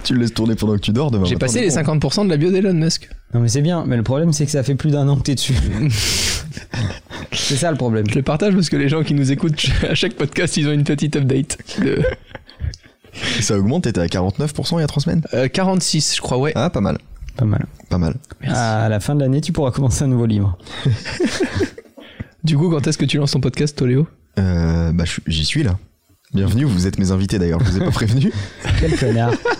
Tu 0.03 0.13
le 0.13 0.21
laisses 0.21 0.33
tourner 0.33 0.55
pendant 0.55 0.73
que 0.75 0.79
tu 0.81 0.91
dors 0.91 1.11
demain. 1.11 1.25
J'ai 1.25 1.35
passé 1.35 1.61
les 1.61 1.69
bon. 1.69 1.95
50% 1.97 2.25
de 2.25 2.29
la 2.29 2.37
bio 2.37 2.51
d'Elon 2.51 2.73
Musk. 2.73 3.09
Non 3.33 3.41
mais 3.41 3.47
c'est 3.49 3.61
bien, 3.61 3.83
mais 3.85 3.97
le 3.97 4.03
problème 4.03 4.33
c'est 4.33 4.45
que 4.45 4.51
ça 4.51 4.63
fait 4.63 4.75
plus 4.75 4.91
d'un 4.91 5.07
an 5.07 5.17
que 5.17 5.23
t'es 5.23 5.35
dessus. 5.35 5.53
c'est 7.31 7.55
ça 7.57 7.71
le 7.71 7.77
problème. 7.77 8.05
Je 8.09 8.15
le 8.15 8.23
partage 8.23 8.53
parce 8.53 8.69
que 8.69 8.77
les 8.77 8.89
gens 8.89 9.03
qui 9.03 9.13
nous 9.13 9.31
écoutent 9.31 9.65
à 9.89 9.95
chaque 9.95 10.13
podcast, 10.13 10.57
ils 10.57 10.67
ont 10.67 10.71
une 10.71 10.83
petite 10.83 11.15
update. 11.15 11.57
De, 11.81 12.01
Ça 13.41 13.57
augmente, 13.57 13.83
t'étais 13.83 14.01
à 14.01 14.07
49% 14.07 14.77
il 14.77 14.81
y 14.81 14.83
a 14.83 14.87
3 14.87 15.03
semaines 15.03 15.21
euh, 15.33 15.47
46, 15.47 16.15
je 16.15 16.21
crois, 16.21 16.37
ouais. 16.37 16.51
Ah, 16.55 16.69
pas 16.69 16.81
mal, 16.81 16.97
Pas 17.35 17.45
mal. 17.45 17.65
pas 17.89 17.97
mal. 17.97 18.15
Merci. 18.41 18.57
À 18.59 18.89
la 18.89 18.99
fin 18.99 19.15
de 19.15 19.19
l'année, 19.21 19.41
tu 19.41 19.51
pourras 19.51 19.71
commencer 19.71 20.03
un 20.03 20.07
nouveau 20.07 20.25
livre. 20.25 20.57
Du 22.43 22.57
coup, 22.57 22.69
quand 22.69 22.87
est-ce 22.87 22.97
que 22.97 23.03
tu 23.05 23.17
lances 23.17 23.31
ton 23.31 23.41
podcast, 23.41 23.77
Toléo 23.77 24.07
Euh, 24.39 24.93
bah, 24.93 25.03
j'y 25.27 25.43
suis 25.43 25.61
là. 25.61 25.77
Bienvenue, 26.33 26.63
vous 26.63 26.87
êtes 26.87 26.97
mes 26.97 27.11
invités 27.11 27.37
d'ailleurs, 27.37 27.59
je 27.59 27.69
vous 27.69 27.77
ai 27.77 27.79
pas 27.83 27.91
prévenu. 27.91 28.31
Quel 28.79 28.95
connard. 28.97 29.33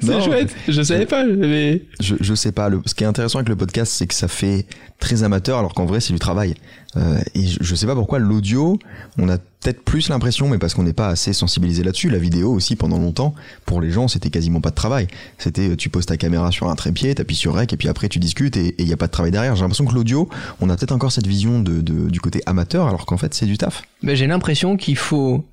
C'est 0.00 0.22
chouette, 0.22 0.54
je 0.68 0.82
savais 0.82 1.06
pas, 1.06 1.24
mais. 1.24 1.82
Je, 2.00 2.14
je 2.20 2.34
sais 2.34 2.52
pas, 2.52 2.68
le, 2.68 2.80
ce 2.86 2.94
qui 2.94 3.04
est 3.04 3.06
intéressant 3.06 3.38
avec 3.38 3.48
le 3.48 3.56
podcast, 3.56 3.92
c'est 3.92 4.06
que 4.06 4.14
ça 4.14 4.28
fait 4.28 4.66
très 4.98 5.22
amateur 5.24 5.58
alors 5.58 5.74
qu'en 5.74 5.84
vrai 5.84 6.00
c'est 6.00 6.12
du 6.12 6.18
travail. 6.18 6.54
Euh, 6.96 7.18
et 7.34 7.46
je, 7.46 7.58
je 7.60 7.74
sais 7.74 7.86
pas 7.86 7.94
pourquoi 7.94 8.18
l'audio, 8.18 8.78
on 9.18 9.28
a 9.28 9.38
peut-être 9.38 9.82
plus 9.82 10.08
l'impression, 10.10 10.48
mais 10.48 10.58
parce 10.58 10.74
qu'on 10.74 10.82
n'est 10.82 10.92
pas 10.92 11.08
assez 11.08 11.32
sensibilisé 11.32 11.82
là-dessus. 11.82 12.10
La 12.10 12.18
vidéo 12.18 12.52
aussi, 12.52 12.76
pendant 12.76 12.98
longtemps, 12.98 13.34
pour 13.64 13.80
les 13.80 13.90
gens, 13.90 14.08
c'était 14.08 14.28
quasiment 14.30 14.60
pas 14.60 14.70
de 14.70 14.74
travail. 14.74 15.06
C'était 15.38 15.70
euh, 15.70 15.76
tu 15.76 15.88
poses 15.88 16.04
ta 16.06 16.16
caméra 16.16 16.50
sur 16.52 16.68
un 16.68 16.74
trépied, 16.74 17.14
t'appuies 17.14 17.34
sur 17.36 17.54
rec 17.54 17.72
et 17.72 17.76
puis 17.76 17.88
après 17.88 18.08
tu 18.08 18.18
discutes 18.18 18.56
et 18.56 18.74
il 18.78 18.86
y 18.88 18.92
a 18.92 18.96
pas 18.96 19.06
de 19.06 19.12
travail 19.12 19.32
derrière. 19.32 19.56
J'ai 19.56 19.62
l'impression 19.62 19.86
que 19.86 19.94
l'audio, 19.94 20.28
on 20.60 20.68
a 20.70 20.76
peut-être 20.76 20.92
encore 20.92 21.10
cette 21.12 21.26
vision 21.26 21.60
de, 21.60 21.80
de- 21.80 22.10
du 22.10 22.20
côté 22.20 22.42
amateur 22.46 22.86
alors 22.86 23.06
qu'en 23.06 23.16
fait 23.16 23.32
c'est 23.34 23.46
du 23.46 23.56
taf. 23.56 23.82
Ben, 24.02 24.14
j'ai 24.14 24.26
l'impression 24.26 24.76
qu'il 24.76 24.96
faut 24.96 25.44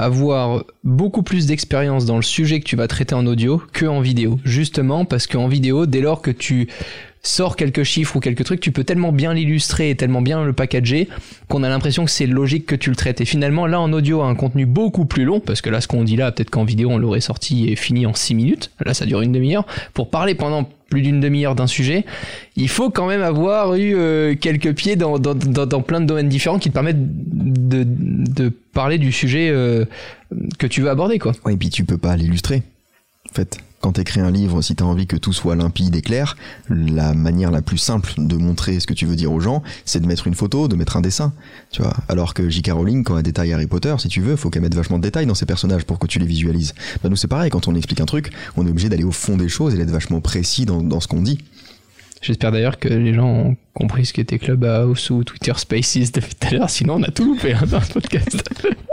avoir 0.00 0.64
beaucoup 0.84 1.22
plus 1.22 1.46
d'expérience 1.46 2.06
dans 2.06 2.16
le 2.16 2.22
sujet 2.22 2.60
que 2.60 2.64
tu 2.64 2.76
vas 2.76 2.88
traiter 2.88 3.14
en 3.14 3.26
audio 3.26 3.62
que 3.72 3.86
en 3.86 4.00
vidéo. 4.00 4.38
Justement 4.44 5.04
parce 5.04 5.26
qu'en 5.26 5.48
vidéo, 5.48 5.86
dès 5.86 6.00
lors 6.00 6.22
que 6.22 6.30
tu 6.30 6.68
sors 7.22 7.56
quelques 7.56 7.82
chiffres 7.82 8.16
ou 8.16 8.20
quelques 8.20 8.44
trucs, 8.44 8.60
tu 8.60 8.72
peux 8.72 8.84
tellement 8.84 9.12
bien 9.12 9.34
l'illustrer 9.34 9.90
et 9.90 9.96
tellement 9.96 10.22
bien 10.22 10.42
le 10.44 10.52
packager 10.52 11.08
qu'on 11.48 11.62
a 11.62 11.68
l'impression 11.68 12.04
que 12.04 12.10
c'est 12.10 12.26
logique 12.26 12.66
que 12.66 12.74
tu 12.74 12.90
le 12.90 12.96
traites. 12.96 13.20
Et 13.20 13.24
finalement, 13.24 13.66
là, 13.66 13.80
en 13.80 13.92
audio, 13.92 14.22
un 14.22 14.34
contenu 14.34 14.64
beaucoup 14.64 15.04
plus 15.04 15.24
long, 15.24 15.40
parce 15.40 15.60
que 15.60 15.68
là, 15.68 15.80
ce 15.80 15.88
qu'on 15.88 16.04
dit 16.04 16.16
là, 16.16 16.32
peut-être 16.32 16.50
qu'en 16.50 16.64
vidéo, 16.64 16.90
on 16.90 16.98
l'aurait 16.98 17.20
sorti 17.20 17.68
et 17.68 17.76
fini 17.76 18.06
en 18.06 18.14
6 18.14 18.34
minutes. 18.34 18.70
Là, 18.84 18.94
ça 18.94 19.04
dure 19.04 19.20
une 19.20 19.32
demi-heure. 19.32 19.66
Pour 19.92 20.08
parler 20.08 20.34
pendant 20.34 20.68
plus 20.88 21.02
d'une 21.02 21.20
demi-heure 21.20 21.54
d'un 21.54 21.66
sujet, 21.66 22.04
il 22.56 22.68
faut 22.68 22.90
quand 22.90 23.06
même 23.06 23.22
avoir 23.22 23.74
eu 23.74 23.94
euh, 23.94 24.34
quelques 24.34 24.74
pieds 24.74 24.96
dans, 24.96 25.18
plein 25.82 26.00
de 26.00 26.06
domaines 26.06 26.28
différents 26.28 26.58
qui 26.58 26.70
te 26.70 26.74
permettent 26.74 26.98
de, 26.98 28.52
parler 28.72 28.98
du 28.98 29.12
sujet 29.12 29.50
euh, 29.50 29.84
que 30.58 30.66
tu 30.66 30.80
veux 30.80 30.90
aborder, 30.90 31.18
quoi. 31.18 31.32
Et 31.50 31.56
puis 31.56 31.68
tu 31.68 31.84
peux 31.84 31.98
pas 31.98 32.16
l'illustrer. 32.16 32.62
En 33.30 33.34
fait, 33.34 33.58
quand 33.80 33.92
t'écris 33.92 34.20
un 34.20 34.30
livre, 34.30 34.60
si 34.62 34.74
t'as 34.74 34.84
envie 34.84 35.06
que 35.06 35.16
tout 35.16 35.32
soit 35.32 35.56
limpide 35.56 35.96
et 35.96 36.02
clair, 36.02 36.36
la 36.68 37.14
manière 37.14 37.50
la 37.50 37.62
plus 37.62 37.78
simple 37.78 38.12
de 38.18 38.36
montrer 38.36 38.78
ce 38.78 38.86
que 38.86 38.92
tu 38.92 39.06
veux 39.06 39.16
dire 39.16 39.32
aux 39.32 39.40
gens, 39.40 39.62
c'est 39.84 40.00
de 40.00 40.06
mettre 40.06 40.26
une 40.26 40.34
photo, 40.34 40.68
de 40.68 40.76
mettre 40.76 40.96
un 40.96 41.00
dessin. 41.00 41.32
Tu 41.70 41.82
vois. 41.82 41.94
Alors 42.08 42.34
que 42.34 42.48
J.K. 42.48 42.72
Rowling, 42.72 43.04
quand 43.04 43.16
elle 43.16 43.22
détaille 43.22 43.52
Harry 43.52 43.66
Potter, 43.66 43.94
si 43.98 44.08
tu 44.08 44.20
veux, 44.20 44.36
faut 44.36 44.50
qu'elle 44.50 44.62
mette 44.62 44.74
vachement 44.74 44.98
de 44.98 45.02
détails 45.02 45.26
dans 45.26 45.34
ses 45.34 45.46
personnages 45.46 45.84
pour 45.84 45.98
que 45.98 46.06
tu 46.06 46.18
les 46.18 46.26
visualises. 46.26 46.74
Bah 47.02 47.08
nous 47.08 47.16
c'est 47.16 47.28
pareil, 47.28 47.50
quand 47.50 47.68
on 47.68 47.74
explique 47.74 48.00
un 48.00 48.06
truc, 48.06 48.30
on 48.56 48.66
est 48.66 48.70
obligé 48.70 48.88
d'aller 48.88 49.04
au 49.04 49.12
fond 49.12 49.36
des 49.36 49.48
choses 49.48 49.74
et 49.74 49.78
d'être 49.78 49.90
vachement 49.90 50.20
précis 50.20 50.66
dans, 50.66 50.82
dans 50.82 51.00
ce 51.00 51.08
qu'on 51.08 51.22
dit. 51.22 51.38
J'espère 52.20 52.52
d'ailleurs 52.52 52.78
que 52.78 52.88
les 52.88 53.14
gens 53.14 53.28
ont 53.28 53.56
compris 53.72 54.04
ce 54.04 54.12
qu'était 54.12 54.38
Clubhouse 54.38 55.08
ou 55.08 55.24
Twitter 55.24 55.52
Spaces 55.56 56.12
depuis 56.12 56.34
tout 56.34 56.48
à 56.48 56.50
l'heure, 56.50 56.70
sinon 56.70 56.96
on 56.96 57.02
a 57.02 57.10
tout 57.10 57.24
loupé 57.24 57.54
hein, 57.54 57.64
dans 57.66 57.80
ce 57.80 57.94
podcast. 57.94 58.44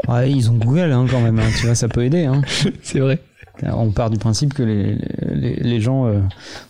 Ouais, 0.08 0.32
ils 0.32 0.50
ont 0.50 0.54
Google 0.54 0.94
hein, 0.94 1.06
quand 1.10 1.20
même, 1.20 1.38
hein, 1.38 1.50
tu 1.60 1.66
vois, 1.66 1.76
ça 1.76 1.90
peut 1.90 2.06
aider. 2.06 2.24
Hein. 2.24 2.42
c'est 2.82 3.00
vrai. 3.00 3.20
On 3.64 3.92
part 3.92 4.10
du 4.10 4.18
principe 4.18 4.54
que 4.54 4.64
les, 4.64 5.82
gens 5.82 6.06
euh, 6.06 6.20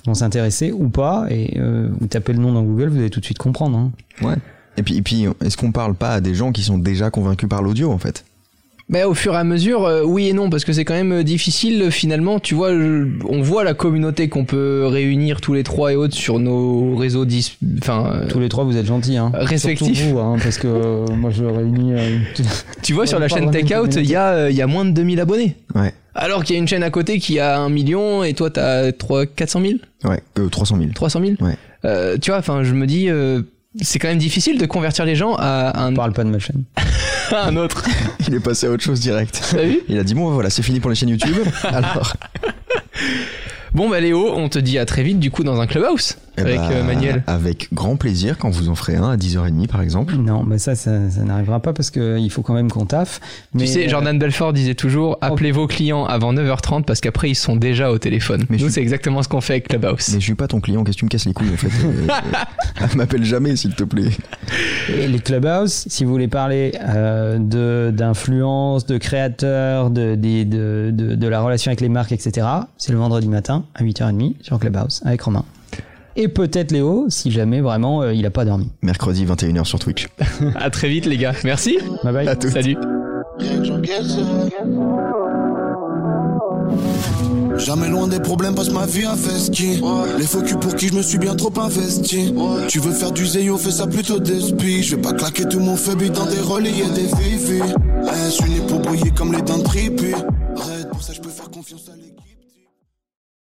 vont 0.06 0.14
s'intéresser 0.14 0.72
ou 0.72 0.90
pas, 0.90 1.26
et 1.30 1.58
euh, 1.60 1.90
vous 2.00 2.08
tapez 2.08 2.34
le 2.34 2.40
nom 2.40 2.54
dans 2.54 2.64
Google, 2.64 2.90
vous 2.90 3.00
allez 3.00 3.10
tout 3.10 3.20
de 3.20 3.26
suite 3.26 3.38
comprendre. 3.38 3.78
Hein. 3.78 3.92
Ouais. 4.22 4.36
Et 4.78 4.84
puis, 4.84 4.98
et 4.98 5.02
puis 5.02 5.26
est-ce 5.44 5.58
qu'on 5.58 5.72
parle 5.72 5.96
pas 5.96 6.12
à 6.12 6.22
des 6.22 6.36
gens 6.36 6.52
qui 6.52 6.64
sont 6.64 6.78
déjà 6.78 7.10
convaincus 7.10 7.50
par 7.50 7.62
l'audio 7.62 7.92
en 7.92 7.98
fait? 7.98 8.24
Mais 8.90 9.04
au 9.04 9.14
fur 9.14 9.34
et 9.34 9.38
à 9.38 9.44
mesure, 9.44 9.84
euh, 9.86 10.04
oui 10.06 10.30
et 10.30 10.34
non, 10.34 10.50
parce 10.50 10.64
que 10.64 10.72
c'est 10.72 10.86
quand 10.86 10.94
même 10.94 11.12
euh, 11.12 11.24
difficile 11.24 11.92
finalement. 11.92 12.40
Tu 12.40 12.56
vois, 12.56 12.72
je- 12.72 13.06
on 13.28 13.42
voit 13.42 13.66
la 13.66 13.74
communauté 13.74 14.30
qu'on 14.30 14.46
peut 14.46 14.86
réunir 14.88 15.42
tous 15.42 15.54
les 15.54 15.64
trois 15.64 15.92
et 15.92 15.98
autres 15.98 16.16
sur 16.16 16.40
nos 16.40 16.96
réseaux, 16.96 17.26
dis- 17.26 17.58
enfin, 17.82 18.12
euh, 18.14 18.28
Tous 18.30 18.40
les 18.40 18.48
trois, 18.48 18.64
vous 18.64 18.78
êtes 18.78 18.86
gentils. 18.86 19.18
Hein. 19.18 19.32
Respectifs. 19.34 19.98
Surtout 19.98 20.14
vous, 20.14 20.20
hein, 20.20 20.38
parce 20.42 20.58
que 20.58 20.68
euh, 20.68 21.06
moi 21.08 21.32
je 21.32 21.44
réunis. 21.44 21.94
euh, 21.96 22.18
tu 22.82 22.94
vois, 22.94 23.04
on 23.04 23.08
sur 23.08 23.20
la 23.20 23.28
chaîne 23.28 23.52
Takeout, 23.52 23.90
il 23.98 24.10
y 24.10 24.16
a, 24.16 24.30
euh, 24.30 24.50
il 24.52 24.56
y 24.56 24.62
a 24.62 24.68
moins 24.68 24.86
de 24.86 24.92
2000 24.92 25.20
abonnés. 25.20 25.58
Ouais. 25.76 25.94
Alors 26.16 26.46
qu'il 26.46 26.56
y 26.56 26.58
a 26.58 26.62
une 26.62 26.68
chaîne 26.68 26.82
à 26.84 26.90
côté 26.90 27.20
qui 27.20 27.40
a 27.40 27.60
un 27.60 27.70
million 27.70 28.24
et 28.24 28.34
toi 28.34 28.50
t'as 28.50 28.92
3, 28.94 29.26
400 29.26 29.62
000 29.62 29.74
Ouais, 30.06 30.22
euh, 30.40 30.48
300 30.48 30.78
000. 30.78 30.92
300 30.96 31.20
000 31.20 31.32
Ouais. 31.42 31.56
Euh, 31.86 32.18
Tu 32.20 32.32
vois, 32.32 32.40
enfin, 32.40 32.64
je 32.64 32.74
me 32.74 32.88
dis, 32.88 33.10
euh, 33.10 33.42
c'est 33.82 34.00
quand 34.00 34.08
même 34.08 34.18
difficile 34.18 34.58
de 34.58 34.66
convertir 34.66 35.06
les 35.06 35.16
gens 35.16 35.36
à 35.38 35.80
un, 35.84 35.94
parle 35.94 36.14
pas 36.14 36.24
de 36.24 36.30
ma 36.30 36.40
chaîne. 36.40 36.64
à 37.32 37.44
un 37.48 37.56
autre. 37.58 37.84
Il 38.28 38.34
est 38.34 38.40
passé 38.40 38.68
à 38.68 38.72
autre 38.72 38.84
chose 38.84 39.00
direct. 39.00 39.42
T'as 39.52 39.64
vu 39.64 39.80
Il 39.88 39.98
a 40.00 40.04
dit 40.04 40.14
bon 40.14 40.32
voilà 40.32 40.50
c'est 40.50 40.64
fini 40.64 40.80
pour 40.80 40.90
les 40.90 40.96
chaînes 40.96 41.10
YouTube. 41.10 41.36
Alors 41.64 42.14
Bon 43.74 43.90
bah 43.90 44.00
Léo, 44.00 44.34
on 44.36 44.50
te 44.50 44.58
dit 44.60 44.80
à 44.80 44.86
très 44.86 45.04
vite 45.04 45.20
du 45.20 45.30
coup 45.30 45.44
dans 45.44 45.60
un 45.62 45.68
clubhouse 45.68 46.18
avec 46.38 46.58
bah, 46.58 46.70
euh, 46.72 46.84
Manuel. 46.84 47.24
Avec 47.28 47.74
grand 47.74 47.96
plaisir 47.96 48.38
quand 48.38 48.50
vous 48.50 48.70
en 48.70 48.76
ferez 48.76 48.96
un 48.96 49.10
à 49.12 49.18
10h30 49.18 49.68
par 49.68 49.82
exemple. 49.82 50.16
Non, 50.16 50.44
mais 50.46 50.58
ça, 50.58 50.76
ça, 50.76 51.10
ça 51.10 51.22
n'arrivera 51.24 51.60
pas 51.60 51.74
parce 51.74 51.90
qu'il 51.90 52.30
faut 52.32 52.42
quand 52.42 52.54
même 52.54 52.70
qu'on 52.72 52.86
taffe. 52.86 53.20
Mais, 53.54 53.62
Tu 53.66 53.68
sais, 53.68 53.86
euh, 53.86 53.90
Jordan 53.90 54.18
Belfort 54.20 54.54
disait 54.54 54.76
toujours 54.76 55.18
appelez 55.22 55.52
vos 55.52 55.68
clients 55.68 56.06
avant 56.06 56.34
9h30 56.34 56.84
parce 56.86 57.02
qu'après 57.02 57.30
ils 57.30 57.36
sont 57.36 57.56
déjà 57.56 57.92
au 57.92 57.98
téléphone. 57.98 58.46
Mais 58.50 58.58
Nous, 58.58 58.68
je- 58.68 58.74
c'est 58.74 58.82
exactement 58.82 59.24
ce 59.24 59.28
qu'on 59.30 59.42
fait 59.42 59.54
avec 59.54 59.68
Clubhouse. 59.68 60.10
Mais 60.14 60.20
je 60.20 60.26
suis 60.26 60.36
pas 60.36 60.48
ton 60.48 60.62
client, 60.62 60.84
qu'est-ce 60.84 60.98
que 60.98 61.00
tu 61.00 61.06
me 61.06 61.10
casses 61.10 61.26
les 61.26 61.34
couilles 61.34 61.54
en 61.54 61.58
fait 61.58 61.68
euh, 61.86 62.88
M'appelle 62.96 63.24
jamais 63.24 63.56
s'il 63.56 63.74
te 63.76 63.84
plaît. 63.84 64.12
Et 64.96 65.08
les 65.08 65.20
clubhouse, 65.20 65.86
si 65.88 66.06
vous 66.06 66.12
voulez 66.12 66.28
parler 66.28 66.74
euh, 66.82 67.38
de 67.40 67.92
d'influence, 67.96 68.86
de 68.86 68.98
créateurs, 68.98 69.90
de, 69.90 70.16
de, 70.16 70.44
de, 70.92 71.16
de 71.16 71.28
la 71.28 71.42
relation 71.42 71.70
avec 71.70 71.82
les 71.82 71.90
marques, 71.90 72.12
etc., 72.12 72.46
c'est 72.78 72.92
le 72.92 72.98
vendredi 72.98 73.28
matin 73.28 73.64
à 73.76 73.84
8h30 73.84 74.36
sur 74.42 74.60
Clubhouse 74.60 75.02
avec 75.06 75.22
Romain. 75.22 75.44
Et 76.20 76.28
peut-être 76.28 76.72
Léo, 76.72 77.06
si 77.10 77.30
jamais 77.30 77.62
vraiment 77.62 78.02
euh, 78.02 78.12
il 78.12 78.26
a 78.26 78.32
pas 78.32 78.44
dormi. 78.44 78.72
Mercredi 78.82 79.24
21h 79.24 79.66
sur 79.66 79.78
Twitch. 79.78 80.08
À 80.56 80.72
très 80.72 80.90
vite 80.90 81.06
les 81.06 81.16
gars. 81.16 81.34
Merci. 81.44 81.78
Bye 82.04 82.12
bye. 82.12 82.28
À 82.28 82.36
toutes. 82.36 82.50
Salut. 82.50 82.76
Jamais 87.60 87.88
loin 87.88 88.08
des 88.08 88.20
problèmes 88.20 88.56
parce 88.56 88.70
que 88.70 88.74
ma 88.74 88.88
vie 88.88 89.06
ski. 89.38 89.80
Les 90.18 90.26
faux 90.26 90.42
culs 90.42 90.58
pour 90.58 90.76
qui 90.76 90.88
je 90.88 90.96
me 90.96 91.04
suis 91.04 91.20
bien 91.20 91.36
trop 91.36 91.54
investi. 91.60 92.34
Tu 92.68 92.80
veux 92.80 92.94
faire 92.94 93.12
du 93.12 93.28
zéyo, 93.28 93.58
fais 93.58 93.70
ça 93.70 93.86
plutôt 93.86 94.20
d'esprit. 94.20 94.82
Je 94.82 94.96
vais 94.96 95.02
pas 95.04 95.14
claquer 95.14 95.48
tout 95.48 95.60
mon 95.60 95.76
faible 95.76 96.10
dans 96.10 96.26
des 96.26 96.40
relais 96.40 96.72
et 96.72 96.90
des 96.96 97.08
vivi. 97.22 97.62
Eh, 97.62 98.26
je 98.26 98.32
suis 98.32 98.50
né 98.50 98.60
pour 98.68 98.80
briller 98.80 99.12
comme 99.12 99.34
les 99.34 99.42
dents 99.44 99.60
de 99.60 99.64
tripu. 99.64 100.16